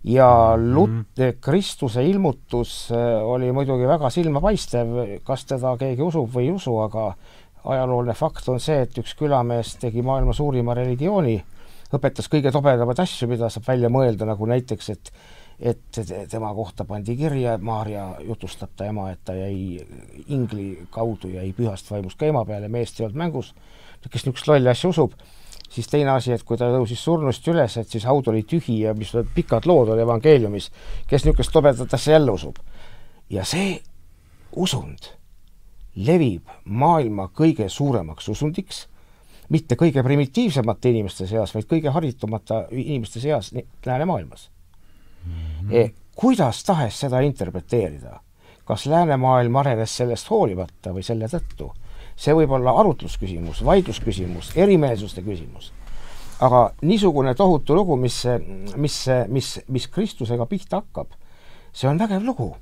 [0.05, 0.75] ja mhm.
[0.75, 2.89] Lut-, Kristuse ilmutus
[3.23, 4.95] oli muidugi väga silmapaistev,
[5.27, 7.13] kas teda keegi usub või ei usu, aga
[7.69, 11.37] ajalooline fakt on see, et üks külamees tegi maailma suurima religiooni,
[11.95, 15.13] õpetas kõige tobedamaid asju, mida saab välja mõelda, nagu näiteks, et
[15.59, 15.99] et
[16.31, 19.83] tema kohta pandi kirja, Maarja jutustab ta ema, et ta jäi
[20.31, 23.49] ingli kaudu, jäi pühast vaimust ka ema peale, meest ei olnud mängus,
[24.05, 25.17] kes niisugust lolli asja usub
[25.69, 28.95] siis teine asi, et kui ta tõusis surnust üles, et siis haud oli tühi ja
[28.95, 30.71] mis pikad lood on evangeeliumis,
[31.11, 32.63] kes niisugust tobedat asja jälle usub.
[33.31, 33.81] ja see
[34.57, 35.18] usund
[36.07, 38.87] levib maailma kõige suuremaks usundiks,
[39.49, 43.53] mitte kõige primitiivsemate inimeste seas, vaid kõige haritumate inimeste seas
[43.87, 44.51] läänemaailmas
[45.25, 45.33] mm.
[45.33, 45.95] -hmm.
[46.19, 48.21] Kuidas tahes seda interpreteerida,
[48.65, 51.71] kas läänemaailm arenes sellest hoolimata või selle tõttu
[52.19, 55.73] see võib olla arutlusküsimus, vaidlusküsimus, erimeelsuste küsimus.
[56.41, 58.21] aga niisugune tohutu lugu, mis,
[58.77, 58.97] mis,
[59.29, 61.17] mis, mis Kristusega pihta hakkab,
[61.73, 62.53] see on vägev lugu.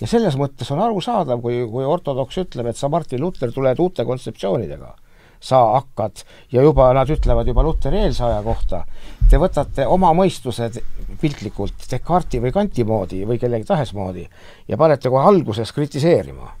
[0.00, 4.04] Ja selles mõttes on arusaadav, kui, kui ortodoks ütleb, et sa, Martin Luther, tuled uute
[4.04, 4.94] kontseptsioonidega
[5.40, 6.22] sa hakkad
[6.52, 8.84] ja juba nad ütlevad juba Luteri eelse aja kohta,
[9.30, 10.80] te võtate oma mõistused
[11.20, 14.24] piltlikult Descartesi või Kanti moodi või kellegi tahes moodi
[14.68, 16.54] ja panete kohe alguses kritiseerima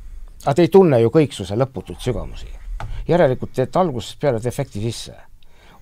[0.46, 2.46] aga te ei tunne ju kõiksuse lõputuid sügavusi.
[3.08, 5.14] järelikult teete algusest peale defekti sisse.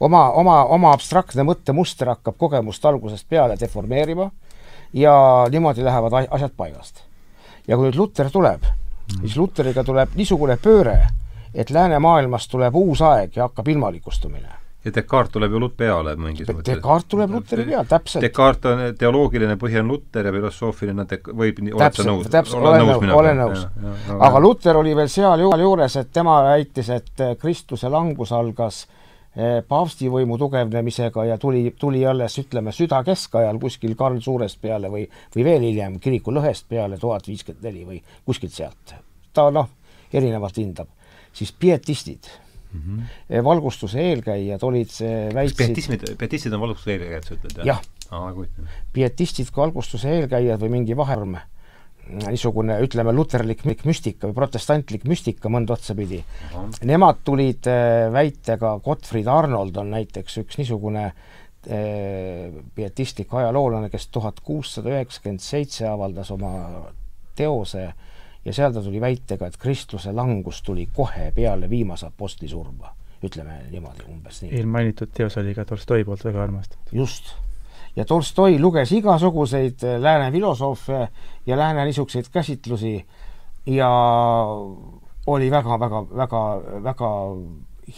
[0.01, 4.31] oma, oma, oma abstraktne mõttemuster hakkab kogemust algusest peale deformeerima
[4.93, 7.05] ja niimoodi lähevad asjad paigast.
[7.69, 8.67] Ja kui nüüd Luter tuleb,
[9.21, 10.99] siis Luteriga tuleb niisugune pööre,
[11.55, 16.49] et läänemaailmast tuleb uus aeg ja hakkab ilmalikustumine ja Descartes tuleb ju lut peale mingis
[16.49, 16.67] mõttes.
[16.69, 18.25] Descartes tuleb Luteri peale, täpselt.
[18.25, 22.29] Descartes on, teoloogiline põhi on Luter ja filosoofiline dek-, võib, oled sa nõus?
[22.33, 23.65] täpselt, olen nõus, olen nõus.
[24.19, 28.85] aga Luter oli veel sealjuures, et tema väitis, et Kristuse langus algas
[29.37, 35.07] eh, paavstivõimu tugevnemisega ja tuli, tuli alles ütleme, süda keskajal kuskil Karl Suurest peale või,
[35.37, 38.95] või veel hiljem kiriku lõhest peale tuhat viiskümmend neli või kuskilt sealt.
[39.35, 39.69] ta noh,
[40.13, 40.89] erinevalt hindab.
[41.33, 42.29] siis pietistid
[42.73, 42.81] mm.
[42.81, 43.45] -hmm.
[43.45, 44.91] valgustuse eelkäijad olid
[45.35, 47.81] väitsid pietismid, pietistid on valgustuse eelkäijad, sa ütled, jah?
[48.11, 48.47] jah.
[48.93, 51.37] pietistid kui valgustuse eelkäijad või mingi vahearm,
[52.09, 56.21] niisugune ütleme, luterlik müstika või protestantlik müstika mõnda otsapidi.
[56.85, 64.41] Nemad tulid äh, väitega, Gottfried Arnold on näiteks üks niisugune äh, pietistlik ajaloolane, kes tuhat
[64.45, 66.53] kuussada üheksakümmend seitse avaldas oma
[67.37, 67.89] teose
[68.45, 72.93] ja seal ta tuli väitega, et kristluse langus tuli kohe peale viimase apostli surma,
[73.25, 74.53] ütleme niimoodi umbes nii.
[74.61, 76.93] eelmainitud teos oli ka Tolstoi poolt väga armastatud.
[76.93, 77.35] just.
[77.97, 81.09] Ja Tolstoi luges igasuguseid äh, lääne filosoofe
[81.47, 82.97] ja lääne niisuguseid käsitlusi
[83.67, 83.91] ja
[85.27, 86.43] oli väga, väga, väga,
[86.83, 87.11] väga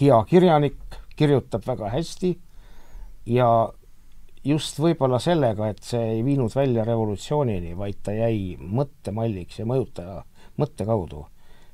[0.01, 0.79] hea kirjanik,
[1.17, 2.37] kirjutab väga hästi
[3.27, 3.49] ja
[4.47, 10.21] just võib-olla sellega, et see ei viinud välja revolutsioonini, vaid ta jäi mõttemalliks ja mõjutaja
[10.61, 11.25] mõtte kaudu,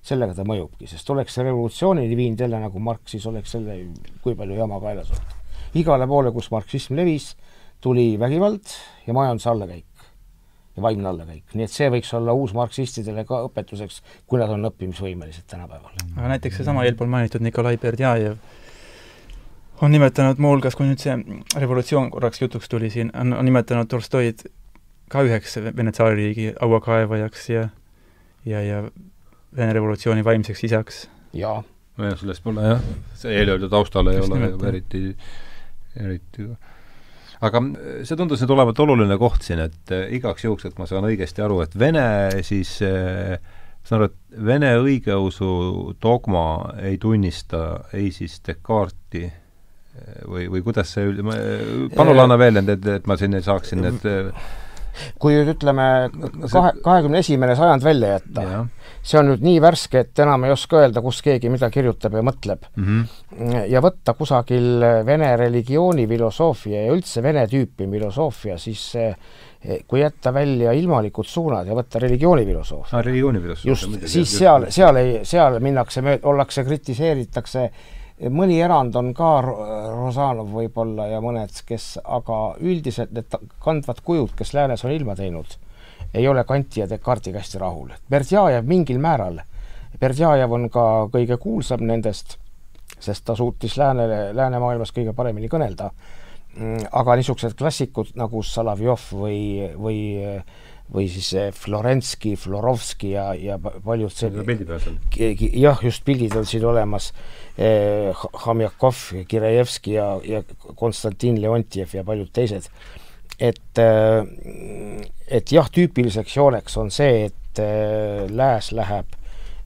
[0.02, 3.78] sellega ta mõjubki, sest oleks see revolutsioonini viinud jälle nagu Marx, siis oleks selle,
[4.24, 5.36] kui palju jama kaelas olnud.
[5.78, 7.32] igale poole, kus marksism levis,
[7.82, 8.74] tuli vägivald
[9.06, 9.86] ja majanduse allakäik
[10.76, 14.70] ja vaimne allakäik, nii et see võiks olla uus marksistidele ka õpetuseks, kui nad on
[14.70, 15.92] õppimisvõimelised tänapäeval.
[16.16, 18.38] aga näiteks seesama eelpool mainitud Nikolai Berdjajev
[19.82, 21.16] on nimetanud muuhulgas, kui nüüd see
[21.58, 24.46] revolutsioon korraks jutuks tuli siin, on, on nimetanud Tolstoid
[25.12, 27.68] ka üheks Vene tsaaririigi hauakaevajaks ja
[28.46, 28.82] ja, ja
[29.56, 31.08] Vene revolutsiooni vaimseks isaks.
[31.36, 31.62] jaa.
[31.98, 32.84] nojah, sellest pole jah,
[33.18, 35.16] see eelöeldu taustal ei Just ole nimelt, eriti,
[36.00, 36.48] eriti
[37.42, 37.62] aga
[38.06, 41.44] see tundus nüüd olevat oluline koht siin, et äh, igaks juhuks, et ma saan õigesti
[41.44, 42.06] aru, et Vene
[42.46, 43.36] siis äh,
[43.82, 45.52] saan aru, et Vene õigeusu
[46.02, 46.46] dogma
[46.82, 51.14] ei tunnista ei siis Descartesi äh, või, või kuidas see,
[51.96, 54.06] palun anna veel need, et, et ma siin saaksin need
[55.20, 55.86] kui nüüd ütleme
[56.52, 58.64] kahe, kahekümne esimene sajand välja jätta,
[59.02, 62.24] see on nüüd nii värske, et enam ei oska öelda, kus keegi mida kirjutab ja
[62.26, 62.84] mõtleb mm.
[62.88, 63.62] -hmm.
[63.72, 68.92] ja võtta kusagil vene religiooni filosoofia ja üldse vene tüüpi filosoofia, siis
[69.86, 73.04] kui jätta välja ilmalikud suunad ja võtta religiooni filosoofia ah,.
[73.04, 73.70] religiooni filosoofia.
[73.70, 77.68] just, siis seal, seal ei, seal minnakse ollakse, kritiseeritakse
[78.30, 84.54] mõni erand on ka Rosanov võib-olla ja mõned, kes, aga üldiselt need kandvad kujud, kes
[84.54, 85.56] läänes on ilma teinud,
[86.14, 87.92] ei ole Kanti ja Descartesiga hästi rahul.
[88.10, 89.40] Berdjajev mingil määral,
[90.00, 92.38] Berdjajev on ka kõige kuulsam nendest,
[93.02, 95.90] sest ta suutis läänele, läänemaailmas kõige paremini kõnelda.
[96.52, 100.00] Mm, aga niisugused klassikud nagu Salavjov või, või
[100.92, 104.44] või siis Florenski, Florovski ja, ja paljud sellised
[105.56, 107.41] jah, just pildid on siin olemas eh,,
[108.44, 108.96] Hamjakov,
[109.28, 110.42] Kirejevski ja, ja
[110.74, 112.68] Konstantin Leontjev ja paljud teised.
[113.40, 119.16] et, eh, et jah, tüüpiliseks jooneks on see, et eh, lääs läheb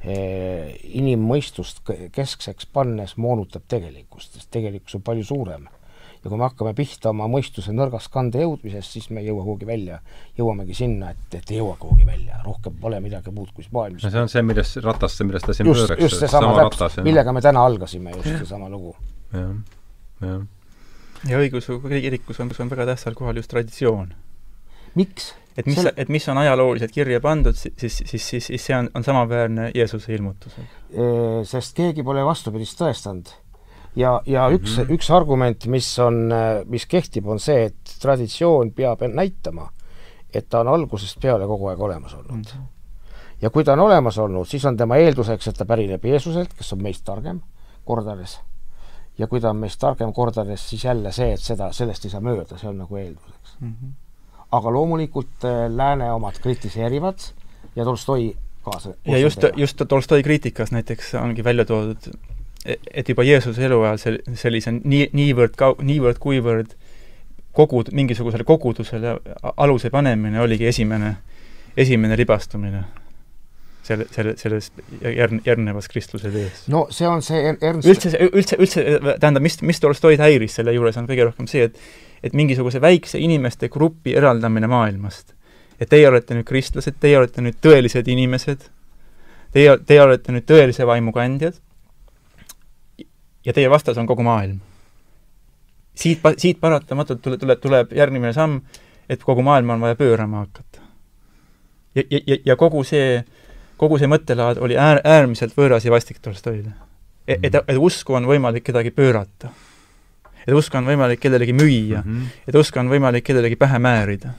[0.00, 1.82] eh, inimmõistust
[2.12, 5.68] keskseks pannes moonutab tegelikkust, sest tegelikkus on palju suurem
[6.26, 9.68] ja kui me hakkame pihta oma mõistuse nõrgast kande jõudmisest, siis me ei jõua kuhugi
[9.68, 10.00] välja.
[10.38, 14.00] jõuamegi sinna, et, et ei jõua kuhugi välja, rohkem pole midagi muud kui maailm.
[14.02, 16.02] no see on see, millest, ratast, millest ta siin just, pööraks.
[16.02, 18.96] just seesama täpselt, millega me täna algasime, just seesama lugu.
[19.32, 19.54] jah,
[20.26, 20.44] jah.
[21.30, 24.14] ja õigeusu kirikus on, on väga tähtsal kohal just traditsioon.
[24.98, 25.32] miks?
[25.56, 28.90] et mis et mis on ajalooliselt kirja pandud, siis, siis, siis, siis, siis see on,
[28.98, 30.66] on samaväärne Jeesuse ilmutusega.
[31.48, 33.30] Sest keegi pole vastupidist tõestanud
[33.96, 34.94] ja, ja üks mm, -hmm.
[34.94, 36.30] üks argument, mis on,
[36.68, 39.70] mis kehtib, on see, et traditsioon peab näitama,
[40.34, 42.42] et ta on algusest peale kogu aeg olemas olnud mm.
[42.42, 42.66] -hmm.
[43.42, 46.72] ja kui ta on olemas olnud, siis on tema eelduseks, et ta pärineb Jeesuselt, kes
[46.72, 47.40] on meist targem,
[47.84, 48.40] kordades.
[49.18, 52.20] ja kui ta on meist targem kordades, siis jälle see, et seda, sellest ei saa
[52.20, 53.68] mööda, see on nagu eelduseks mm.
[53.68, 53.92] -hmm.
[54.52, 57.18] aga loomulikult äh, lääne omad kritiseerivad
[57.76, 58.94] ja Tolstoi kaasa.
[59.04, 62.12] ja just, just Tolstoi kriitikas näiteks ongi välja toodud
[62.66, 66.74] et juba Jeesuse eluajal sel-, sellise nii, niivõrd kau-, niivõrd-kuivõrd
[67.56, 69.16] kogud-, mingisugusele kogudusele
[69.56, 71.16] aluse panemine oligi esimene,
[71.76, 72.84] esimene libastumine
[73.86, 74.72] selle, selle, selles
[75.02, 76.64] järn-, järgnevas kristluse tees.
[76.72, 78.84] no see on see Ernst üldse, üldse, üldse,
[79.22, 81.80] tähendab, mis, mis Tolstoid häiris selle juures, on kõige rohkem see, et
[82.24, 85.34] et mingisuguse väikse inimeste grupi eraldamine maailmast.
[85.80, 88.62] et teie olete nüüd kristlased, teie olete nüüd tõelised inimesed,
[89.52, 91.58] teie, teie olete nüüd tõelise vaimu kandjad,
[93.46, 94.58] ja teie vastas on kogu maailm.
[95.94, 98.60] siit, siit paratamatult tuleb, tuleb, tuleb järgmine samm,
[99.08, 100.80] et kogu maailma on vaja pöörama hakata.
[101.94, 103.24] ja, ja, ja kogu see,
[103.76, 106.74] kogu see mõttelaad oli äär, äärmiselt võõras ja vastik Tolstoile.
[107.28, 109.52] et, et, et usku on võimalik kedagi pöörata.
[110.46, 112.42] et usku on võimalik kellelegi müüa mm, -hmm.
[112.48, 114.34] et usku on võimalik kellelegi pähe määrida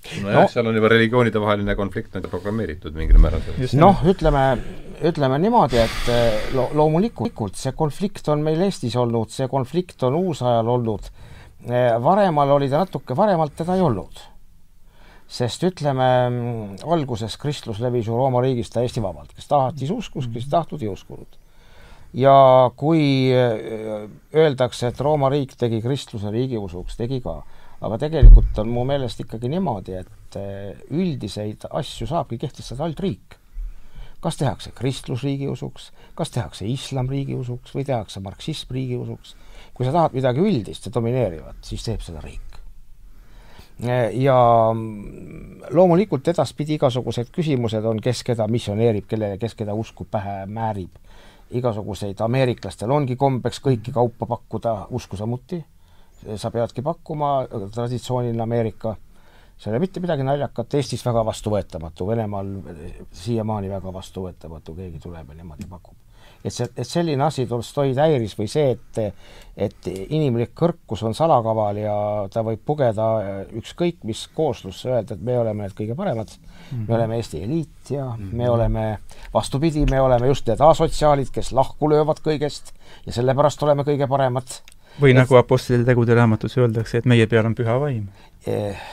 [0.00, 3.42] nojah no,, seal on juba religioonide vaheline konflikt nagu programmeeritud mingil määral.
[3.78, 4.44] noh, ütleme,
[5.06, 10.16] ütleme niimoodi, et eh, lo-, loomulikult see konflikt on meil Eestis olnud, see konflikt on
[10.22, 11.10] uusajal olnud,
[11.68, 14.26] eh, varemal oli ta natuke, varemalt teda ei olnud.
[15.30, 16.06] sest ütleme,
[16.90, 20.90] alguses kristlus levis ju Rooma riigis täiesti vabalt, kes tahtis uskus, kes ei tahtnud, ei
[20.90, 21.38] uskunud.
[22.16, 22.34] ja
[22.76, 27.42] kui eh, öeldakse, et Rooma riik tegi kristluse riigiusuks, tegi ka,
[27.80, 30.40] aga tegelikult on mu meelest ikkagi niimoodi, et
[30.90, 33.40] üldiseid asju saabki kehtestada ainult riik
[34.20, 39.36] kas tehakse kristlus riigiusuks, kas tehakse islam riigiusuks või tehakse marksism riigiusuks.
[39.74, 42.58] kui sa tahad midagi üldist ja domineerivat, siis teeb seda riik.
[44.12, 44.36] ja
[45.70, 50.90] loomulikult edaspidi igasugused küsimused on, kes keda missioneerib, kellele, kes keda usku pähe määrib.
[51.50, 55.64] igasuguseid, ameeriklastel ongi kombeks kõiki kaupa pakkuda, usku samuti.
[56.36, 58.96] Sa peadki pakkuma, traditsiooniline Ameerika
[59.60, 62.52] see ei ole mitte midagi naljakat, Eestis väga vastuvõetamatu, Venemaal
[63.12, 65.96] siiamaani väga vastuvõetamatu, keegi tuleb ja niimoodi pakub.
[66.44, 69.00] et see, et selline asi Tolstoid häiris või see, et
[69.60, 71.96] et inimlik kõrkus on salakaval ja
[72.32, 73.10] ta võib pugeda
[73.60, 76.78] ükskõik mis kooslusse, öelda, et me oleme need kõige paremad mm, -hmm.
[76.78, 76.94] me mhm.
[76.94, 78.32] oleme Eesti eliit ja mm -hmm.
[78.32, 78.98] me oleme,
[79.34, 82.72] vastupidi, me oleme just need asotsiaalid, kes lahku löövad kõigest
[83.06, 84.48] ja sellepärast oleme kõige paremad.
[85.00, 88.06] Või nagu Apostlite tegude raamatus öeldakse, et meie peal on püha vaim.
[88.46, 88.86] Eh.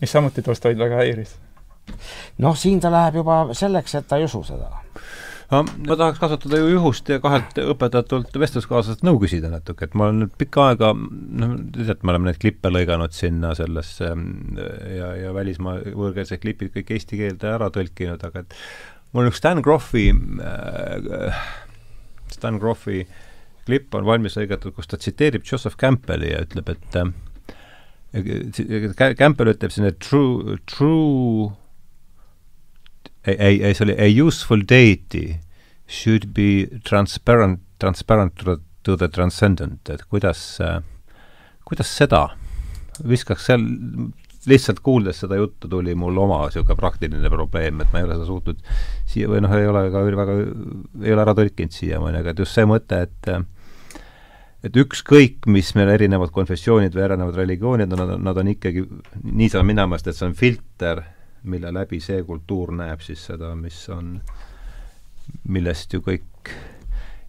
[0.00, 1.36] Mis samuti Tolstoid väga häiris.
[2.42, 4.72] noh, siin ta läheb juba selleks, et ta ei usu seda.
[5.50, 10.08] No ma tahaks kasutada ju juhust ja kahelt õpetatult vestluskaaslaselt nõu küsida natuke, et ma
[10.08, 14.10] olen nüüd pikka aega, noh, te teate, me oleme neid klippe lõiganud sinna sellesse
[14.96, 18.58] ja, ja välismaa võõrkeelsed klipid kõik eesti keelde ära tõlkinud, aga et
[19.12, 21.46] mul on üks Stan Groffi äh,,
[22.34, 23.04] Stan Groffi
[23.66, 27.10] klipp on valmis lõigatud, kus ta tsiteerib Joseph Campbelli ja ütleb, et äh,
[29.18, 31.50] Campbell ütleb siin, et true, true
[33.26, 35.40] ei, ei, ei, see oli a useful deity
[35.86, 40.58] should be transparent, transparent to, the transcendent, et kuidas,
[41.66, 42.28] kuidas seda,
[43.06, 43.66] viskaks seal
[44.46, 48.28] lihtsalt kuuldes seda juttu tuli mul oma niisugune praktiline probleem, et ma ei ole seda
[48.28, 48.60] suutnud
[49.10, 50.36] siia või noh, ei ole ka väga,
[51.02, 53.30] ei ole ära tõlkinud siiamaani, aga et just see mõte, et
[54.66, 58.86] et ükskõik, mis meil erinevad konfessioonid või erinevad religioonid, nad, nad on ikkagi,
[59.22, 61.02] nii mina meelest, et see on filter,
[61.46, 64.16] mille läbi see kultuur näeb siis seda, mis on,
[65.52, 66.54] millest ju kõik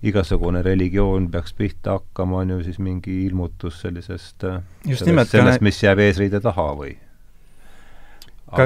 [0.08, 5.66] igasugune religioon peaks pihta hakkama, on ju siis mingi ilmutus sellisest just sellest, nimelt sellest,
[5.66, 6.94] mis jääb eesriide taha või?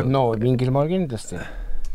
[0.06, 1.40] No mingil moel kindlasti.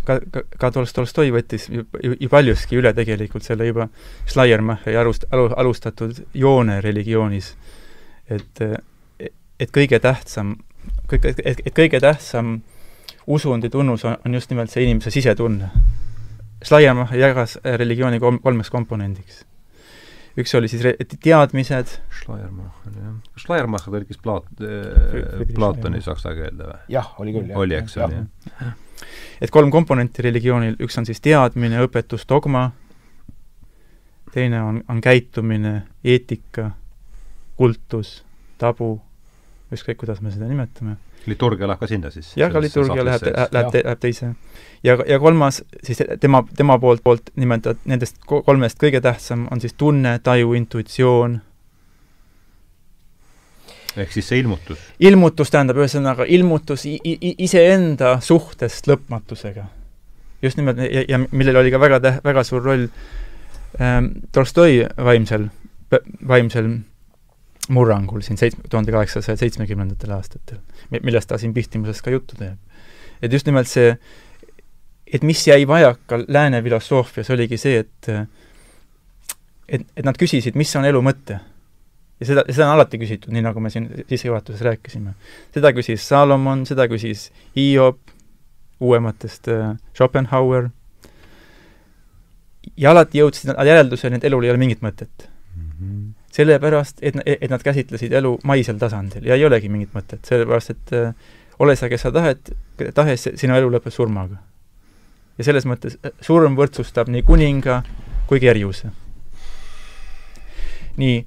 [0.06, 3.88] Ka, ka, ka Tol-, Tolstoi võttis ju, ju, ju paljuski üle tegelikult selle juba
[4.26, 7.54] Schleiermacheri alust-, alu-, alustatud joone religioonis.
[8.30, 8.62] et,
[9.60, 10.56] et kõige tähtsam,
[11.10, 12.60] kõik, et, et kõige tähtsam
[13.26, 15.70] usundi tunnus on, on just nimelt see inimese sisetunne
[16.64, 19.44] Schleiermach jagas religiooni kolm, kolmeks komponendiks.
[20.36, 23.12] üks oli siis re-, teadmised Schleiermach oli jah.
[23.34, 26.80] kas Schleiermach tõlkis Plaat- äh,, Platoni saksa keelde või?
[26.96, 27.60] jah, oli küll, jah.
[27.62, 28.74] oli, eks oli, jah.
[29.40, 32.70] Et kolm komponenti religioonil, üks on siis teadmine, õpetus, dogma,
[34.32, 36.70] teine on, on käitumine, eetika,
[37.56, 38.22] kultus,
[38.60, 38.96] tabu,
[39.72, 40.96] ükskõik, kuidas me seda nimetame.
[41.26, 42.36] liturgia läheb ka sinna siis?
[42.38, 44.34] jah, ka liturgia läheb, läheb, läheb teise
[44.84, 49.74] ja, ja kolmas siis tema, tema poolt, poolt nimetatud, nendest kolmest kõige tähtsam on siis
[49.74, 51.40] tunne, taju, intuitsioon.
[54.02, 54.80] Ehk siis see ilmutus?
[55.00, 59.66] ilmutus tähendab ühesõnaga ilmutus iseenda suhtest lõpmatusega.
[60.42, 62.88] just nimelt ja, ja millel oli ka väga täh-, väga suur roll
[63.80, 65.48] ähm, Tolstoi vaimsel,
[66.28, 66.70] vaimsel
[67.68, 70.60] murrangul siin seitsme, tuhande kaheksasaja seitsmekümnendatel aastatel,
[71.00, 72.58] millest ta siin Pihtimuses ka juttu teeb.
[73.22, 73.96] et just nimelt see
[75.12, 78.10] et mis jäi vajaka lääne filosoofias, oligi see, et
[79.68, 81.40] et, et nad küsisid, mis on elu mõte.
[82.20, 85.14] Ja seda, seda on alati küsitud, nii nagu me siin sissejuhatuses rääkisime.
[85.54, 88.00] seda küsis Salomon, seda küsis Hiob,
[88.80, 90.70] uuematest äh, Schopenhauer,
[92.76, 95.70] ja alati jõudsid nad järelduseni, et elul ei ole mingit mõtet mm.
[95.70, 96.02] -hmm.
[96.32, 100.92] sellepärast, et, et nad käsitlesid elu maisel tasandil ja ei olegi mingit mõtet, sellepärast et
[100.96, 101.14] äh,
[101.58, 102.52] ole sa, kes sa tahed,
[102.94, 104.40] tahes, sinu elu lõpeb surmaga
[105.38, 107.82] ja selles mõttes äh, surm võrdsustab nii kuninga
[108.26, 108.90] kui kerjuse.
[110.96, 111.26] nii,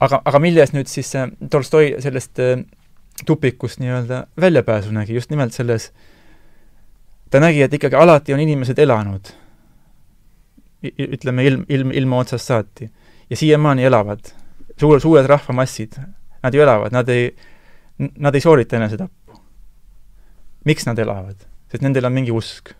[0.00, 2.62] aga, aga milles nüüd siis äh, Tolstoi sellest äh,
[3.26, 5.90] tupikust nii-öelda väljapääsu nägi, just nimelt selles,
[7.30, 9.32] ta nägi, et ikkagi alati on inimesed elanud,
[10.86, 12.90] ütleme ilm, ilm, ilma otsast saati.
[13.30, 14.20] ja siiamaani elavad.
[14.80, 15.98] suur, suured rahvamassid,
[16.42, 17.34] nad ju elavad, nad ei,
[17.98, 19.40] nad ei soorita enesetappu.
[20.64, 21.46] miks nad elavad?
[21.68, 22.70] sest nendel on mingi usk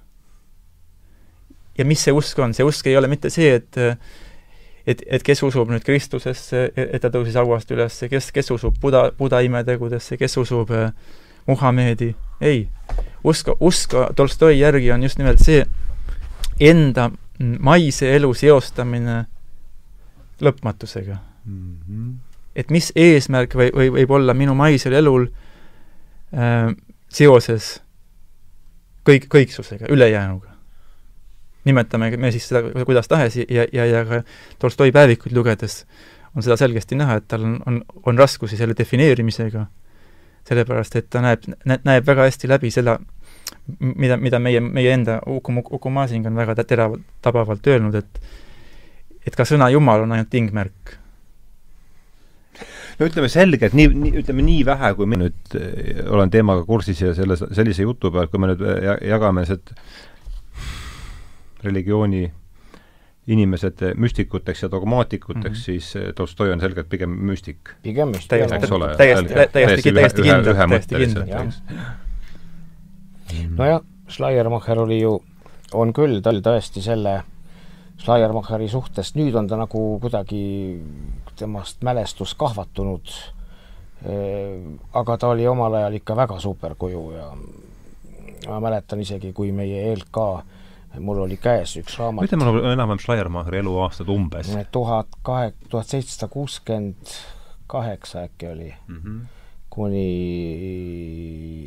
[1.79, 3.77] ja mis see usk on, see usk ei ole mitte see, et
[4.89, 9.09] et, et kes usub nüüd Kristusesse, et ta tõusis hauast üles, kes, kes usub Buda,
[9.19, 10.91] Buda imetegudesse, kes usub äh,
[11.49, 12.67] Muhamedi, ei.
[13.25, 15.63] usk, usk Tolstoi järgi on just nimelt see
[16.61, 19.19] enda maise elu seostamine
[20.43, 21.77] lõpmatusega mm.
[21.89, 22.13] -hmm.
[22.57, 25.29] et mis eesmärk või, või võib olla minu maisel elul
[26.35, 26.75] äh,
[27.09, 27.79] seoses
[29.09, 30.58] kõik, kõiksusega, ülejäänuga
[31.65, 34.23] nimetame me siis seda kuidas tahes ja, ja, ja ka
[34.59, 35.83] Tolstoi päevikuid lugedes
[36.37, 39.65] on seda selgesti näha, et tal on, on, on raskusi selle defineerimisega,
[40.49, 42.99] sellepärast et ta näeb, näeb väga hästi läbi selle,
[43.81, 48.23] mida, mida meie, meie enda Uku, Uku Masing on väga teravalt, tabavalt öelnud, et
[49.29, 50.95] et ka sõna Jumal on ainult tingmärk.
[52.99, 56.65] no ütleme selge, et nii, nii, ütleme nii vähe, kui ma nüüd eh, olen teemaga
[56.67, 58.65] kursis ja selles, sellise jutu peal, kui me nüüd
[59.07, 59.61] jagame see,
[61.65, 62.33] religiooni
[63.29, 65.65] inimesed müstikuteks ja dogmaatikuteks mm, -hmm.
[65.65, 67.59] siis eh, Tolstoi on selgelt pigem müstik.
[67.83, 68.29] pigem müstik.
[68.29, 68.59] täiesti,
[68.97, 70.57] täiesti, täiesti, täiesti kindlalt,
[70.89, 71.55] täiesti kindlalt.
[73.57, 75.23] nojah, Schleiermacher oli ju,
[75.73, 77.23] on küll, ta oli tõesti selle
[77.99, 80.81] Schleiermacheri suhtes, nüüd on ta nagu kuidagi
[81.37, 83.11] temast mälestus kahvatunud,
[84.93, 87.33] aga ta oli omal ajal ikka väga superkuju ja
[88.49, 90.21] ma mäletan isegi, kui meie ELK
[91.01, 92.25] mul oli käes üks raamat.
[92.29, 94.53] ütle mulle enam-vähem Schleiermacheri eluaastad umbes.
[94.73, 97.19] tuhat kahe, tuhat seitsesada kuuskümmend
[97.67, 98.97] kaheksa äkki oli mm.
[98.97, 99.19] -hmm.
[99.71, 100.07] kuni,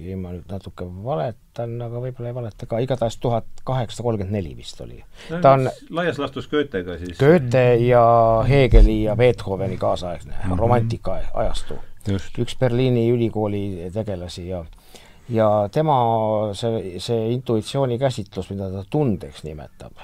[0.09, 4.55] ei ma nüüd natuke valetan, aga võib-olla ei valeta ka, igatahes tuhat kaheksasada kolmkümmend neli
[4.57, 5.03] vist oli.
[5.41, 7.17] ta on laias laastus Goethega siis.
[7.19, 8.03] Goethe ja
[8.49, 10.59] Hegeli ja Beethoveni kaasaegne mm -hmm.
[10.59, 11.79] romantika ajastu.
[12.39, 14.65] üks Berliini ülikooli tegelasi ja
[15.31, 15.97] ja tema
[16.57, 20.01] see, see intuitsiooni käsitlus, mida ta tundeks nimetab,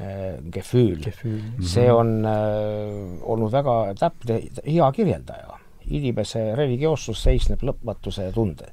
[0.00, 8.30] eh, Gefühl, Gefühl., see on äh, olnud väga täpne, hea kirjeldaja inimese religioossus seisneb lõpmatuse
[8.34, 8.72] tunde,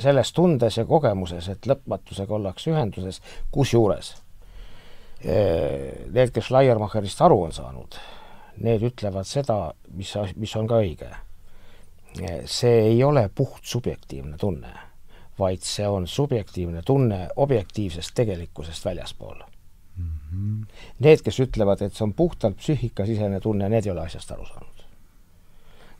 [0.00, 3.22] selles tundes ja kogemuses, et lõpmatusega ollakse ühenduses,
[3.54, 4.12] kusjuures
[5.24, 7.98] eh, need, kes Schleiermacherist aru on saanud,
[8.64, 11.10] need ütlevad seda, mis, mis on ka õige.
[12.20, 14.72] Eh, see ei ole puht subjektiivne tunne,
[15.40, 20.04] vaid see on subjektiivne tunne objektiivsest tegelikkusest väljaspool mm.
[20.04, 20.66] -hmm.
[20.98, 24.80] Need, kes ütlevad, et see on puhtalt psüühikasisene tunne, need ei ole asjast aru saanud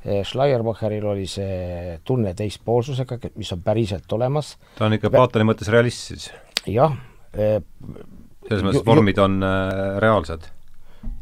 [0.00, 4.54] Eh, Schleiermacheril oli see tunne teispoolsusega, mis on päriselt olemas.
[4.78, 6.30] ta on ikka Platoni mõttes realist siis?
[6.64, 6.94] jah.
[7.36, 7.58] Eh,
[8.48, 10.48] selles mõttes vormid on äh, reaalsed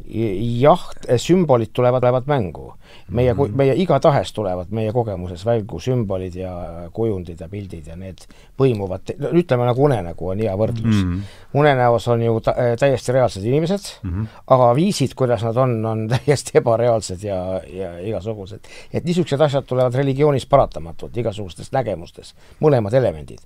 [0.09, 0.81] jah,
[1.17, 2.73] sümbolid tulevad, tulevad mängu.
[3.09, 3.55] meie mm, -hmm.
[3.55, 6.51] meie igatahes tulevad meie kogemuses mängu sümbolid ja
[6.93, 8.17] kujundid ja pildid ja need
[8.57, 11.13] põimuvad, ütleme nagu unenägu on hea võrdlus mm.
[11.13, 11.21] -hmm.
[11.53, 14.27] unenäos on ju ta, täiesti reaalsed inimesed mm, -hmm.
[14.47, 18.59] aga viisid, kuidas nad on, on täiesti ebareaalsed ja, ja igasugused.
[18.93, 23.39] et niisugused asjad tulevad religioonis paratamatult, igasugustes nägemustes, mõlemad elemendid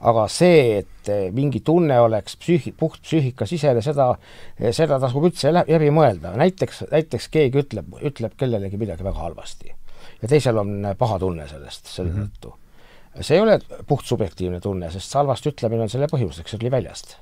[0.00, 4.14] aga see, et eh, mingi tunne oleks psüühi-, puht psüühikasisene, seda,
[4.58, 9.74] eh, seda tasub üldse läbi mõelda, näiteks, näiteks keegi ütleb, ütleb kellelegi midagi väga halvasti
[10.22, 12.28] ja teisel on paha tunne sellest, selle mhm.
[12.28, 13.22] tõttu mm -hmm.
[13.26, 17.16] see ei ole puht subjektiivne tunne, sest halvasti ütlemine on selle põhjuseks, see tuli väljast.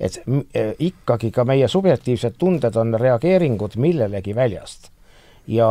[0.00, 0.22] et
[0.54, 4.90] eh, ikkagi ka meie subjektiivsed tunded on reageeringud millelegi väljast
[5.46, 5.68] ja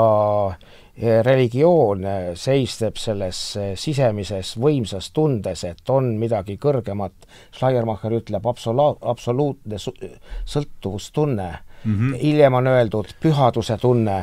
[0.97, 2.01] religioon
[2.33, 3.39] seisneb selles
[3.77, 7.13] sisemises võimsas tundes, et on midagi kõrgemat,
[7.53, 11.51] Schleiermacher ütleb absolu-, absoluutne sõltuvustunne.
[11.83, 12.17] Mm, -hmm.
[12.17, 14.17] hiljem on öeldud pühaduse tunne,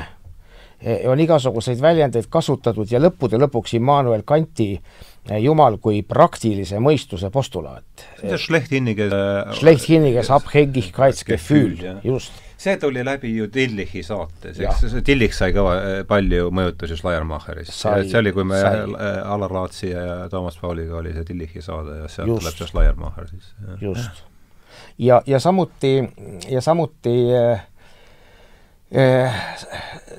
[1.07, 4.81] on igasuguseid väljendeid kasutatud ja lõppude lõpuks Immanuel Kanti
[5.41, 8.07] Jumal kui praktilise mõistuse postulaat.
[8.37, 9.09] Schlechthinnige
[9.57, 15.75] Schlechthinniges Abhängigkeitsgefühl, just see tuli läbi ju Tillichi saates, eks, Tillich sai kõva,
[16.09, 17.75] palju mõjutusi Schleiermacherist.
[17.75, 22.33] see oli, kui me Alar Laatsi ja Toomas Pauliga oli see Tillichi saade ja sealt
[22.39, 23.53] tuleb see Schleiermacher siis.
[23.83, 24.25] just.
[24.99, 25.97] ja, ja samuti,
[26.51, 27.67] ja samuti eh, eh,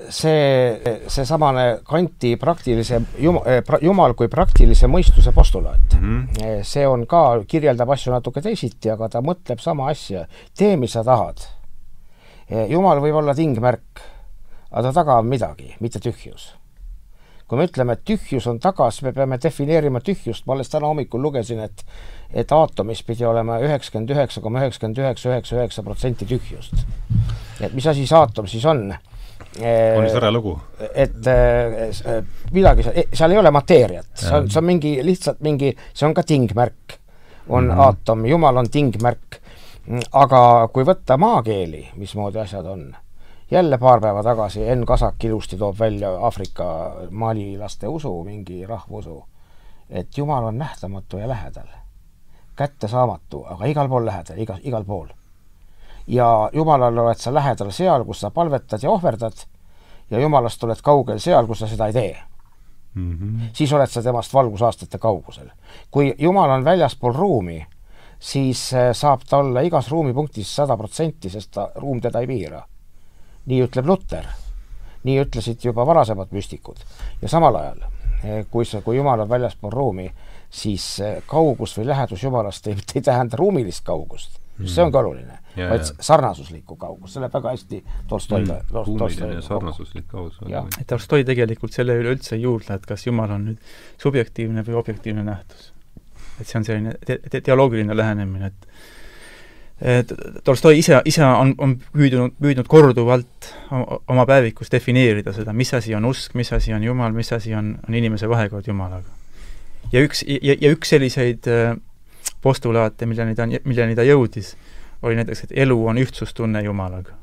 [0.10, 6.64] see, seesamane Kanti praktilise jum-, eh, jumal kui praktilise mõistuse postulaat mm, -hmm.
[6.64, 10.26] see on ka, kirjeldab asju natuke teisiti, aga ta mõtleb sama asja,
[10.58, 11.46] tee, mis sa tahad
[12.46, 14.04] Eh, jumal võib olla tingmärk,
[14.70, 16.52] aga ta taga on midagi, mitte tühjus.
[17.48, 20.90] Kui me ütleme, et tühjus on taga, siis me peame defineerima tühjust, ma alles täna
[20.90, 21.86] hommikul lugesin, et
[22.36, 26.86] et aatomis pidi olema üheksakümmend üheksa koma üheksakümmend üheksa, üheksa, üheksa protsenti tühjust.
[27.62, 28.90] et mis asi see aatom siis on?
[28.90, 30.58] on tore lugu.
[30.94, 36.08] et äh, midagi, seal ei ole mateeriat, see on, see on mingi, lihtsalt mingi, see
[36.08, 37.00] on ka tingmärk.
[37.48, 37.80] on mm -hmm.
[37.80, 39.42] aatom, jumal on tingmärk
[40.14, 40.42] aga
[40.74, 42.88] kui võtta maakeeli, mismoodi asjad on,
[43.52, 49.26] jälle paar päeva tagasi Enn Kasak ilusti toob välja Aafrika malilaste usu, mingi rahvusu,
[49.90, 51.68] et Jumal on nähtamatu ja lähedal,
[52.56, 55.08] kättesaamatu, aga igal pool lähedal, iga, igal pool.
[56.08, 59.46] ja Jumalale oled sa lähedal seal, kus sa palvetad ja ohverdad
[60.10, 62.18] ja Jumalast oled kaugel seal, kus sa seda ei tee
[62.94, 63.14] mm.
[63.14, 63.50] -hmm.
[63.54, 65.50] siis oled sa temast valgusaastate kaugusel.
[65.92, 67.66] kui Jumal on väljaspool ruumi
[68.20, 72.64] siis äh, saab ta olla igas ruumipunktis sada protsenti, sest ta, ruum teda ei piira.
[73.46, 74.28] Nii ütleb Luter.
[75.06, 76.80] nii ütlesid juba varasemad müstikud.
[77.22, 77.84] ja samal ajal,
[78.24, 80.10] äh, kui sa, kui Jumal on väljaspool ruumi,
[80.50, 85.04] siis äh, kaugus või lähedus Jumalast ei, ei tähenda ruumilist kaugust mm., see on ka
[85.04, 88.74] oluline, vaid sarnasuslikku kaugust, selle väga hästi Tolstoi mm.
[88.74, 90.42] ruumiline sarnasuslik kaugus.
[90.80, 94.82] et Tolstoi tegelikult selle üle üldse ei juurdle, et kas Jumal on nüüd subjektiivne või
[94.82, 95.72] objektiivne nähtus
[96.40, 98.68] et see on selline te-, te-, teoloogiline lähenemine, et
[99.82, 100.12] et
[100.44, 106.08] Tolstoi ise, ise on, on püüdnud, püüdnud korduvalt oma päevikus defineerida seda, mis asi on
[106.08, 109.10] usk, mis asi on Jumal, mis asi on, on inimese vahekord Jumalaga.
[109.92, 111.76] ja üks, ja, ja üks selliseid äh,
[112.42, 114.56] postulaate, milleni ta, milleni ta jõudis,
[115.04, 117.18] oli näiteks, et elu on ühtsustunne Jumalaga.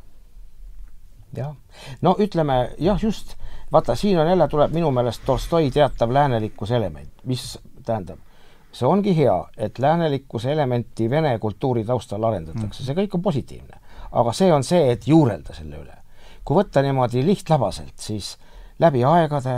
[1.37, 1.55] jah,
[2.03, 3.37] no ütleme jah, just,
[3.73, 7.57] vaata, siin on jälle, tuleb minu meelest Tolstoi teatav läänelikkuse element, mis
[7.87, 8.21] tähendab
[8.73, 13.81] see ongi hea, et läänelikkuse elementi vene kultuuri taustal arendatakse, see kõik on positiivne.
[14.13, 15.97] aga see on see, et juurelda selle üle.
[16.45, 18.37] kui võtta niimoodi lihtlabaselt, siis
[18.79, 19.57] läbi aegade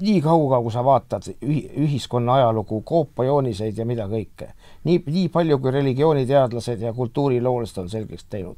[0.00, 4.52] nii kaua, kui sa vaatad ühiskonna ajalugu, koopajooniseid ja mida kõike,
[4.84, 8.56] nii, nii palju, kui religiooniteadlased ja kultuuriloolased on selgeks teinud,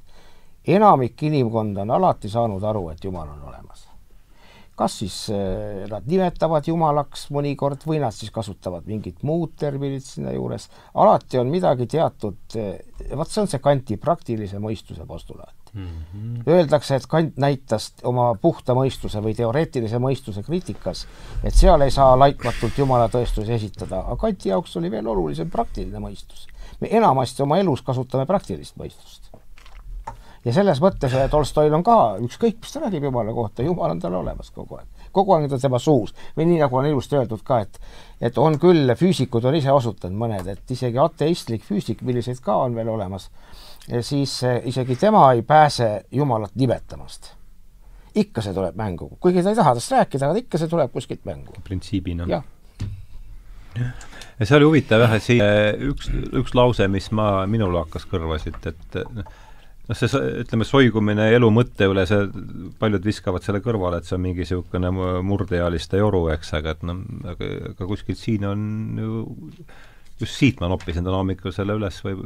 [0.67, 3.92] enamik inimkonda on alati saanud aru, et Jumal on olemas
[4.77, 10.33] kas siis eh, nad nimetavad jumalaks mõnikord või nad siis kasutavad mingit muud terminit sinna
[10.33, 12.79] juures, alati on midagi teatud, eh,
[13.17, 15.55] vot see on see Kanti praktilise mõistuse postulaat.
[15.75, 15.89] mm.
[15.89, 16.49] -hmm.
[16.49, 21.07] Öeldakse, et Kant näitas oma puhta mõistuse või teoreetilise mõistuse kriitikas,
[21.45, 25.99] et seal ei saa laitmatult Jumala tõestusi esitada, aga Kanti jaoks oli veel olulisem praktiline
[25.99, 26.49] mõistus.
[26.81, 29.32] me enamasti oma elus kasutame praktilist mõistust.
[30.45, 34.15] Ja selles mõttes Tolstoil on ka, ükskõik, mis ta räägib Jumala kohta, Jumal on tal
[34.19, 34.89] olemas kogu aeg.
[35.13, 37.81] kogu aeg on ta tema suus või nii, nagu on ilusti öeldud ka, et
[38.21, 42.75] et on küll, füüsikud on ise osutanud mõned, et isegi ateistlik füüsik, milliseid ka on
[42.75, 43.31] veel olemas
[44.01, 47.35] siis eh, isegi tema ei pääse Jumalat nimetamast.
[48.15, 51.25] ikka see tuleb mängu, kuigi ta ei taha tast rääkida, aga ikka see tuleb kuskilt
[51.25, 51.55] mängu.
[51.65, 52.27] printsiibina.
[52.29, 52.45] jah
[54.41, 55.43] ja see oli huvitav jah, et siin
[55.89, 56.11] üks,
[56.43, 58.99] üks lause, mis ma, minul hakkas kõrva siit, et
[59.89, 62.27] noh, see, ütleme, soigumine elu mõtte üle, see,
[62.81, 64.93] paljud viskavad selle kõrvale, et see on mingi niisugune
[65.27, 67.03] murdeealiste joru, eks, aga et noh,
[67.35, 68.67] aga, aga kuskilt siin on
[69.03, 69.25] ju
[70.23, 72.17] just siit ma noppisin täna hommikul selle üles või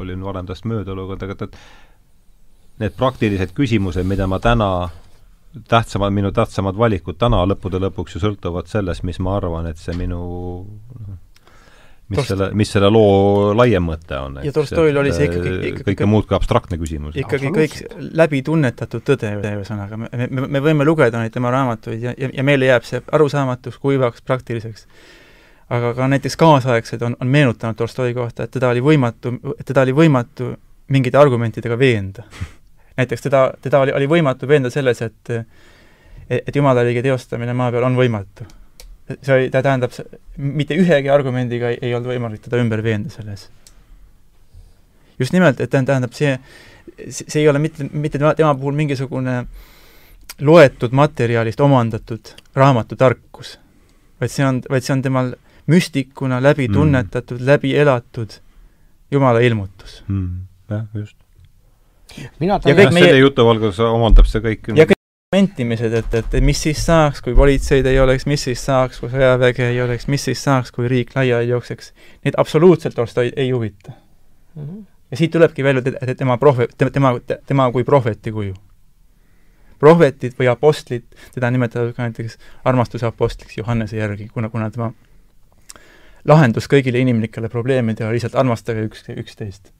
[0.00, 1.60] olin varem tast mööda lugenud, aga et
[2.80, 4.70] need praktilised küsimused, mida ma täna,
[5.68, 9.96] tähtsamad, minu tähtsamad valikud täna lõppude lõpuks ju sõltuvad sellest, mis ma arvan, et see
[9.98, 10.20] minu
[12.10, 12.32] mis Tolst...
[12.32, 14.40] selle, mis selle loo laiem mõte on.
[14.44, 17.14] ja Tolstoil oli see ikkagi, ikkagi kõike muud kui abstraktne küsimus.
[17.20, 17.76] ikkagi kõik
[18.18, 22.46] läbi tunnetatud tõde, ühesõnaga, me, me, me võime lugeda neid tema raamatuid ja, ja, ja
[22.46, 24.86] meile jääb see arusaamatuks, kuivaks, praktiliseks
[25.70, 29.94] aga ka näiteks kaasaegsed on, on meenutanud Tolstoi kohta, et teda oli võimatu, teda oli
[29.94, 30.54] võimatu
[30.90, 32.26] mingite argumentidega veenda.
[32.98, 35.36] näiteks teda, teda oli, oli võimatu veenda selles, et
[36.30, 38.44] et Jumala riigi teostamine maa peal on võimatu.
[39.22, 39.94] See oli, ta tähendab,
[40.36, 43.48] mitte ühegi argumendiga ei, ei olnud võimalik teda ümber veenda selles.
[45.18, 46.36] just nimelt, et tähendab, see,
[47.10, 49.42] see ei ole mitte, mitte tema, tema puhul mingisugune
[50.40, 53.58] loetud materjalist omandatud raamatutarkus,
[54.20, 55.34] vaid see on, vaid see on temal
[55.70, 56.74] müstikuna läbi mm.
[56.74, 58.40] tunnetatud, läbi elatud
[59.10, 60.28] Jumala ilmutus mm..
[60.70, 61.16] jah, just.
[62.38, 64.99] mina ja kõik meie selle jutu valguses omandab see kõik ja kõik
[65.30, 69.68] mentimised, et, et mis siis saaks, kui politseid ei oleks, mis siis saaks, kui sõjaväge
[69.70, 71.92] ei oleks, mis siis saaks, kui riik laiali jookseks,
[72.26, 74.64] neid absoluutselt Tolstoi ei huvita mm.
[74.64, 74.80] -hmm.
[75.10, 77.12] ja siit tulebki välja tema prohvet, tema,
[77.46, 78.54] tema kui prohveti kuju.
[79.78, 84.92] prohvetid või apostlid, teda nimetatakse ka näiteks armastuse apostlиks Johannese järgi, kuna, kuna tema
[86.24, 89.72] lahendus kõigile inimlikele probleemidele, lihtsalt armastage üks, üksteist.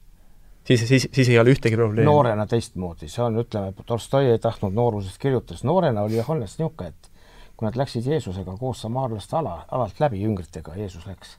[0.63, 2.05] Siis, siis, siis ei ole ühtegi probleemi.
[2.05, 7.11] noorena teistmoodi, see on, ütleme, Tolstoi ei tahtnud noorusest kirjutas, noorena oli Johannes niisugune, et
[7.57, 11.37] kui nad läksid Jeesusega koos samaarlaste ala, alalt läbi, jüngritega Jeesus läks,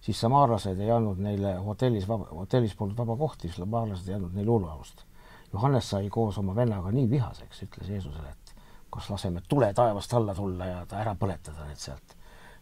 [0.00, 4.50] siis samaarlased ei andnud neile hotellis hotellis polnud vaba kohti, siis samaarlased ei andnud neile
[4.50, 5.04] hullualust.
[5.52, 8.56] Johannes sai koos oma vennaga nii vihaseks, ütles Jeesusele, et
[8.90, 12.16] kas laseme tule taevast alla tulla ja ta ära põletada need sealt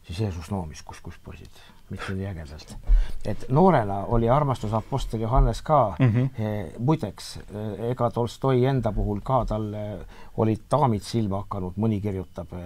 [0.06, 1.60] siis Jeesus noomis, kus, kus poisid,
[1.90, 2.76] mitte nii ägedalt.
[3.24, 6.78] et noorena oli armastus Apostel Johannes ka mm, -hmm.
[6.78, 10.06] muideks, eh, ega Tolstoi enda puhul ka talle
[10.36, 12.62] olid daamid silma hakanud, mõni kirjutab e,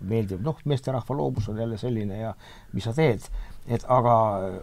[0.00, 2.34] meeldib, noh, meesterahva loobus on jälle selline ja
[2.72, 3.20] mis sa teed,
[3.66, 4.16] et aga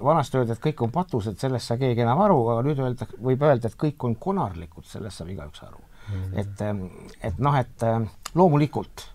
[0.04, 3.44] vanasti öeldi, et kõik on patused, sellest saa keegi enam aru, aga nüüd öelda, võib
[3.44, 6.24] öelda, et kõik on konarlikud, sellest saab igaüks aru mm.
[6.24, 6.40] -hmm.
[6.40, 7.88] et, et noh, et
[8.36, 9.13] loomulikult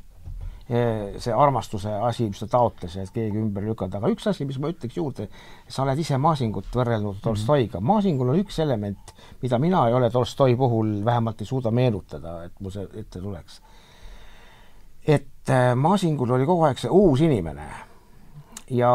[0.68, 4.68] see armastuse asi, mis ta taotles, et keegi ümber lükata, aga üks asi, mis ma
[4.68, 5.28] ütleks juurde,
[5.64, 7.22] sa oled ise Maasingut võrrelnud mhm.
[7.24, 12.42] Tolstoiga, Maasingul on üks element, mida mina ei ole Tolstoi puhul vähemalt ei suuda meenutada,
[12.44, 13.62] et mul see ette tuleks.
[15.08, 17.68] et äh, Maasingul oli kogu aeg see uus inimene
[18.76, 18.92] ja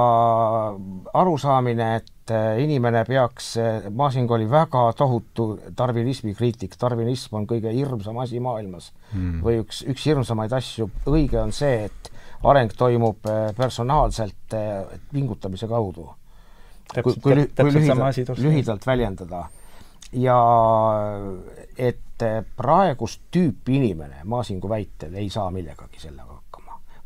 [1.13, 5.47] arusaamine, et äh, inimene peaks, äh, Masing oli väga tohutu
[5.77, 9.41] darwinismi kriitik, darwinism on kõige hirmsam asi maailmas mm.
[9.45, 12.11] või üks, üks hirmsamaid asju, õige on see, et
[12.47, 14.57] areng toimub äh, personaalselt
[15.11, 16.09] pingutamise kaudu.
[16.93, 19.47] kui, kui, kui lühidalt, lühidalt väljendada.
[20.13, 20.37] ja
[21.77, 22.25] et
[22.55, 26.43] praegust tüüpi inimene, Masingu väitel, ei saa millegagi sellega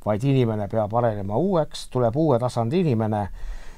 [0.07, 3.27] vaid inimene peab arenema uueks, tuleb uue tasandi inimene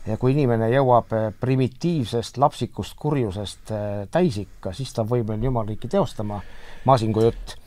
[0.07, 5.91] ja kui inimene jõuab eh, primitiivsest lapsikust kurjusest eh, täisikka, siis ta on võimeline jumalriiki
[5.91, 6.41] teostama,
[6.87, 7.57] Maasingu jutt.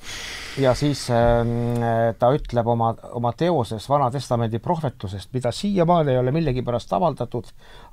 [0.57, 1.43] ja siis äh,
[2.19, 7.51] ta ütleb oma, oma teoses Vana Testamendi prohvetlusest, mida siiamaani ei ole millegipärast avaldatud,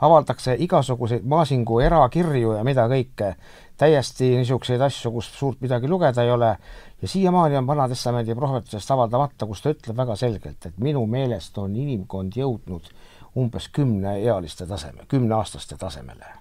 [0.07, 3.34] avaldakse igasuguseid Maasingu erakirju ja mida kõike,
[3.80, 6.56] täiesti niisuguseid asju, kus suurt midagi lugeda ei ole.
[7.02, 11.76] Ja siiamaani on Vana-testamendi prohvetusest avaldamata, kus ta ütleb väga selgelt, et minu meelest on
[11.76, 12.91] inimkond jõudnud
[13.38, 16.36] umbes kümneealiste taseme, kümneaastaste tasemele.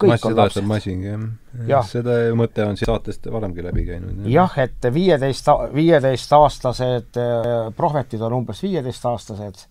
[0.00, 1.24] Mass, seda ütleb Masing, jah
[1.68, 1.80] ja..
[1.84, 4.22] seda mõte on siin saatest varemgi läbi käinud.
[4.32, 9.66] jah, et viieteist, viieteistaastased äh, prohvetid on umbes viieteistaastased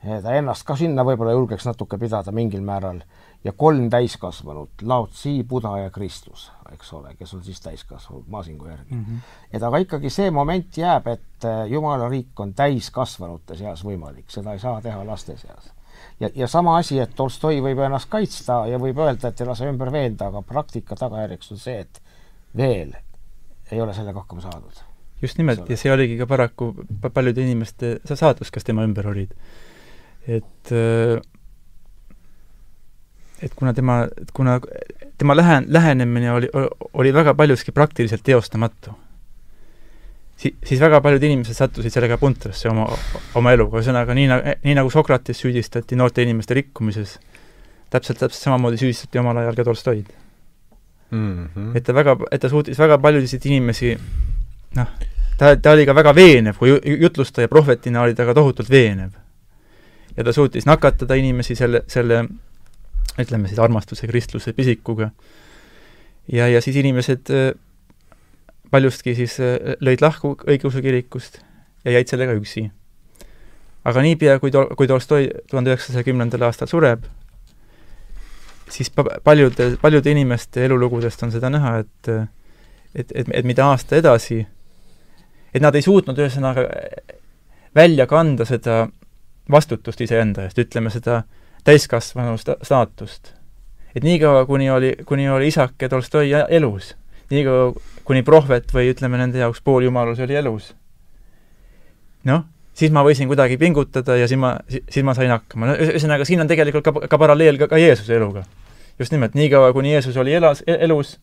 [0.00, 3.02] ta ennast ka sinna võib-olla julgeks natuke pidada mingil määral
[3.44, 8.68] ja kolm täiskasvanut, Lao Tzu, Buda ja Kristus, eks ole, kes on siis täiskasvanud Masingu
[8.68, 9.04] järgi mm.
[9.04, 9.34] -hmm.
[9.52, 14.52] et aga ikkagi see moment jääb, et äh, Jumala riik on täiskasvanute seas võimalik, seda
[14.52, 15.72] ei saa teha laste seas.
[16.20, 19.68] Ja, ja sama asi, et Tolstoi võib ennast kaitsta ja võib öelda, et ei lase
[19.70, 22.02] ümber veenda, aga praktika tagajärjeks on see, et
[22.56, 22.94] veel
[23.70, 24.84] ei ole sellega hakkama saadud.
[25.22, 26.72] just nimelt, ja see oligi ka paraku
[27.12, 29.34] paljude inimeste saatus, kes tema ümber olid.
[30.26, 31.20] et äh,
[33.42, 34.02] et kuna tema,
[34.32, 34.60] kuna
[35.18, 36.48] tema lähe-, lähenemine oli,
[36.92, 38.92] oli väga paljuski praktiliselt teostamatu,
[40.40, 42.86] si-, siis väga paljud inimesed sattusid sellega puntrasse oma,
[43.38, 47.18] oma eluga, ühesõnaga nii na-, nii nagu Sokrates süüdistati noorte inimeste rikkumises,
[47.92, 50.10] täpselt, täpselt samamoodi süüdistati omal ajal ka Tolstoid
[51.10, 51.46] mm.
[51.46, 51.76] -hmm.
[51.76, 53.96] et ta väga, et ta suutis väga paljusid inimesi
[54.76, 54.92] noh,
[55.38, 59.10] ta, ta oli ka väga veenev, kui jutlustaja prohvetina oli ta ka tohutult veenev.
[60.16, 62.24] ja ta suutis nakatada inimesi selle, selle
[63.18, 65.10] ütleme siis armastuse kristluse pisikuga.
[66.32, 67.52] ja, ja siis inimesed äh,
[68.70, 71.40] paljustki siis äh, lõid lahku õigeusu kirikust
[71.84, 72.70] ja jäid sellega üksi.
[73.84, 77.04] aga niipea, kui tol-, kui Tolstoi tuhande üheksasaja kümnendal aastal sureb,
[78.70, 78.92] siis
[79.24, 82.12] paljude, paljude inimeste elulugudest on seda näha, et
[82.94, 84.40] et, et, et mida aasta edasi,
[85.54, 86.66] et nad ei suutnud ühesõnaga
[87.74, 88.86] välja kanda seda
[89.50, 91.22] vastutust iseenda eest, ütleme seda
[91.64, 93.34] täiskasvanu sta-, staatust.
[93.94, 96.94] et niikaua, kuni oli, kuni oli isake Tolstoi elus,
[97.30, 97.72] niikaua,
[98.06, 100.72] kuni prohvet või ütleme, nende jaoks pooljumalus oli elus,
[102.28, 102.44] noh,
[102.76, 105.70] siis ma võisin kuidagi pingutada ja siis ma, siis ma sain hakkama.
[105.70, 108.44] no ühesõnaga, siin on tegelikult ka, ka paralleel ka, ka Jeesuse eluga.
[108.98, 111.18] just nimelt, niikaua, kuni Jeesus oli elas, e-, elus,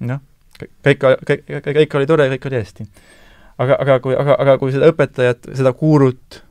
[0.00, 0.22] noh,
[0.60, 2.88] kõik, kõik, kõik oli tore, kõik oli hästi.
[3.58, 6.42] aga, aga kui, aga, aga kui seda õpetajat, seda guurut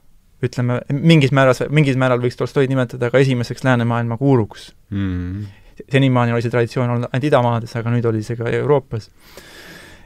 [0.42, 5.44] ütleme, mingis määras, mingil määral võiks Tolstoid nimetada ka esimeseks läänemaailma guuruks mm..
[5.92, 9.10] Senimaani oli see traditsioon olnud ainult idamaades, aga nüüd oli see ka Euroopas.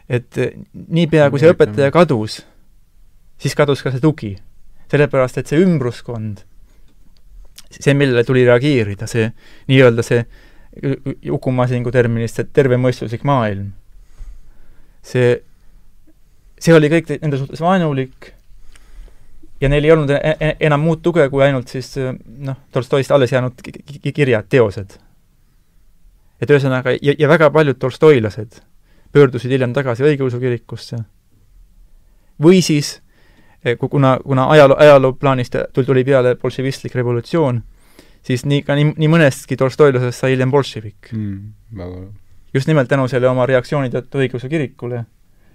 [0.10, 2.44] et eh, niipea, kui see õpetaja kadus,
[3.42, 4.36] siis kadus ka see tugi.
[4.92, 6.44] sellepärast, et see ümbruskond,
[7.72, 9.32] see, millele tuli reageerida, see
[9.72, 10.22] nii-öelda see
[11.32, 13.72] Uku Masingu terminist, see tervemõistuslik maailm,
[15.02, 15.40] see,
[16.60, 18.36] see oli kõik nende suhtes vaenulik
[19.62, 23.34] ja neil ei olnud e-, e-, enam muud tuge kui ainult siis noh, Tolstoist alles
[23.34, 23.62] jäänud
[24.14, 24.98] kirjad, teosed.
[26.42, 28.60] Et ühesõnaga, ja, ja väga paljud tolstoilased
[29.16, 30.98] pöördusid hiljem tagasi õigeusu kirikusse.
[32.44, 33.02] või siis,
[33.64, 37.64] e, kuna, kuna ajaloo, ajaloo plaanist tuli peale bolševistlik revolutsioon,
[38.24, 42.08] siis nii, ka nii, nii mõnestki tolstoilasest sai hiljem bolševik mm,.
[42.54, 45.06] just nimelt tänu selle oma reaktsiooni tõttu õigeusu kirikule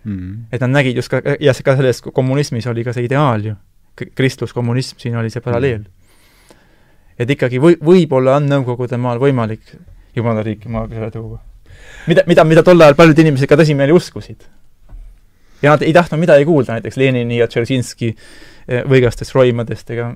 [0.04, 0.46] mm..
[0.52, 3.56] et nad nägid just ka, ja ka selles kommunismis oli ka see ideaal ju
[4.14, 5.84] kristlus, kommunism, siin oli see paralleel.
[7.18, 9.74] et ikkagi või, võib-olla on Nõukogude maal võimalik
[10.16, 11.38] jumala riiki maakera tuua.
[12.06, 14.48] mida, mida, mida tol ajal paljud inimesed ka tõsimeeli uskusid.
[15.62, 20.14] ja nad ei tahtnud midagi kuulda näiteks Lenini ja Tšerzinski eh, võigastest roimadest ega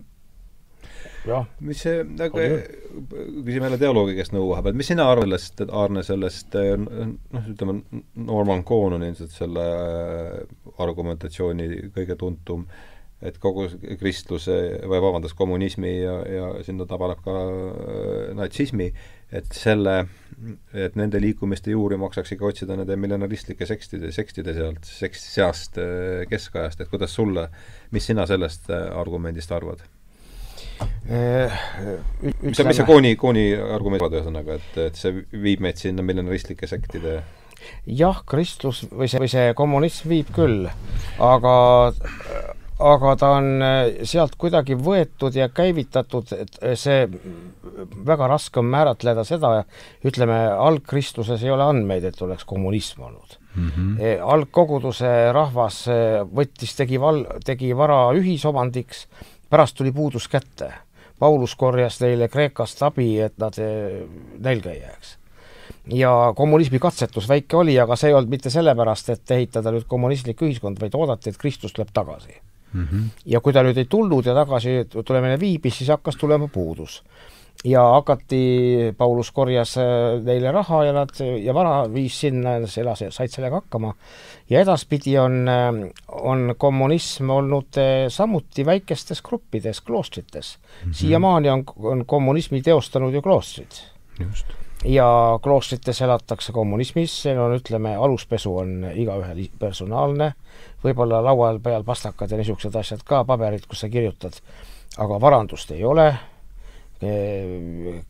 [1.27, 1.45] jah.
[1.61, 6.59] mis see, nagu küsime jälle teoloogi käest nõu vahepeal, mis sina arvad sellest, Aarne, sellest
[6.61, 7.81] eh, noh, ütleme
[8.15, 10.43] Norman Cohn on ilmselt selle eh,
[10.85, 12.83] argumentatsiooni kõige tuntum äh,
[13.25, 13.67] et kogu
[14.01, 14.55] kristluse
[14.85, 18.91] või vabandust, kommunismi ja, ja sinna tabeleb ka äh, natsismi,
[19.35, 19.97] et selle,
[20.77, 26.25] et nende liikumiste juuri maksaks ikka otsida nende millenaaristlike sekstide, sekstide sealt, seks-, seast äh,
[26.31, 27.49] keskajast, et kuidas sulle,
[27.95, 29.85] mis sina sellest äh, argumendist arvad?
[31.05, 36.67] mis on, mis see Kooni, Kooni argument ühesõnaga, et, et see viib meid sinna millenaristlike
[36.67, 37.21] sektide
[37.87, 40.67] jah, kristlus või see, või see kommunism viib küll,
[41.23, 41.55] aga
[42.83, 47.07] aga ta on äh, sealt kuidagi võetud ja käivitatud, et äh, see
[48.07, 49.53] väga raske on määratleda seda,
[50.05, 53.69] ütleme, algkristluses ei ole andmeid, et oleks kommunism olnud mm.
[53.69, 54.23] -hmm.
[54.23, 59.07] algkoguduse rahvas äh, võttis, tegi val-, tegi vara ühisomandiks,
[59.51, 60.73] pärast tuli puudus kätte.
[61.19, 63.55] Paulus korjas neile Kreekast abi, et nad
[64.39, 65.19] nälga ei jääks
[65.95, 70.43] ja kommunismi katsetus väike oli, aga see ei olnud mitte sellepärast, et ehitada nüüd kommunistlik
[70.43, 72.35] ühiskond, vaid oodati, et Kristus tuleb tagasi
[72.75, 72.89] mm.
[72.91, 73.23] -hmm.
[73.27, 77.03] ja kui ta nüüd ei tulnud ja tagasi tulemine viibis, siis hakkas tulema puudus.
[77.65, 79.85] ja hakati, Paulus korjas äh,
[80.25, 81.11] neile raha ja nad,
[81.43, 83.95] ja vara viis sinna, elas, said sellega hakkama.
[84.51, 90.95] ja edaspidi on, äh, on kommunism olnud äh, samuti väikestes gruppides, kloostrites mm -hmm..
[90.95, 93.73] siiamaani on, on kommunismi teostanud ju kloostrid.
[94.21, 100.35] just ja kloostrites elatakse kommunismis, see on, ütleme, aluspesu on igaühel personaalne
[100.85, 104.41] võib-olla laual peal pastakad ja niisugused asjad ka, paberid, kus sa kirjutad.
[104.99, 106.13] aga varandust ei ole,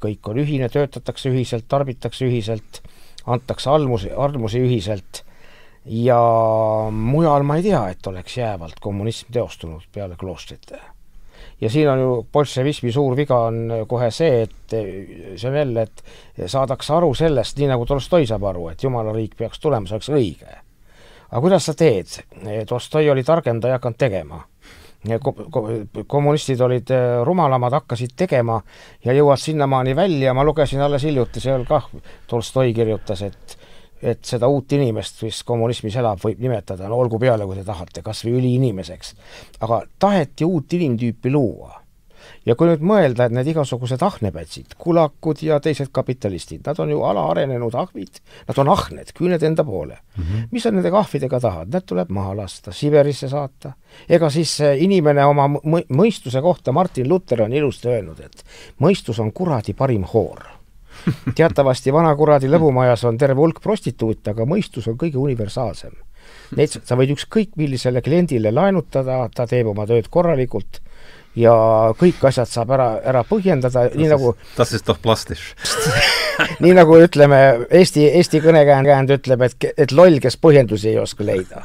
[0.05, 2.83] kõik on ühine, töötatakse ühiselt, tarbitakse ühiselt,
[3.27, 5.23] antakse almusi, armusi ühiselt
[5.85, 6.19] ja
[6.91, 10.81] mujal ma ei tea, et oleks jäävalt kommunism teostunud peale kloostrite.
[11.61, 16.49] Ja siin on ju bolševismi suur viga on kohe see, et see on jälle, et
[16.51, 20.11] saadakse aru sellest, nii nagu Tolstoi saab aru, et jumala riik peaks tulema, see oleks
[20.13, 20.59] õige.
[21.31, 22.19] aga kuidas sa teed?
[22.69, 24.45] Tolstoi oli targem, ta ei hakanud tegema
[26.07, 28.61] kommunistid olid äh, rumalamad, hakkasid tegema
[29.05, 31.89] ja jõuavad sinnamaani välja, ma lugesin alles hiljuti, seal kah
[32.27, 33.59] Tolstoi kirjutas, et
[34.03, 38.03] et seda uut inimest, mis kommunismis elab, võib nimetada, no olgu peale, kui te tahate,
[38.03, 39.15] kas või üliinimeseks.
[39.61, 41.85] aga taheti uut inimtüüpi luua
[42.47, 47.03] ja kui nüüd mõelda, et need igasugused ahnepätsid, kulakud ja teised kapitalistid, nad on ju
[47.07, 50.23] alaarenenud ahvid, nad on ahned, küüned enda poole mm.
[50.23, 50.49] -hmm.
[50.51, 53.73] mis sa nende ahvidega tahad, need tuleb maha lasta, Siberisse saata.
[54.09, 58.45] ega siis inimene oma mõistuse kohta, Martin Luther on ilusti öelnud, et
[58.81, 60.64] mõistus on kuradi parim hoor
[61.39, 65.95] teatavasti vanakuradi lõbumajas on terve hulk prostituute, aga mõistus on kõige universaalsem.
[66.57, 70.81] Neid sa võid ükskõik millisele kliendile laenutada, ta teeb oma tööd korralikult
[71.37, 71.53] ja
[71.99, 75.55] kõik asjad saab ära, ära põhjendada, nii nagu das ist doch plastisch
[76.65, 77.41] nii nagu ütleme,
[77.71, 81.65] Eesti, Eesti kõnekäänd ütleb, et, et loll, kes põhjendusi ei oska leida.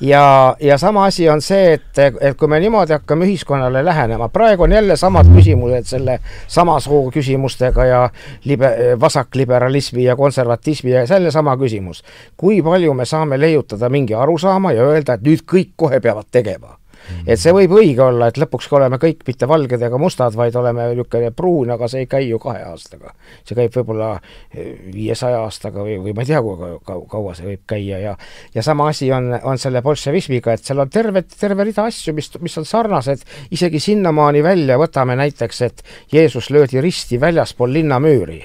[0.00, 4.66] Ja, ja sama asi on see, et, et kui me niimoodi hakkame ühiskonnale lähenema, praegu
[4.66, 8.02] on jälle samad küsimused selle samasoo küsimustega ja
[8.44, 12.04] libe-, vasakliberalismi ja konservatismi ja jälle sama küsimus.
[12.36, 16.78] kui palju me saame leiutada mingi arusaama ja öelda, et nüüd kõik kohe peavad tegema
[17.26, 20.88] et see võib õige olla, et lõpuks oleme kõik mitte valged ega mustad, vaid oleme
[20.92, 23.14] niisugune pruun, aga see ei käi ju kahe aastaga.
[23.44, 27.64] see käib võib-olla eh, viiesaja aastaga või, või ma ei tea, kui kaua see võib
[27.66, 28.16] käia ja
[28.54, 32.30] ja sama asi on, on selle bolševismiga, et seal on terve, terve rida asju, mis,
[32.40, 33.24] mis on sarnased
[33.54, 35.82] isegi sinnamaani välja, võtame näiteks, et
[36.12, 38.44] Jeesus löödi risti väljaspool linnamüüri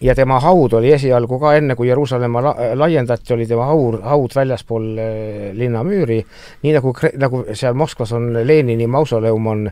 [0.00, 4.34] ja tema haud oli esialgu ka, enne kui Jeruusalemma la laiendati, oli tema haur, haud
[4.36, 5.08] väljaspool äh,
[5.56, 6.18] linnamüüri,
[6.62, 9.64] nii nagu, nagu seal Moskvas on Lenini mausoleum on,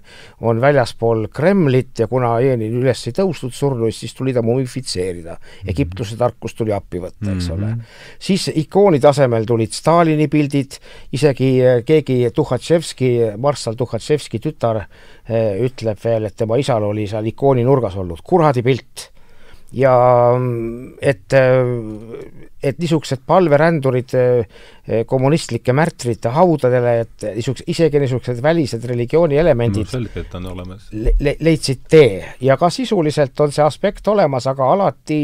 [0.49, 5.37] on väljaspool Kremlit ja kuna Lenin üles ei tõusnud surnuist, siis tuli ta mumifitseerida.
[5.37, 5.71] Mhm.
[5.75, 7.73] Egiptuse tarkus tuli appi võtta, eks ole mm.
[7.73, 8.19] -hmm.
[8.19, 10.79] siis ikooni tasemel tulid Stalini pildid,
[11.13, 17.27] isegi äh, keegi Tuhhatševski, marssal Tuhhatševski tütar äh, ütleb veel, et tema isal oli seal
[17.27, 19.14] ikooni nurgas olnud kuradi pilt
[19.75, 19.95] ja
[21.03, 21.35] et,
[22.63, 24.15] et niisugused palverändurid
[25.09, 31.37] kommunistlike märtrite haudadele, et niisugused, isegi niisugused välised religiooni elemendid no, selgelt on olemas le,.
[31.41, 35.21] leidsid tee ja ka sisuliselt on see aspekt olemas, aga alati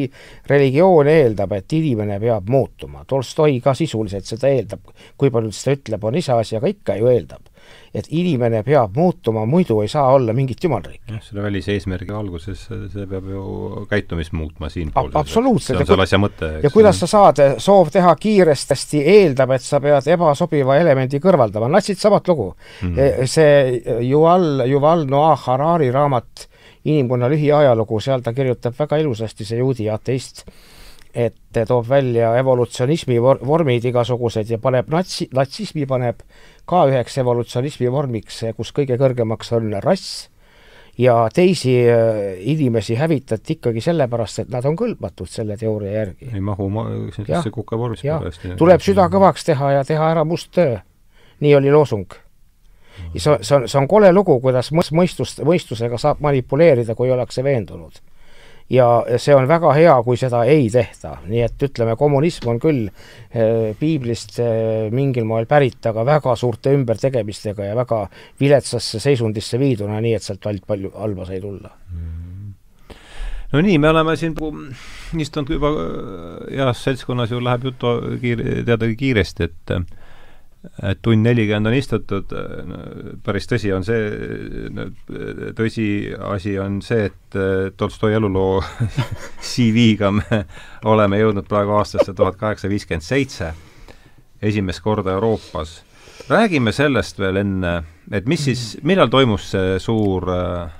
[0.50, 3.04] religioon eeldab, et inimene peab muutuma.
[3.08, 7.12] Tolstoi ka sisuliselt seda eeldab, kui palju ta seda ütleb, on iseasi, aga ikka ju
[7.12, 7.49] eeldab
[7.94, 11.12] et inimene peab muutuma, muidu ei saa olla mingit jumalriiki.
[11.12, 15.10] jah, selle välise eesmärgi valguses see peab ju käitumist muutma siinpool.
[15.14, 15.78] absoluutselt.
[15.78, 16.52] see on selle asja mõte.
[16.62, 21.98] ja kuidas sa saad, soov teha kiiresti eeldab, et sa pead ebasobiva elemendi kõrvaldama, natsid
[21.98, 22.52] samat lugu
[22.82, 22.94] mm.
[22.94, 23.26] -hmm.
[23.26, 26.50] see Yuval, Yuval Noah Harari raamat
[26.84, 30.46] Inimkonna lühiajalugu, seal ta kirjutab väga ilusasti, see juudi ateist,
[31.12, 36.22] et toob välja evolutsionismi vormid igasugused ja paneb natsi, natsismi paneb
[36.70, 40.28] ka üheks evolutsionismi vormiks, kus kõige kõrgemaks on rass
[41.00, 46.30] ja teisi äh, inimesi hävitati ikkagi sellepärast, et nad on kõlbmatud selle teooria järgi.
[46.34, 48.46] ei mahu ma-, sellesse kukevormis pärast.
[48.58, 50.78] tuleb süda kõvaks teha ja teha ära must töö.
[51.40, 52.18] nii oli loosung.
[53.16, 58.02] see, see on, see on kole lugu, kuidas mõistust, mõistusega saab manipuleerida, kui ollakse veendunud
[58.70, 58.86] ja
[59.18, 63.72] see on väga hea, kui seda ei tehta, nii et ütleme, kommunism on küll eh,
[63.78, 68.04] piiblist eh, mingil moel pärit, aga väga suurte ümbertegemistega ja väga
[68.40, 71.74] viletsasse seisundisse viiduna, nii et sealt ainult palju halba sai tulla.
[73.50, 74.36] No nii, me oleme siin
[75.18, 75.72] istunud juba
[76.46, 77.82] heas seltskonnas ju läheb jutt
[78.22, 79.74] kiir-, teadagi kiiresti, et
[80.82, 82.32] et tund nelikümmend on istutud,
[83.24, 84.10] päris tõsi on see,
[85.56, 87.38] tõsiasi on see, et
[87.80, 88.60] Tolstoi eluloo
[89.50, 90.42] CV-ga me
[90.90, 93.52] oleme jõudnud praegu aastasse tuhat kaheksasada viiskümmend seitse,
[94.42, 95.80] esimest korda Euroopas.
[96.28, 97.82] räägime sellest veel enne,
[98.12, 100.70] et mis siis, millal toimus see suur äh,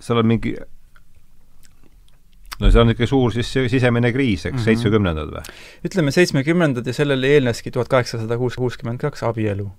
[0.00, 0.54] seal on mingi
[2.60, 5.38] no see on niisugune suur siis sisemine kriis, eks mm, seitsmekümnendad -hmm.
[5.38, 5.88] või?
[5.90, 9.70] ütleme seitsmekümnendad ja sellele eelneski tuhat kaheksasada kuus, kuuskümmend kaks abielu.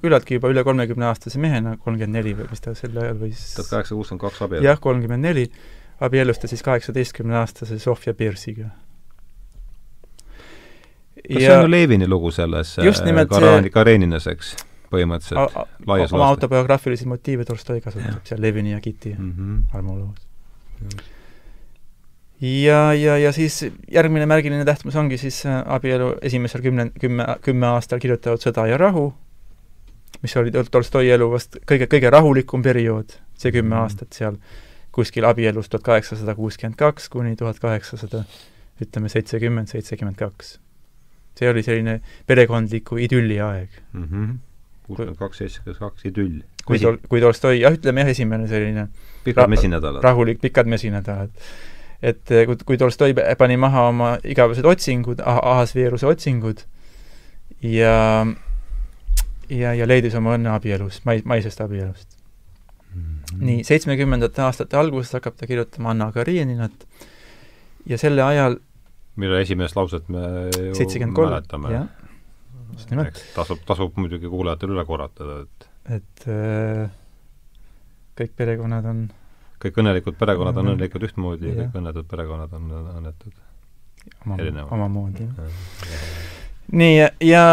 [0.00, 3.98] küllaltki juba üle kolmekümneaastase mehena, kolmkümmend neli või mis ta sel ajal võis tuhat kaheksasada
[4.00, 4.64] kuuskümmend kaks abielu?
[4.64, 5.48] jah, kolmkümmend neli,
[6.00, 8.68] abiellus ta siis kaheksateistkümneaastase Sofia Persiga.
[11.16, 14.56] kas ja see on ju Levini lugu selles nimelt Karani, Kareninas, eks?
[14.94, 19.76] põhimõtteliselt laias oma autobiograafilisi motiive Tolstoi kasutab seal Levini ja Kitty mm -hmm.
[19.76, 20.20] armuloos.
[22.44, 23.62] Ja, ja, ja siis
[23.92, 28.78] järgmine märgiline tähtmus ongi siis äh, abielu esimesel kümne, kümme, kümme aastal kirjutatud Sõda ja
[28.80, 29.08] rahu,
[30.22, 34.38] mis oli Tolstoi elu vast kõige, kõige rahulikum periood, see kümme mm aastat seal
[34.94, 38.22] kuskil abielus tuhat kaheksasada kuuskümmend kaks kuni tuhat kaheksasada
[38.82, 40.58] ütleme seitsekümmend, seitsekümmend kaks.
[41.34, 44.04] see oli selline perekondliku idülli aeg mm.
[44.04, 44.34] -hmm
[44.86, 46.42] kuuskümmend kaks, seitsekümmend kaks, idüll.
[46.66, 48.88] kui tol-, kui Tolstoi, jah, ütleme jah, esimene selline
[49.24, 50.02] pikad mesinädalad.
[50.04, 51.30] rahulik, pikad mesinädalad.
[52.04, 56.64] Et eh, kui, kui Tolstoi pani maha oma igavesed otsingud ah,, Ahasveeruse otsingud
[57.64, 57.94] ja
[59.48, 62.16] ja, ja leidis oma õnne abielus, mai-, maisest abielust
[62.94, 63.00] mm.
[63.00, 63.42] -hmm.
[63.48, 66.86] nii, seitsmekümnendate aastate alguses hakkab ta kirjutama Anna Kareninat
[67.86, 68.58] ja selle ajal
[69.16, 71.86] mille esimest lauset me ju mäletame
[72.72, 73.20] just nimelt.
[73.34, 75.68] tasub, tasub muidugi kuulajatel üle korrata, et
[75.98, 76.88] et äh,
[78.18, 79.04] kõik perekonnad on
[79.64, 83.36] kõik õnnelikud perekonnad on õnnelikud ühtmoodi ja kõik õnnetud perekonnad on õnnetud.
[84.26, 84.36] Oma,
[84.76, 85.28] omamoodi.
[86.72, 87.44] nii, ja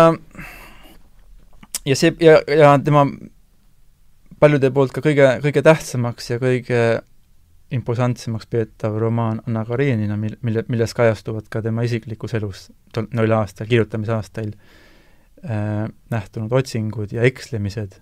[1.86, 3.06] ja see, ja, ja tema
[4.40, 6.84] paljude poolt ka kõige, kõige tähtsamaks ja kõige
[7.72, 13.32] imposantsemaks peetav romaan Anna Karenina, mil, mille, milles kajastuvad ka tema isiklikus elus tol, neil
[13.38, 14.80] aastal, kirjutamisaastail äh,
[15.46, 18.00] äh, nähtunud otsingud ja ekslemised.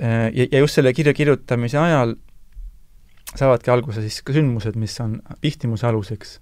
[0.00, 2.16] Ja, ja just selle kirja kirjutamise ajal
[3.34, 6.40] saavadki alguse siis ka sündmused, mis on pihtimuse aluseks.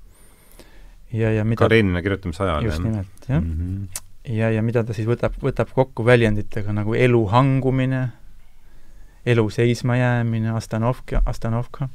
[1.12, 3.53] ja, ja mida Karenina kirjutamise ajal, just nimelt, jah mm.
[3.53, 4.03] -hmm.
[4.35, 8.09] ja, ja mida ta siis võtab, võtab kokku väljenditega nagu elu hangumine,
[9.27, 11.89] elu seismajäämine, Astanovka, Astanovka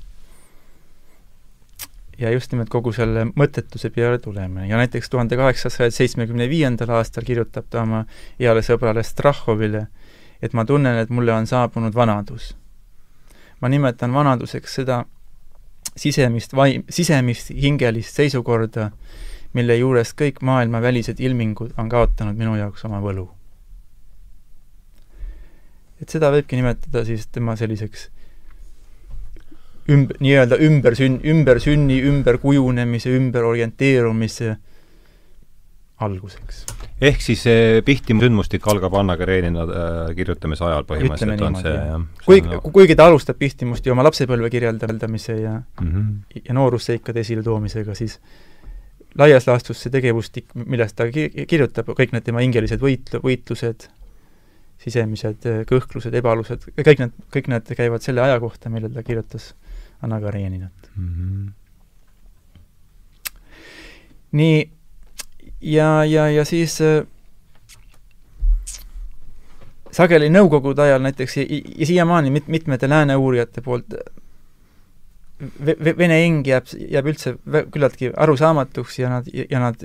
[2.18, 7.26] ja just nimelt kogu selle mõttetuse peale tulemine ja näiteks tuhande kaheksasaja seitsmekümne viiendal aastal
[7.28, 8.06] kirjutab ta oma
[8.40, 9.88] heale sõbrale Strahhovile,
[10.42, 12.56] et ma tunnen, et mulle on saabunud vanadus.
[13.62, 15.06] ma nimetan vanaduseks seda
[15.96, 18.92] sisemist vaim, sisemist hingelist seisukorda,
[19.54, 23.30] mille juures kõik maailmavälised ilmingud on kaotanud minu jaoks oma võlu.
[26.02, 28.10] et seda võibki nimetada siis tema selliseks
[29.90, 34.58] ümb-, nii-öelda ümbersünn, ümbersünni, ümberkujunemise, ümberorienteerumise
[36.00, 36.66] alguseks.
[37.02, 42.04] ehk siis see Pihtimaa sündmustik algab Anna Karenina äh, kirjutamise ajal põhimõtteliselt on see, jah?
[42.26, 46.44] kuigi no., kuigi ta alustab Pihtimust ju oma lapsepõlve kirjeldamise ja mm -hmm.
[46.46, 48.20] ja noorusseikade esiletoomisega, siis
[49.18, 53.90] laias laastus see tegevustik, millest ta ki-, kirjutab, kõik need tema hingelised võitlu-, võitlused,
[54.84, 59.56] sisemised äh, kõhklused, ebalused, kõik need, kõik need käivad selle aja kohta, millal ta kirjutas
[60.06, 61.10] Anna Kareninat mm.
[61.10, 61.52] -hmm.
[64.32, 64.77] nii,
[65.62, 67.06] ja, ja, ja siis äh,
[69.92, 73.98] sageli Nõukogude ajal näiteks ja, ja siiamaani mit-, mitmete lääne uurijate poolt
[75.98, 79.84] vene hing jääb, jääb üldse küllaltki arusaamatuks ja nad, ja nad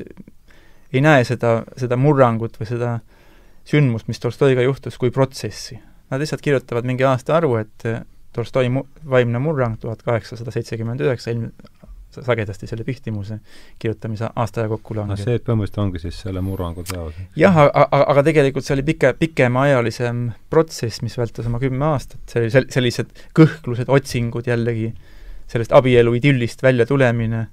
[0.92, 2.92] ei näe seda, seda murrangut või seda
[3.68, 5.78] sündmust, mis Tolstoiga juhtus, kui protsessi.
[6.10, 7.86] Nad lihtsalt kirjutavad mingi aasta arvu, et
[8.32, 11.52] Tolstoi mu-, vaimne murrang tuhat kaheksasada seitsekümmend üheksa, ilm-,
[12.20, 13.38] sagedasti selle Pihtimuse
[13.80, 15.16] kirjutamise aastaaja kokku langeb.
[15.16, 17.16] no see põhimõtteliselt ongi siis selle murrangu teos?
[17.38, 22.44] jah, aga, aga tegelikult see oli pike, pikemaajalisem protsess, mis vältas oma kümme aastat, see
[22.44, 24.92] oli sel-, sellised kõhklused, otsingud jällegi,
[25.52, 27.46] sellest abielu idüllist välja tulemine,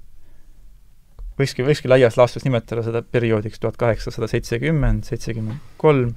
[1.40, 6.12] võikski, võikski laias laastus nimetada seda perioodiks tuhat kaheksasada seitsekümmend, seitsekümmend kolm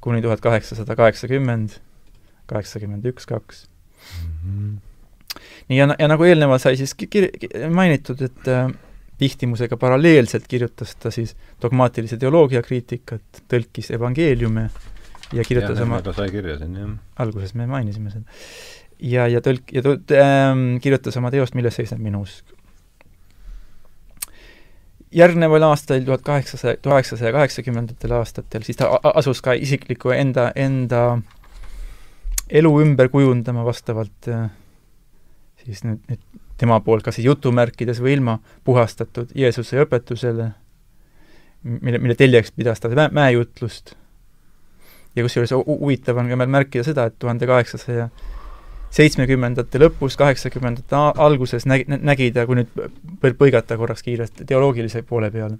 [0.00, 1.80] kuni tuhat kaheksasada kaheksakümmend,
[2.50, 3.66] kaheksakümmend üks, kaks
[5.70, 7.30] nii, ja, ja nagu eelnevalt sai siis kir-,
[7.74, 8.70] mainitud, et äh,
[9.20, 14.62] Pihtimusega paralleelselt kirjutas ta siis dogmaatilise teoloogia kriitikat, tõlkis evangeeliume
[15.36, 16.94] ja kirjutas ja, oma sai kirja siin, jah.
[17.20, 18.40] alguses me mainisime seda.
[18.98, 22.56] ja, ja tõlk-, ja t-, ähm, kirjutas oma teost Milles seisneb minu usk.
[25.12, 31.20] järgneval aastal, tuhat kaheksasaja, tuhat kaheksasaja kaheksakümnendatel aastatel, siis ta asus ka isikliku enda, enda
[32.48, 34.48] elu ümber kujundama vastavalt äh,
[35.64, 40.50] siis nüüd, nüüd tema poolt kas jutumärkides või ilma puhastatud Jeesuse õpetusele,
[41.64, 43.94] mille, mille teljeks pidas ta mä-, mäejutlust.
[45.16, 48.08] ja kusjuures huvitav on ka meil märkida seda, et tuhande kaheksasaja
[48.90, 55.58] seitsmekümnendate lõpus, kaheksakümnendate alguses nägi, nägi ta, kui nüüd põigata korraks kiiresti teoloogilise poole peale,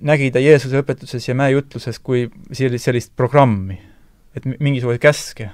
[0.00, 3.78] nägi ta Jeesuse õpetuses ja mäejutluses kui sellist, sellist programmi
[4.36, 5.50] et mingisuguseid käske.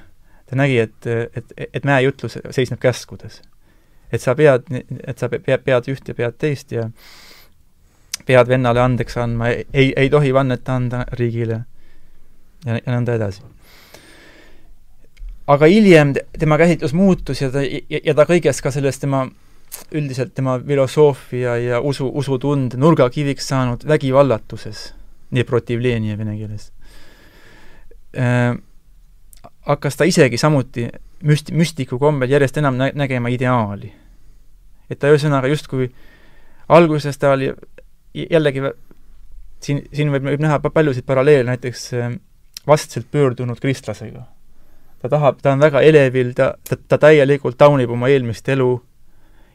[0.49, 1.07] Ta nägi, et,
[1.37, 3.43] et, et mäejutlus seisneb käskudes.
[4.13, 4.65] et sa pead,
[5.05, 6.89] et sa pead, pead üht ja pead teist ja
[8.27, 11.63] pead vennale andeks andma, ei, ei tohi vannet anda riigile,
[12.65, 13.43] ja, ja nõnda edasi.
[15.47, 19.27] aga hiljem tema käsitlus muutus ja ta, ja, ja ta kõigest ka sellest tema
[19.93, 24.95] üldiselt tema filosoofia ja usu, usutunde nurgakiviks saanud vägivallatuses,
[25.31, 26.71] nii protivljenije vene keeles
[28.17, 28.57] äh,,
[29.69, 30.89] hakkas ta isegi samuti
[31.25, 33.93] müst-, müstiku kombel järjest enam nä-, nägema ideaali.
[34.91, 35.91] et ta ühesõnaga justkui
[36.69, 37.53] alguses ta oli
[38.15, 38.63] jällegi
[39.61, 42.11] siin, siin võib, võib näha paljusid paralleele näiteks äh,
[42.67, 44.25] vastselt pöördunud kristlasega.
[45.03, 48.71] ta tahab, ta on väga elevil, ta, ta, ta täielikult taunib oma eelmist elu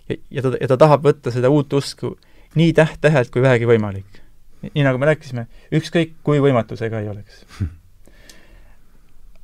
[0.10, 2.16] ja, ja ta, ja ta tahab võtta seda uut usku
[2.56, 4.22] nii täht-tähelt kui vähegi võimalik.
[4.64, 7.46] nii nagu me rääkisime, ükskõik kui võimatu see ka ei oleks.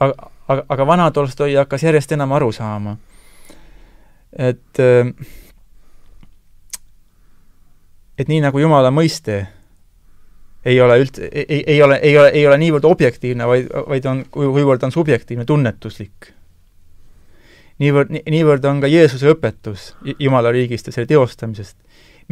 [0.03, 2.97] aga, aga, aga vana Tolstoi hakkas järjest enam aru saama,
[4.33, 4.81] et
[8.19, 9.39] et nii nagu Jumala mõiste
[10.65, 14.25] ei ole üldse, ei, ei ole, ei ole, ei ole niivõrd objektiivne, vaid, vaid on,
[14.33, 16.33] kuivõrd on subjektiivne, tunnetuslik.
[17.79, 21.77] niivõrd, niivõrd on ka Jeesuse õpetus Jumala riigist ja selle teostamisest.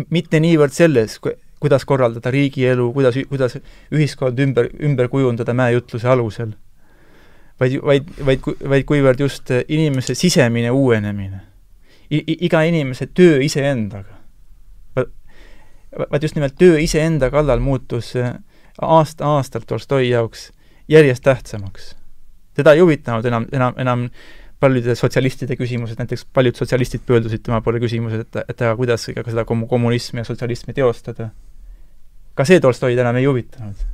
[0.09, 1.19] mitte niivõrd selles,
[1.59, 3.57] kuidas korraldada riigielu, kuidas, kuidas
[3.91, 6.51] ühiskond ümber, ümber kujundada mäejutluse alusel,
[7.59, 11.41] vaid, vaid, vaid, vaid kuivõrd just inimese sisemine uuenemine.
[12.09, 14.17] iga inimese töö iseendaga
[15.99, 18.33] vaat just nimelt töö iseenda kallal muutus äh,
[18.81, 20.51] aasta-aastalt Tolstoi jaoks
[20.87, 21.95] järjest tähtsamaks.
[22.53, 24.09] teda ei huvitanud enam, enam, enam
[24.59, 29.45] paljude sotsialistide küsimused, näiteks paljud sotsialistid pöördusid tema poole küsimused, et, et aga kuidas seda
[29.45, 31.29] kom-, kommunismi ja sotsialismi teostada.
[32.33, 33.85] ka see Tolstoid enam ei huvitanud.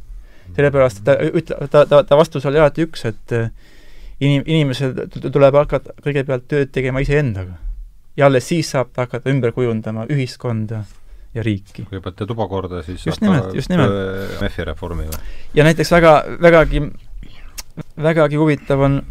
[0.55, 3.49] Sellepärast, ta ütle-, ta, ta, ta vastus oli alati üks, et äh,
[4.23, 4.95] inim-, inimesel
[5.31, 7.59] tuleb hakata kõigepealt tööd tegema iseendaga.
[8.17, 10.83] ja alles siis saab ta hakata ümber kujundama ühiskonda
[11.33, 11.87] ja riiki.
[11.89, 14.37] kõigepealt teed tuba korda, siis just nimelt, just nimelt.
[14.41, 15.19] MEF-i reformi või?
[15.57, 16.85] ja näiteks väga, vägagi,
[17.97, 19.01] vägagi huvitav on,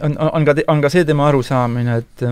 [0.00, 2.28] on, on ka, on ka see tema arusaamine, et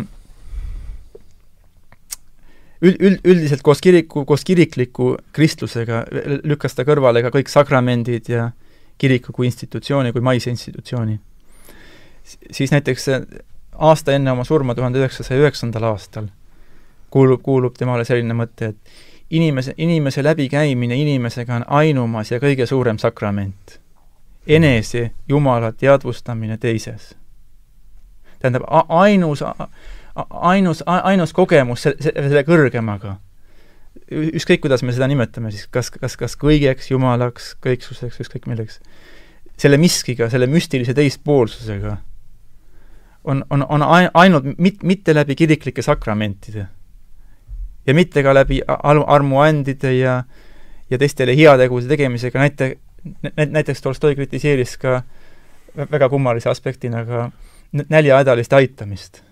[2.82, 6.04] üld, üld, üldiselt koos kiriku, koos kirikliku kristlusega
[6.44, 8.50] lükkas ta kõrvale ka kõik sakramendid ja
[8.98, 11.20] kiriku kui institutsiooni, kui maise institutsiooni.
[12.50, 13.08] siis näiteks
[13.78, 16.30] aasta enne oma surma, tuhande üheksasaja üheksandal aastal,
[17.10, 18.76] kuulub, kuulub temale selline mõte, et
[19.30, 23.80] inimese, inimese läbikäimine inimesega on ainumas ja kõige suurem sakrament.
[24.46, 27.16] enese Jumala teadvustamine teises.
[28.38, 29.42] tähendab, ainus,
[30.30, 33.16] ainus, ainus kogemus selle, selle kõrgemaga,
[34.10, 38.80] ükskõik, kuidas me seda nimetame siis, kas, kas, kas kõigeks, Jumalaks, kõiksuseks, ükskõik milleks,
[39.60, 41.96] selle miskiga, selle müstilise teispoolsusega
[43.26, 43.84] on, on, on
[44.14, 46.66] ainult mit-, mitte läbi kiriklike sakramentide
[47.86, 50.20] ja mitte ka läbi armuandide ja
[50.90, 52.76] ja teistele heategude tegemisega, näite,
[53.36, 55.00] näiteks Tolstoi kritiseeris ka
[55.90, 57.30] väga kummalise aspektina ka
[57.72, 59.22] näljahädaliste aitamist.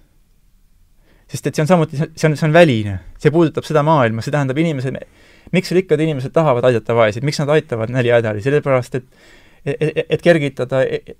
[1.31, 4.35] Sest et see on samuti, see on, see on väline, see puudutab seda maailma, see
[4.35, 4.99] tähendab inimesed,
[5.55, 9.09] miks rikkad inimesed tahavad aidata vaeseid, miks nad aitavad näljahädali, sellepärast et
[9.65, 11.15] et, et kergitada e-,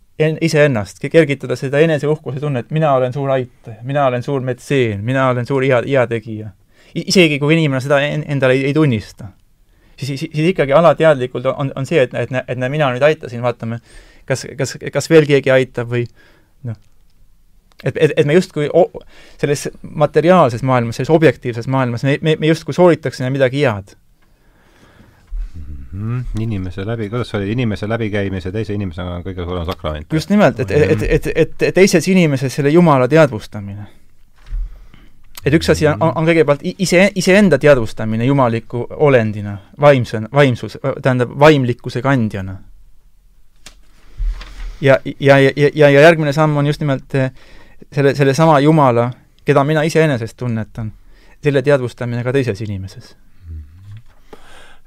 [0.45, 5.49] iseennast, kergitada seda eneseuhkuse tunnet, mina olen suur aitaja, mina olen suur metseen, mina olen
[5.49, 6.51] suur hea, heategija
[6.95, 9.29] isegi kui inimene seda endale ei, ei tunnista,
[9.97, 13.81] siis, siis, ikkagi alateadlikult on, on see, et, et, et mina nüüd aitasin, vaatame,
[14.29, 16.05] kas, kas, kas veel keegi aitab või
[16.69, 16.79] noh,
[17.85, 18.69] et, et, et me justkui
[19.41, 23.95] selles materiaalses maailmas, selles objektiivses maailmas, me, me, me justkui sooritaksime midagi head
[25.93, 26.25] mm.
[26.41, 30.13] inimese läbi, kuidas see oli, inimese läbikäimise teise inimesega on kõige suurem sakrament?
[30.13, 33.87] just nimelt, et, et, et, et, et teises inimeses selle Jumala teadvustamine
[35.45, 42.03] et üks asi on, on kõigepealt ise, iseenda teadvustamine jumaliku olendina, vaimse, vaimsus, tähendab vaimlikkuse
[42.03, 42.57] kandjana.
[44.81, 47.31] ja, ja, ja, ja, ja järgmine samm on just nimelt eh,
[47.95, 49.11] selle, sellesama Jumala,
[49.45, 50.93] keda mina iseenesest tunnetan,
[51.43, 53.15] selle teadvustamine ka teises inimeses.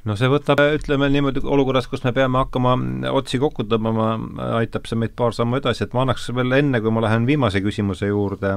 [0.07, 2.77] No see võtab, ütleme niimoodi, olukorras, kus me peame hakkama
[3.11, 4.13] otsi kokku tõmbama,
[4.61, 7.59] aitab see meid paar sammu edasi, et ma annaks veel enne, kui ma lähen viimase
[7.65, 8.53] küsimuse juurde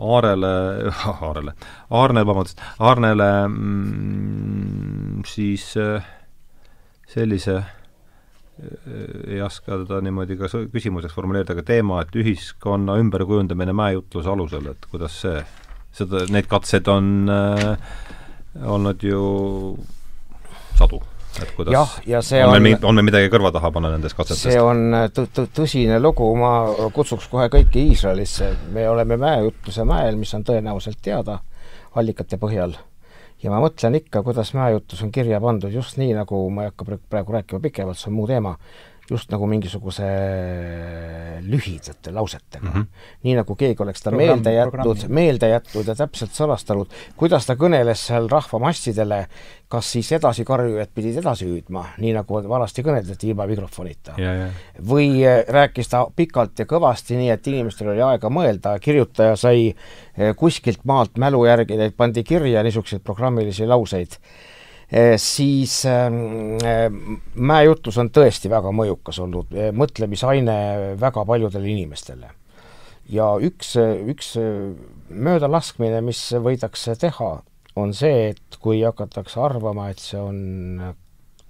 [0.00, 0.52] Aarele,
[1.12, 1.52] Aarele,
[1.90, 6.08] Aarnele, vabandust, Aarnele mm, siis äh,
[7.12, 7.60] sellise
[9.26, 14.86] ei oska teda niimoodi ka küsimuseks formuleerida, aga teema, et ühiskonna ümberkujundamine mäejutluse alusel, et
[14.90, 15.40] kuidas see,
[15.94, 17.98] seda, neid katseid on äh,
[18.74, 19.24] olnud ju
[20.78, 21.02] sadu
[21.42, 24.16] et kuidas jah, ja see on, on meil, on meil midagi kõrva taha panna nendest
[24.16, 24.46] katsetest?
[24.46, 25.08] see on äh,
[25.56, 26.54] tõsine lugu, ma
[26.94, 31.40] kutsuks kohe kõiki Iisraelisse, me oleme mäejutluse mäel, mis on tõenäoliselt teada
[31.94, 32.76] allikate põhjal.
[33.44, 36.98] Ja ma mõtlen ikka, kuidas mäejutlus on kirja pandud just nii, nagu ma ei hakka
[37.12, 38.54] praegu rääkima pikemalt, see on muu teema,
[39.10, 40.06] just nagu mingisuguse
[41.44, 42.72] lühidate lausetega mm.
[42.72, 43.10] -hmm.
[43.26, 47.56] nii nagu keegi oleks ta Programm- meelde jätnud, meelde jätnud ja täpselt sõnastanud, kuidas ta
[47.60, 49.26] kõneles seal rahvamassidele,
[49.68, 54.14] kas siis edasikarjujad pidid edasi hüüdma, nii nagu vanasti kõneldati ilma mikrofonita.
[54.88, 59.68] või eh, rääkis ta pikalt ja kõvasti, nii et inimestel oli aega mõelda, kirjutaja sai
[59.68, 64.16] eh, kuskilt maalt mälu järgi, neid pandi kirja, niisuguseid programmilisi lauseid
[65.16, 66.86] siis ähm, äh,
[67.34, 72.30] mäejutlus on tõesti väga mõjukas olnud, eh, mõtlemisaine väga paljudele inimestele.
[73.08, 73.74] ja üks,
[74.08, 74.30] üks
[75.10, 77.42] möödalaskmine, mis võidakse teha,
[77.76, 80.94] on see, et kui hakatakse arvama, et see on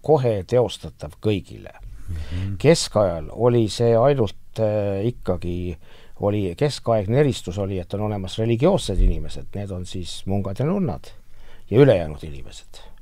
[0.05, 2.17] kohe teostatav kõigile mm.
[2.17, 2.57] -hmm.
[2.59, 5.77] keskajal oli see ainult äh, ikkagi,
[6.21, 11.13] oli keskaegne eristus oli, et on olemas religioossed inimesed, need on siis mungad ja nunnad
[11.71, 12.94] ja ülejäänud inimesed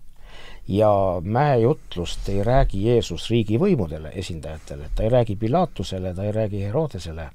[0.68, 7.28] ja mäejutlust ei räägi Jeesus riigivõimudele, esindajatele, ta ei räägi Pilatusele, ta ei räägi Herodesele,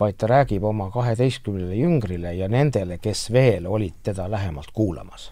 [0.00, 5.30] vaid ta räägib oma kaheteistkümnele jüngrile ja nendele, kes veel olid teda lähemalt kuulamas.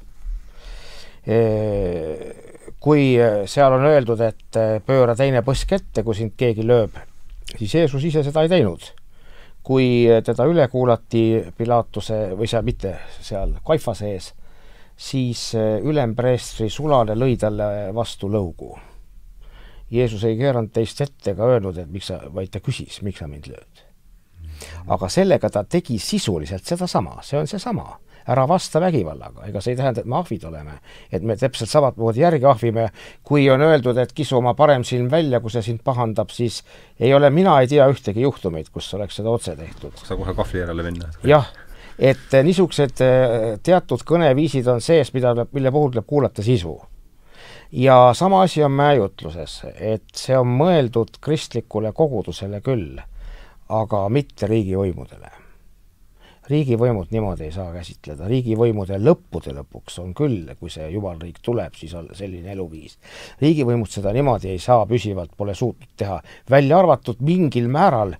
[2.81, 3.05] Kui
[3.51, 6.95] seal on öeldud, et pööra teine põsk ette, kui sind keegi lööb,
[7.57, 8.93] siis Jeesus ise seda ei teinud.
[9.67, 14.29] kui teda üle kuulati Pilatuse või seal mitte seal Kaifase ees,
[14.97, 18.75] siis ülempreestri sulane lõi talle vastu lõugu.
[19.91, 23.29] Jeesus ei keeranud teist ette ega öelnud, et miks sa, vaid ta küsis, miks sa
[23.31, 23.85] mind lööd.
[24.89, 27.99] aga sellega ta tegi sisuliselt sedasama, see on seesama.
[28.27, 30.81] ära vasta vägivallaga, ega see ei tähenda, et me ahvid oleme.
[31.13, 32.89] et me täpselt samamoodi järgi ahvime,
[33.23, 36.65] kui on öeldud, et kisu oma parem silm välja, kui see sind pahandab, siis
[36.99, 39.93] ei ole, mina ei tea ühtegi juhtumit, kus oleks seda otse tehtud.
[40.03, 41.13] sa kohe kahvli järele minna?
[41.23, 41.47] jah
[41.99, 46.77] et niisugused eh, teatud kõneviisid on sees, mida, mille puhul tuleb kuulata sisu.
[47.73, 53.01] ja sama asi on mäejutluses, et see on mõeldud kristlikule kogudusele küll,
[53.69, 55.46] aga mitte riigivõimudele.
[56.51, 61.95] Riigivõimud niimoodi ei saa käsitleda, riigivõimude lõppude lõpuks on küll, kui see jumalriik tuleb, siis
[61.99, 62.99] on selline eluviis.
[63.43, 66.21] riigivõimud seda niimoodi ei saa püsivalt, pole suutnud teha,
[66.51, 68.17] välja arvatud mingil määral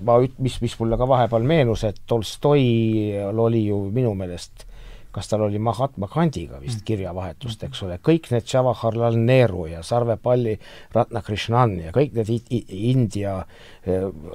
[0.00, 4.66] ma üt-, mis, mis mulle ka vahepeal meenus, et Tolstoil oli ju minu meelest,
[5.12, 10.56] kas tal oli Mahatma Gandhiga vist kirjavahetust, eks ole, kõik need Jawaharlal Nehru ja Sarvepalli
[10.94, 12.30] Ratnakrishnan ja kõik need
[12.70, 13.40] India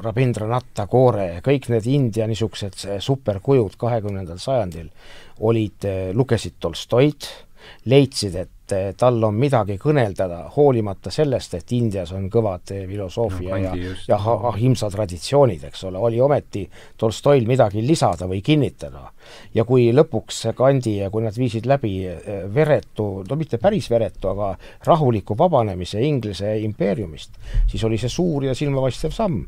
[0.05, 4.91] Rabindranath Tagore, kõik need India niisugused superkujud kahekümnendal sajandil
[5.45, 7.27] olid, lugesid Tolstoid,
[7.91, 8.54] leidsid, et
[8.97, 14.19] tal on midagi kõneldada, hoolimata sellest, et Indias on kõvad filosoofia no, ja, ja
[14.51, 16.65] ahimsa traditsioonid, eks ole, oli ometi
[16.97, 19.11] Tolstoil midagi lisada või kinnitada.
[19.53, 21.95] ja kui lõpuks Gandhi ja kui nad viisid läbi
[22.53, 24.55] veretu, no mitte päris veretu, aga
[24.85, 29.43] rahuliku vabanemise Inglise impeeriumist, siis oli see suur ja silmapaistev samm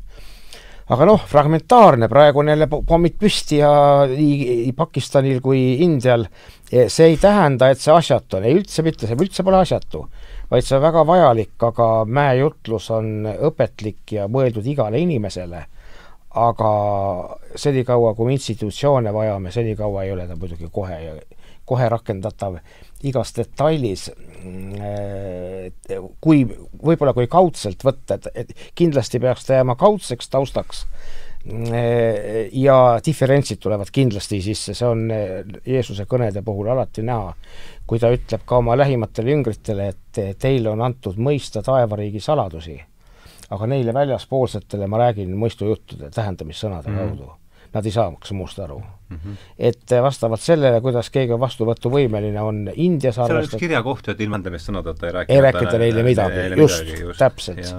[0.88, 3.70] aga noh, fragmentaarne, praegu on jälle pommid püsti ja
[4.08, 6.24] nii Pakistanil kui Indial,
[6.70, 10.06] see ei tähenda, et see asjatu on, ei üldse mitte, see üldse pole asjatu,
[10.48, 15.64] vaid see on väga vajalik, aga mäejutlus on õpetlik ja mõeldud igale inimesele,
[16.38, 16.72] aga
[17.56, 20.98] senikaua, kui institutsioone vajame, senikaua ei ole ta muidugi kohe,
[21.68, 22.60] kohe rakendatav
[23.06, 24.08] igas detailis,
[26.20, 26.42] kui,
[26.82, 30.84] võib-olla kui kaudselt võtta, et, et kindlasti peaks ta jääma kaudseks taustaks
[32.52, 35.06] ja diferentsid tulevad kindlasti sisse, see on
[35.66, 37.32] Jeesuse kõnede puhul alati näha,
[37.86, 42.76] kui ta ütleb ka oma lähimatele jüngritele, et teile on antud mõista taevariigi saladusi,
[43.54, 47.02] aga neile väljaspoolsetele ma räägin mõistujuttude tähendamissõnade mm.
[47.04, 47.34] kaudu.
[47.72, 49.16] Nad ei saaks muust aru mm.
[49.16, 49.36] -hmm.
[49.58, 55.06] et vastavalt sellele, kuidas keegi on vastuvõtuvõimeline, on Indias seal on üks kirjakoht, et ilmendamissõnadeta
[55.06, 57.74] ei räägi ei rääkida neile midagi, just, just., täpselt.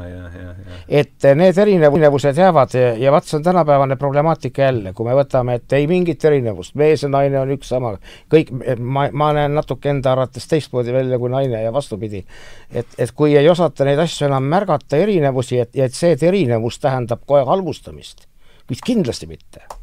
[0.88, 5.60] et need erinevused jäävad ja, ja vaat see on tänapäevane problemaatika jälle, kui me võtame,
[5.60, 7.96] et ei mingit erinevust, mees ja naine on üks sama,
[8.34, 12.26] kõik, ma, ma näen natuke enda arvates teistmoodi välja kui naine ja vastupidi.
[12.72, 16.80] et, et kui ei osata neid asju enam märgata, erinevusi, et, et see, et erinevus
[16.80, 18.28] tähendab kohe halvustamist,
[18.68, 19.79] kuid kindlasti mitte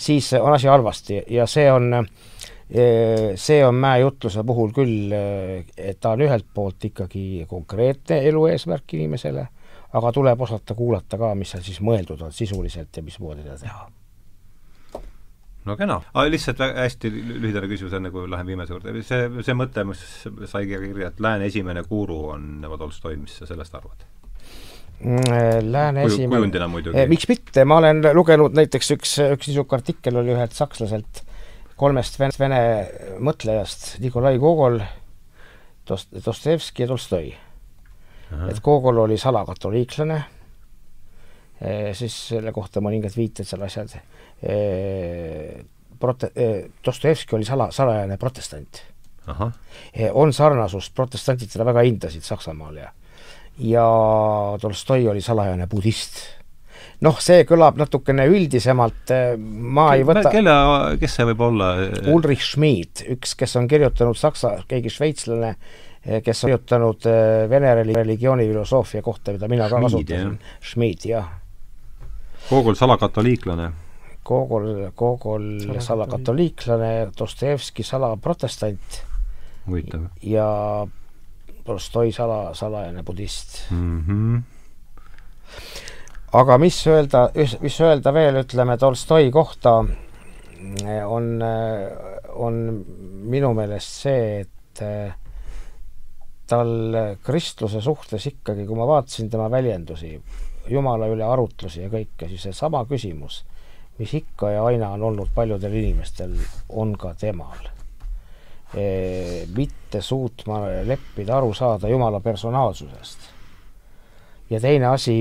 [0.00, 1.92] siis on asi halvasti ja see on,
[3.36, 5.14] see on mäejutluse puhul küll,
[5.76, 9.46] et ta on ühelt poolt ikkagi konkreetne elu eesmärk inimesele,
[9.92, 13.88] aga tuleb osata kuulata ka, mis seal siis mõeldud on sisuliselt ja mismoodi seda teha.
[15.68, 15.98] No kena,
[16.32, 20.00] lihtsalt hästi lühidane küsimus, enne kui lähen viimase juurde, see, see mõte, mis
[20.48, 24.06] sai kirja, et lääne esimene guru on Tolstoi, mis sa sellest arvad?
[25.00, 26.98] Lääne Kuju, esimene kujundina muidugi.
[27.00, 31.22] Eh, miks mitte, ma olen lugenud näiteks üks, üks niisugune artikkel oli ühelt sakslaselt,
[31.80, 32.58] kolmest vene, vene
[33.24, 34.76] mõtlejast, Nikolai Gogol,
[35.88, 37.32] Dost-, Dostojevski ja Tolstoi.
[38.50, 40.20] et Gogol oli salakatoliiklane,
[41.96, 43.96] siis selle kohta mõningad viited seal asjad,
[46.04, 46.32] prote-,
[46.84, 48.84] Dostojevski oli sala, salajane protestant.
[50.12, 52.92] on sarnasust, protestantid seda väga hindasid Saksamaal ja
[53.60, 53.86] ja
[54.60, 56.20] Tolstoi oli salajane budist
[57.04, 60.54] noh, see kõlab natukene üldisemalt, ma ei võta kelle,
[61.00, 61.70] kes see võib olla?
[62.12, 65.54] Ulrich Schmid, üks, kes on kirjutanud saksa, keegi šveitslane,
[66.24, 70.36] kes on kirjutanud eh, vene religiooni filosoofia kohta, mida mina ka kasutasin.
[70.64, 71.28] Schmid, jah.
[72.50, 73.70] Gogol salakatoliiklane.
[74.26, 75.46] Gogol, Gogol
[75.80, 79.04] salakatoliiklane, Dostojevski salaprotestant.
[79.66, 80.08] huvitav.
[80.22, 80.46] ja
[81.70, 84.00] Tolstoi sala, salajane budist mm.
[84.06, 84.40] -hmm
[86.32, 87.24] aga mis öelda,
[87.62, 89.72] mis öelda veel, ütleme Tolstoi kohta,
[91.06, 91.26] on,
[92.46, 92.60] on
[93.32, 94.82] minu meelest see, et
[96.50, 96.72] tal
[97.26, 100.14] kristluse suhtes ikkagi, kui ma vaatasin tema väljendusi,
[100.70, 103.40] Jumala üle arutlusi ja kõike, siis seesama küsimus,
[103.98, 106.36] mis ikka ja aina on olnud paljudel inimestel,
[106.68, 107.64] on ka temal.
[108.70, 113.28] Mitte suutma leppida, aru saada Jumala personaalsusest.
[114.50, 115.14] Ja teine asi,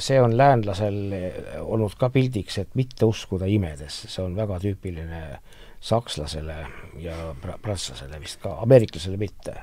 [0.00, 0.98] see on läänlasel
[1.60, 5.22] olnud ka pildiks, et mitte uskuda imedesse, see on väga tüüpiline
[5.80, 6.56] sakslasele
[7.00, 9.56] ja prantslasele vist ka, ameeriklasele mitte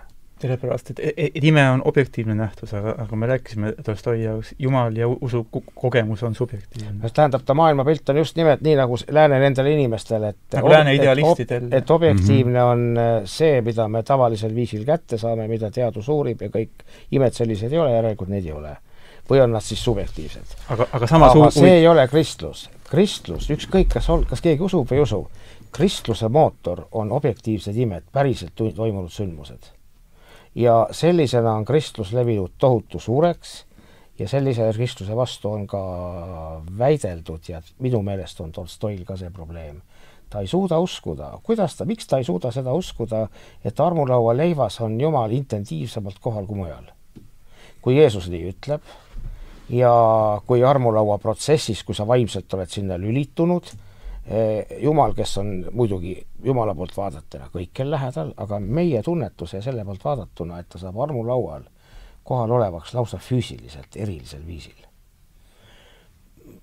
[0.47, 5.07] sellepärast, et, et ime on objektiivne nähtus, aga, aga me rääkisime Tolstoi jaoks, Jumal ja
[5.07, 5.43] usu
[5.75, 7.09] kogemus on subjektiivne.
[7.13, 11.67] tähendab, ta maailmapilt on just nimelt nii, nagu lääne nendel inimestel, et nagu lääne idealistidel.
[11.71, 12.71] et objektiivne mm -hmm.
[12.71, 17.33] on äh, see, mida me tavalisel viisil kätte saame, mida teadus uurib ja kõik imed
[17.33, 18.77] sellised ei ole, järelikult neid ei ole.
[19.29, 20.57] või on nad siis subjektiivsed.
[20.69, 22.69] aga, aga samas aga see ei ole kristlus.
[22.89, 25.27] kristlus, ükskõik, kas ol-, kas keegi usub või ei usu,
[25.71, 29.74] kristluse mootor on objektiivsed imed, päriselt toimunud sündmused
[30.55, 33.65] ja sellisena on kristlus levinud tohutu suureks
[34.19, 35.81] ja sellise kristluse vastu on ka
[36.77, 39.81] väideldud ja minu meelest on Tolstoil ka see probleem.
[40.29, 43.27] ta ei suuda uskuda, kuidas ta, miks ta ei suuda seda uskuda,
[43.63, 46.85] et armulaua leivas on Jumal intensiivsemalt kohal kui mujal.
[47.81, 48.81] kui Jeesus nii ütleb
[49.69, 49.91] ja
[50.47, 53.69] kui armulaua protsessis, kui sa vaimselt oled sinna lülitunud,
[54.81, 60.59] Jumal, kes on muidugi Jumala poolt vaadatuna kõikjal lähedal, aga meie tunnetuse selle poolt vaadatuna,
[60.59, 61.67] et ta saab armulaual
[62.25, 64.81] kohal olevaks lausa füüsiliselt erilisel viisil.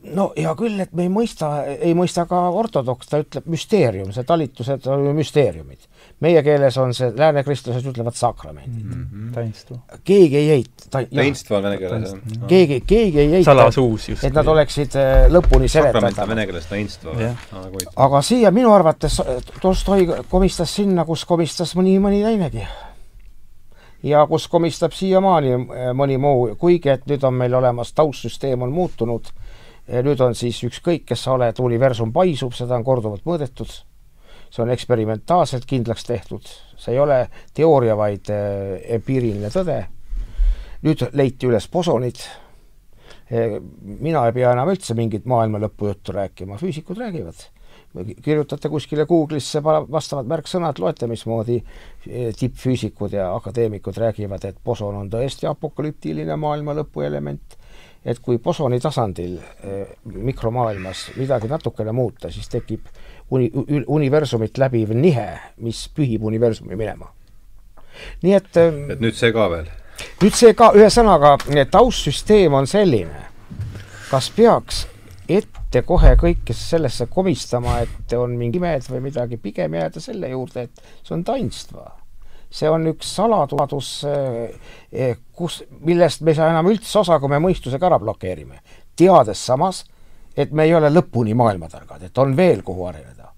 [0.03, 4.27] No hea küll, et me ei mõista, ei mõista ka ortodoks, ta ütleb müsteerium, see
[4.27, 5.91] talitused on ju müsteeriumid
[6.23, 9.07] meie keeles on see, lääne kristlased ütlevad sakramendid mm.
[9.13, 9.33] -hmm.
[9.35, 9.79] tainstu.
[10.05, 11.03] keegi ei eita ta,.
[11.15, 12.47] tainstu on vene keeles, jah.
[12.49, 14.25] keegi, keegi ei eita, salasuus just.
[14.25, 15.71] et nad oleksid äh, lõpuni
[16.23, 17.37] on vene keeles tainstu yeah..
[17.97, 19.21] aga siia minu arvates
[19.61, 22.67] Tolstoi komistas sinna, kus komistas mõni, mõni teinegi.
[24.03, 28.73] ja kus komistab siiamaani äh, mõni muu, kuigi et nüüd on meil olemas taustsüsteem on
[28.73, 29.35] muutunud,
[29.89, 33.73] nüüd on siis ükskõik, kes sa oled, universum paisub, seda on korduvalt mõõdetud
[34.53, 37.19] see on eksperimentaalselt kindlaks tehtud, see ei ole
[37.57, 39.81] teooria, vaid äh, empiiriline tõde.
[40.83, 42.19] nüüd leiti üles bosonid.
[43.33, 47.49] Äh, mina ei pea enam üldse mingit maailma lõpu juttu rääkima, füüsikud räägivad.
[48.25, 51.59] kirjutate kuskile Google'isse vastavad märksõnad, loete, mismoodi
[52.39, 57.57] tippfüüsikud ja akadeemikud räägivad, et boson on tõesti apokalüptiline maailma lõpu element
[58.05, 59.37] et kui bosoni tasandil
[60.05, 62.89] mikromaailmas midagi natukene muuta, siis tekib
[63.31, 63.51] uni-,
[63.87, 65.29] universumit läbiv nihe,
[65.63, 67.13] mis pühib universumi minema.
[68.23, 69.69] nii et ähm, et nüüd see ka veel?
[70.23, 71.37] nüüd see ka, ühesõnaga,
[71.71, 73.27] taustsüsteem on selline,
[74.11, 74.87] kas peaks
[75.29, 80.67] ette kohe kõike sellesse komistama, et on mingi imed või midagi, pigem jääda selle juurde,
[80.67, 81.91] et see on tainstva.
[82.53, 84.53] See on üks saladus, äh,
[84.93, 88.61] äh, kus, millest me ei saa enam üldse osa, kui me mõistusega ära blokeerime.
[88.97, 89.85] teades samas,
[90.37, 93.33] et me ei ole lõpuni maailmatargad, et on veel, kuhu areneda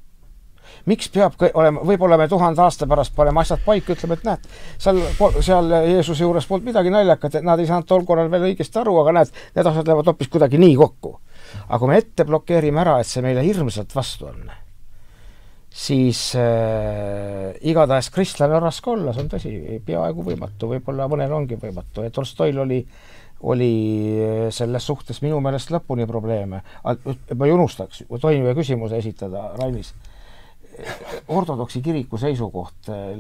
[0.91, 4.49] miks peab olema, võib-olla me tuhande aasta pärast paneme asjad paika, ütleme, et näed,
[4.83, 5.01] seal,
[5.41, 8.99] seal Jeesuse juures polnud midagi naljakat, et nad ei saanud tol korral veel õigesti aru,
[9.01, 11.17] aga näed, need asjad lähevad hoopis kuidagi nii kokku.
[11.69, 14.51] aga kui me ette blokeerime ära, et see meile hirmsalt vastu on,
[15.75, 19.55] siis äh, igatahes kristlane on raske olla, see on tõsi,
[19.87, 22.85] peaaegu võimatu, võib-olla mõnel ongi võimatu ja Tolstoil oli
[23.45, 23.73] oli
[24.55, 26.63] selles suhtes minu meelest lõpuni probleeme.
[26.87, 29.91] ma ei unustaks, tohin ühe küsimuse esitada, Rainis
[31.29, 33.15] ortodoksi kiriku seisukoht eh,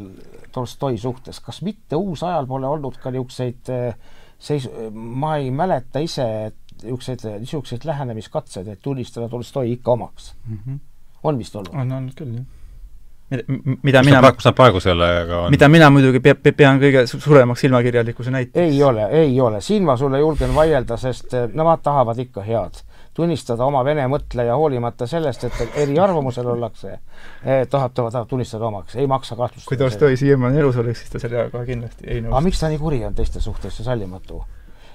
[0.52, 3.94] Tolstoi suhtes, kas mitte uusajal pole olnud ka niisuguseid eh,
[4.38, 10.58] seis-, ma ei mäleta ise, et niisuguseid, niisuguseid lähenemiskatseid, et tunnistada Tolstoi ikka omaks mm.
[10.58, 10.80] -hmm.
[11.24, 11.74] On vist olnud?
[11.74, 13.42] on olnud küll, jah.
[13.82, 15.52] mida mina praegu, kus nad praegu sellega on?
[15.54, 18.60] mida mina muidugi pe-, pe-, pean kõige suuremaks silmakirjalikkuse näiteks.
[18.64, 22.82] ei ole, ei ole, siin ma sulle julgen vaielda, sest eh, nemad tahavad ikka head
[23.14, 29.06] tunnistada oma vene mõtleja hoolimata sellest, et eriarvamusel ollakse eh,, tahab, tahab tunnistada omaks, ei
[29.10, 29.68] maksa kahtlustada.
[29.70, 32.34] kui Tolstoi siiamaani elus oleks, siis ta sellega kohe kindlasti ei nõustu.
[32.34, 34.42] aga miks ta nii kuri on teiste suhtes ja sallimatu?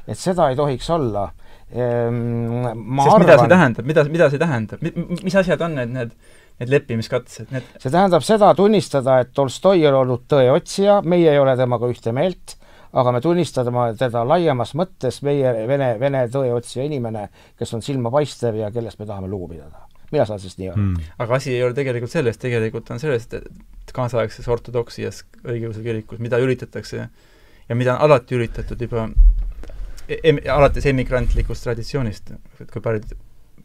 [0.10, 1.30] et seda ei tohiks olla.
[1.70, 4.86] Ma Sest arvan mida see tähendab, mida, mida see tähendab,
[5.24, 6.16] mis asjad on need, need
[6.60, 11.54] need leppimiskatsed, need see tähendab seda, tunnistada, et Tolstoi on olnud tõeotsija, meie ei ole
[11.60, 12.58] temaga ühte meelt
[12.98, 17.28] aga me tunnistame teda laiemas mõttes meie vene, vene tõeotsija inimene,
[17.60, 19.86] kes on silmapaistev ja kellest me tahame lugu pidada.
[20.12, 20.82] mina saan sellest nii aru.
[20.82, 21.10] Mm..
[21.22, 26.40] aga asi ei ole tegelikult selles, tegelikult on selles, et kaasaegses ortodoksias õigeusu kirikus, mida
[26.42, 27.10] üritatakse
[27.70, 29.08] ja mida on alati üritatud juba
[30.24, 33.18] em, alates emigrantlikust traditsioonist, et kui paljud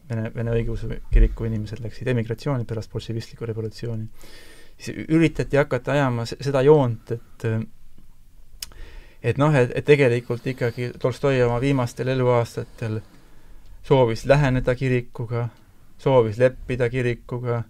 [0.05, 4.03] Vene, Vene õigeusu kiriku inimesed läksid emigratsiooni pärast bolševistlikku revolutsiooni,
[4.77, 7.47] siis üritati hakata ajama seda joont, et
[9.25, 12.99] et noh, et, et tegelikult ikkagi Tolstoi oma viimastel eluaastatel
[13.85, 15.47] soovis läheneda kirikuga,
[15.97, 17.63] soovis leppida kirikuga,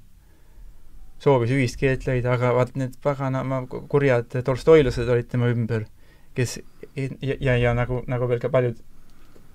[1.19, 5.87] soovis ühist keelt leida, aga vaat need paganama kurjad tolstoilased olid tema ümber,
[6.35, 6.59] kes
[6.95, 8.79] ja, ja, ja nagu, nagu veel ka paljud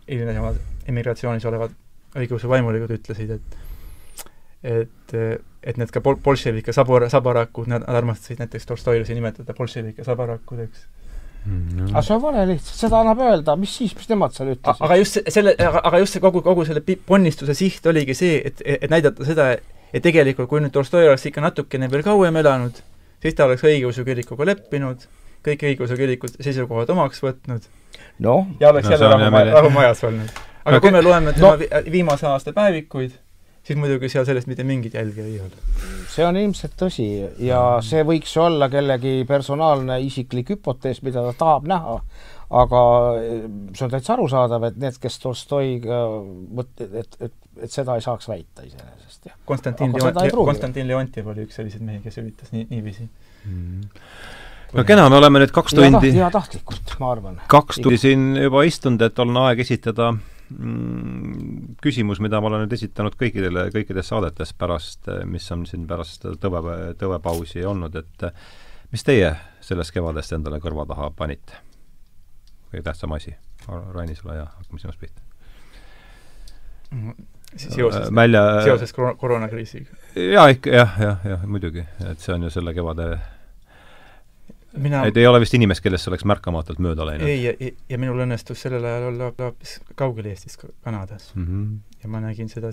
[0.08, 0.60] hilisemad
[0.90, 1.74] emigratsioonis olevad
[2.18, 3.58] õigeusu vaimulikud ütlesid, et
[4.60, 5.14] et,
[5.62, 10.88] et need ka bol-, bolševike sabor-, sabarakud, nad armastasid näiteks Tolstoilasi nimetada bolševike sabarakudeks
[11.46, 14.82] Mm, aga see on vale lihtsalt, seda annab öelda, mis siis, mis nemad seal ütlesid.
[14.84, 18.90] aga just selle, aga just see kogu, kogu selle ponnistuse siht oligi see, et, et
[18.92, 19.46] näidata seda,
[19.88, 22.82] et tegelikult kui nüüd Tolstoi oleks ikka natukene veel kauem elanud,
[23.24, 25.08] siis ta oleks õigeusu kirikuga leppinud,
[25.46, 27.66] kõik õigeusu kiriku seisukohad omaks võtnud
[28.20, 30.38] no, ja oleks no, jälle rahu, rahumajas olnud.
[30.64, 31.82] aga no, kui me loeme tema no.
[31.92, 33.14] viimase aasta päevikuid,
[33.66, 35.62] siis muidugi seal sellest mitte mingit jälge ei ole.
[36.12, 37.08] see on ilmselt tõsi
[37.44, 41.96] ja see võiks olla kellegi personaalne isiklik hüpotees, mida ta tahab näha,
[42.62, 42.82] aga
[43.20, 43.46] eh,
[43.76, 46.02] see on täitsa arusaadav, et need, kes Tolstoiga
[46.60, 49.40] mõt-, et, et, et seda ei saaks väita iseenesest, jah.
[49.48, 53.90] Konstantin Leont-, Konstantin Leontjev oli üks selliseid mehi, kes üritas nii, niiviisi mm
[54.74, 57.40] no kena, me oleme nüüd kaks tundi heatahtlikult, ma arvan.
[57.50, 60.12] kaks tundi siin juba istunud, et on aeg esitada
[60.58, 66.26] Mm, küsimus, mida ma olen nüüd esitanud kõikidele, kõikides saadetes pärast, mis on siin pärast
[66.42, 68.24] tõve, tõvepausi olnud, et
[68.90, 69.30] mis teie
[69.62, 71.60] sellest kevadest endale kõrva taha panite?
[72.70, 73.34] kõige tähtsam asi.
[73.66, 75.22] Raini, sulle ja hakkame sinust pihta.
[77.54, 79.94] seoses Välja..., seoses koroonakriisiga?
[80.16, 83.12] jaa, ikka jah, jah, jah, muidugi, et see on ju selle kevade
[84.78, 87.26] mina et ei ole vist inimest, kellest oleks märkamatult mööda läinud?
[87.26, 91.46] ei, ja, ja minul õnnestus sellel ajal olla hoopis kaugel Eestist, Kanadas mm.
[91.46, 91.72] -hmm.
[92.02, 92.70] ja ma nägin seda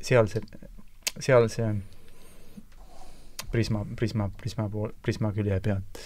[0.00, 0.44] sealse,
[1.18, 1.72] sealse
[3.50, 6.04] prisma, prisma, prisma pool, prisma külje pealt.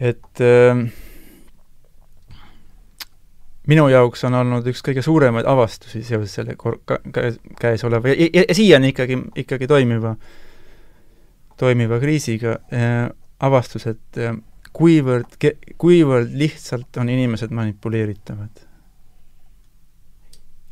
[0.00, 0.86] et äh,
[3.66, 7.00] minu jaoks on olnud üks kõige suuremaid avastusi seoses selle kor-, ka-,
[7.60, 10.16] käesoleva ja, ja, ja siiani ikkagi, ikkagi toimiva,
[11.58, 13.10] toimiva kriisiga äh,
[13.40, 14.36] avastus, et äh,
[14.74, 15.38] kuivõrd,
[15.78, 18.62] kuivõrd lihtsalt on inimesed manipuleeritavad.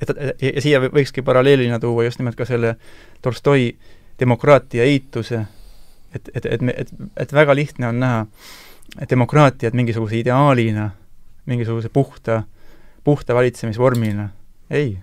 [0.03, 0.11] et,
[0.43, 2.77] ja siia võikski paralleelina tuua just nimelt ka selle
[3.23, 3.77] Tolstoi
[4.19, 5.45] demokraatia eituse,
[6.15, 8.27] et, et, et me, et, et väga lihtne on näha
[9.11, 10.91] demokraatiat mingisuguse ideaalina,
[11.47, 12.43] mingisuguse puhta,
[13.05, 14.29] puhta valitsemisvormina.
[14.71, 14.99] ei,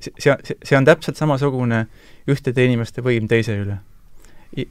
[0.00, 1.86] see, see, see on täpselt samasugune
[2.28, 3.80] ühtede inimeste võim teise üle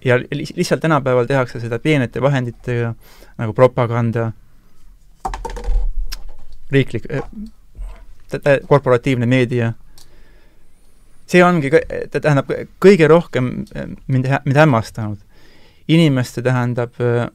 [0.06, 2.94] ja lihtsalt tänapäeval tehakse seda peenete vahenditega,
[3.38, 4.32] nagu propaganda,
[6.72, 7.24] riiklik, äh,
[8.68, 9.74] korporatiivne meedia,
[11.28, 11.72] see ongi,
[12.14, 12.52] tähendab,
[12.84, 15.18] kõige rohkem äh, mind, mind hämmastanud.
[15.88, 17.28] inimeste tähendab äh,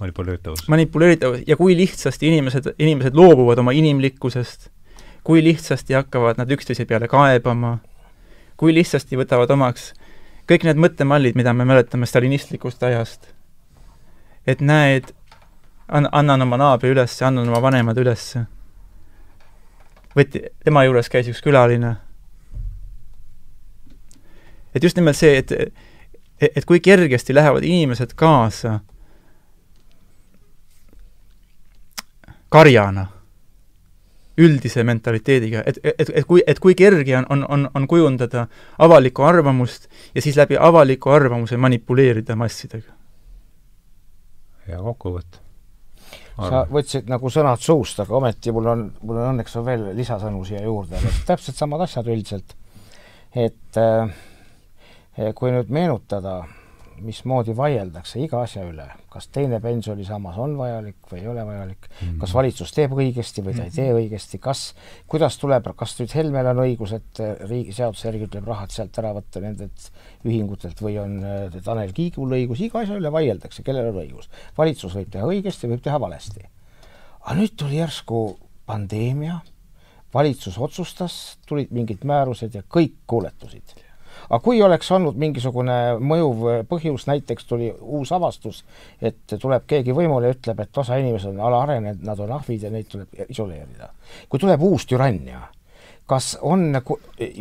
[0.00, 0.68] manipuleeritavus.
[0.68, 4.70] manipuleeritavus ja kui lihtsasti inimesed, inimesed loobuvad oma inimlikkusest,
[5.24, 7.78] kui lihtsasti hakkavad nad üksteise peale kaebama,
[8.56, 10.05] kui lihtsasti võtavad omaks äh,
[10.46, 13.30] kõik need mõttemallid, mida me mäletame stalinistlikust ajast,
[14.46, 15.10] et näed,
[15.88, 18.34] an-, annan oma naabri üles, annan oma vanemad üles.
[20.16, 21.96] võeti, tema juures käis üks külaline.
[24.74, 28.80] et just nimelt see, et, et, et kui kergesti lähevad inimesed kaasa
[32.48, 33.15] karjana
[34.38, 38.46] üldise mentaliteediga, et, et, et kui, et kui kerge on, on, on, on kujundada
[38.82, 42.92] avalikku arvamust ja siis läbi avaliku arvamuse manipuleerida massidega.
[44.68, 45.40] hea kokkuvõte.
[46.36, 50.44] sa võtsid nagu sõnad suust, aga ometi mul on, mul on õnneks on veel lisasõnu
[50.44, 52.56] siia juurde, täpselt samad asjad üldiselt.
[53.34, 56.42] et äh, kui nüüd meenutada
[57.04, 61.96] mismoodi vaieldakse iga asja üle, kas teine pensionisammas on vajalik või ei ole vajalik mm,
[61.98, 62.18] -hmm.
[62.22, 64.62] kas valitsus teeb õigesti või ta ei tee õigesti, kas,
[65.06, 69.12] kuidas tuleb, kas nüüd Helmel on õigus, et riigi seaduse järgi tuleb rahad sealt ära
[69.16, 69.90] võtta nendelt
[70.24, 74.30] ühingutelt või on äh, Tanel Kiigul õigus, iga asja üle vaieldakse, kellel on õigus.
[74.58, 76.48] valitsus võib teha õigesti, võib teha valesti.
[77.20, 79.40] aga nüüd tuli järsku pandeemia,
[80.14, 83.85] valitsus otsustas, tulid mingid määrused ja kõik kuuletusid
[84.28, 88.62] aga kui oleks olnud mingisugune mõjuv põhjus, näiteks tuli uus avastus,
[89.00, 92.72] et tuleb keegi võimule ja ütleb, et osa inimesi on alaarenenud, nad on ahvid ja
[92.74, 93.92] neid tuleb isoleerida.
[94.28, 95.46] kui tuleb uus türannia,
[96.06, 96.72] kas on,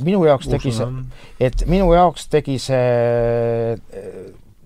[0.04, 0.92] minu jaoks tegi see,
[1.40, 4.14] et minu jaoks tegi see äh,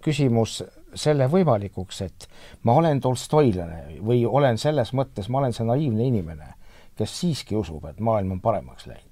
[0.04, 0.62] küsimus
[0.98, 2.30] selle võimalikuks, et
[2.66, 6.56] ma olen tolstoilane või olen selles mõttes, ma olen see naiivne inimene,
[6.98, 9.09] kes siiski usub, et maailm on paremaks läinud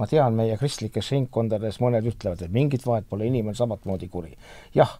[0.00, 4.32] ma tean, meie kristlikes ringkondades mõned ütlevad, et mingit vahet pole, inimene samamoodi kuri.
[4.74, 4.96] jah,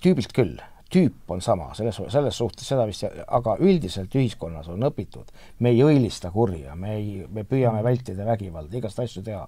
[0.00, 0.56] tüübilt küll,
[0.92, 5.28] tüüp on sama, selles, selles suhtes seda vist, aga üldiselt ühiskonnas on õpitud,
[5.60, 9.44] me ei õilista kurja, me ei, me püüame vältida vägivalda, igast asju teha.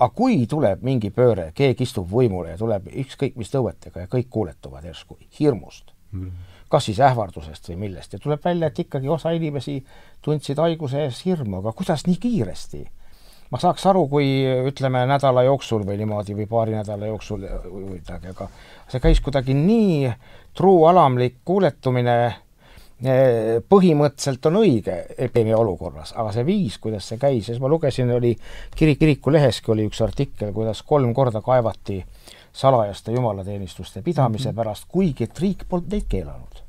[0.00, 4.30] aga kui tuleb mingi pööre, keegi istub võimule ja tuleb ükskõik mis tõuetega ja kõik
[4.32, 6.30] kuuletuvad järsku hirmust mm.,
[6.70, 9.80] kas siis ähvardusest või millest, ja tuleb välja, et ikkagi osa inimesi
[10.22, 12.84] tundsid haiguse ees hirmu, aga kuidas nii kiiresti?
[13.50, 14.28] Ma saaks aru, kui
[14.70, 18.46] ütleme nädala jooksul või niimoodi või paari nädala jooksul või midagi, aga
[18.90, 20.12] see käis kuidagi nii
[20.56, 22.16] truualamlik kuuletumine,
[23.02, 28.10] eh, põhimõtteliselt on õige epideemia olukorras, aga see viis, kuidas see käis, siis ma lugesin,
[28.14, 28.36] oli
[28.76, 32.04] kirik, kiriku leheski oli üks artikkel, kuidas kolm korda kaevati
[32.52, 34.56] salajaste jumalateenistuste pidamise mhm.
[34.56, 36.66] pärast, kuigi et riik polnud neid keelanud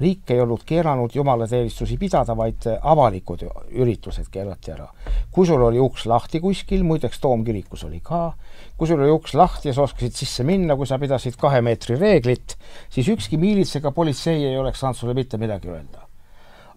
[0.00, 4.88] riik ei olnud keelanud jumalateenistusi pidada, vaid avalikud üritused keelati ära.
[5.30, 8.32] kui sul oli uks lahti kuskil, muideks Toomkirikus oli ka,
[8.76, 11.98] kui sul oli uks lahti ja sa oskasid sisse minna, kui sa pidasid kahe meetri
[11.98, 12.56] reeglit,
[12.90, 16.06] siis ükski miilits ega politsei ei oleks saanud sulle mitte midagi öelda.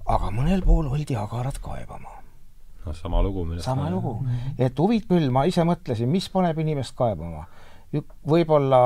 [0.06, 2.18] aga mõnel pool oldi agarad kaebama
[2.88, 3.46] noh, sama lugu.
[3.60, 4.18] sama lugu,
[4.58, 7.46] et huvitav küll, ma ise mõtlesin, mis paneb inimest kaebama.
[8.28, 8.82] võib-olla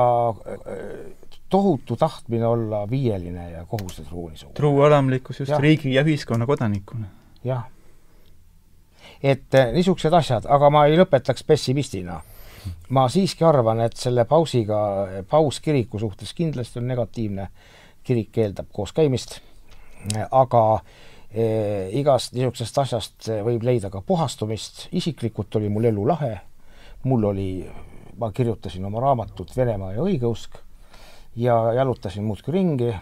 [1.52, 4.52] tohutu tahtmine olla viieline ja kohustusruuni suur.
[4.52, 5.58] truualamlikkus just ja.
[5.58, 7.06] riigi ja ühiskonna kodanikuna.
[7.44, 7.64] jah.
[9.22, 12.20] et eh, niisugused asjad, aga ma ei lõpetaks pessimistina.
[12.88, 14.80] ma siiski arvan, et selle pausiga,
[15.28, 17.48] paus kiriku suhtes kindlasti on negatiivne,
[18.02, 19.40] kirik eeldab kooskäimist,
[20.30, 20.64] aga
[21.34, 26.34] eh, igast niisugusest asjast võib leida ka puhastumist, isiklikult oli mul elu lahe,
[27.04, 27.50] mul oli,
[28.16, 30.62] ma kirjutasin oma raamatut Venemaa ja õigeusk
[31.36, 32.94] ja jalutasin muudkui ringi.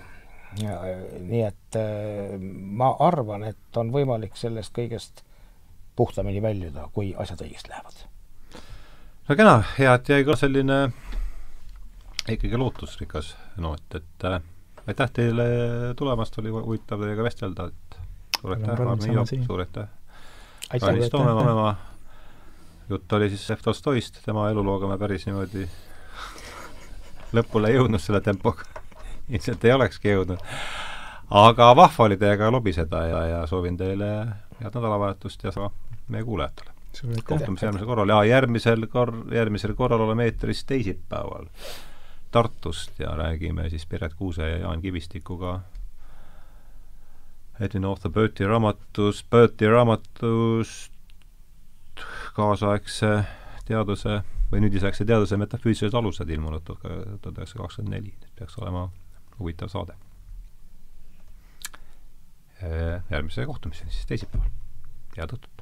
[1.20, 2.39] nii et äh,
[2.82, 5.23] ma arvan, et on võimalik sellest kõigest
[5.97, 8.01] puhtamini väljuda, kui asjad õigesti lähevad.
[9.28, 10.81] no kena, hea, et jäi ka selline
[12.28, 14.40] ikkagi lootusrikas noot, et äh,
[14.86, 15.47] aitäh teile
[15.97, 18.01] tulemast, oli huvitav teiega vestelda, et
[18.40, 19.89] suur aitäh, Arne Joop, suur aitäh.
[20.82, 21.70] Rainis Toomemaa,
[22.89, 25.66] jutt oli siis Lev Tolstoist, tema elulooga me päris niimoodi
[27.32, 28.65] lõpule jõudnud selle tempoga.
[29.28, 30.40] ilmselt ei olekski jõudnud.
[31.31, 34.11] aga vahva oli teiega lobiseda ja, ja soovin teile
[34.61, 35.70] head nädalavahetust ja sama
[36.09, 36.70] meie kuulajatele.
[37.24, 41.47] kohtumise järgmisel korral ja järgmisel kor-, järgmisel korral oleme eetris teisipäeval
[42.31, 45.61] Tartust ja räägime siis Piret Kuuse ja Jaan Kivistikuga
[47.61, 50.93] Edwin Arthur Burti raamatust, Burti raamatust
[52.35, 53.24] kaasaegse
[53.69, 58.89] teaduse või nüüdisaegse teaduse metafüüsilised alused ilmunud tuhat üheksasada kakskümmend neli, peaks olema
[59.39, 59.94] huvitav saade.
[63.10, 64.51] järgmise kohtumiseni siis teisipäeval,
[65.16, 65.60] head õhtut!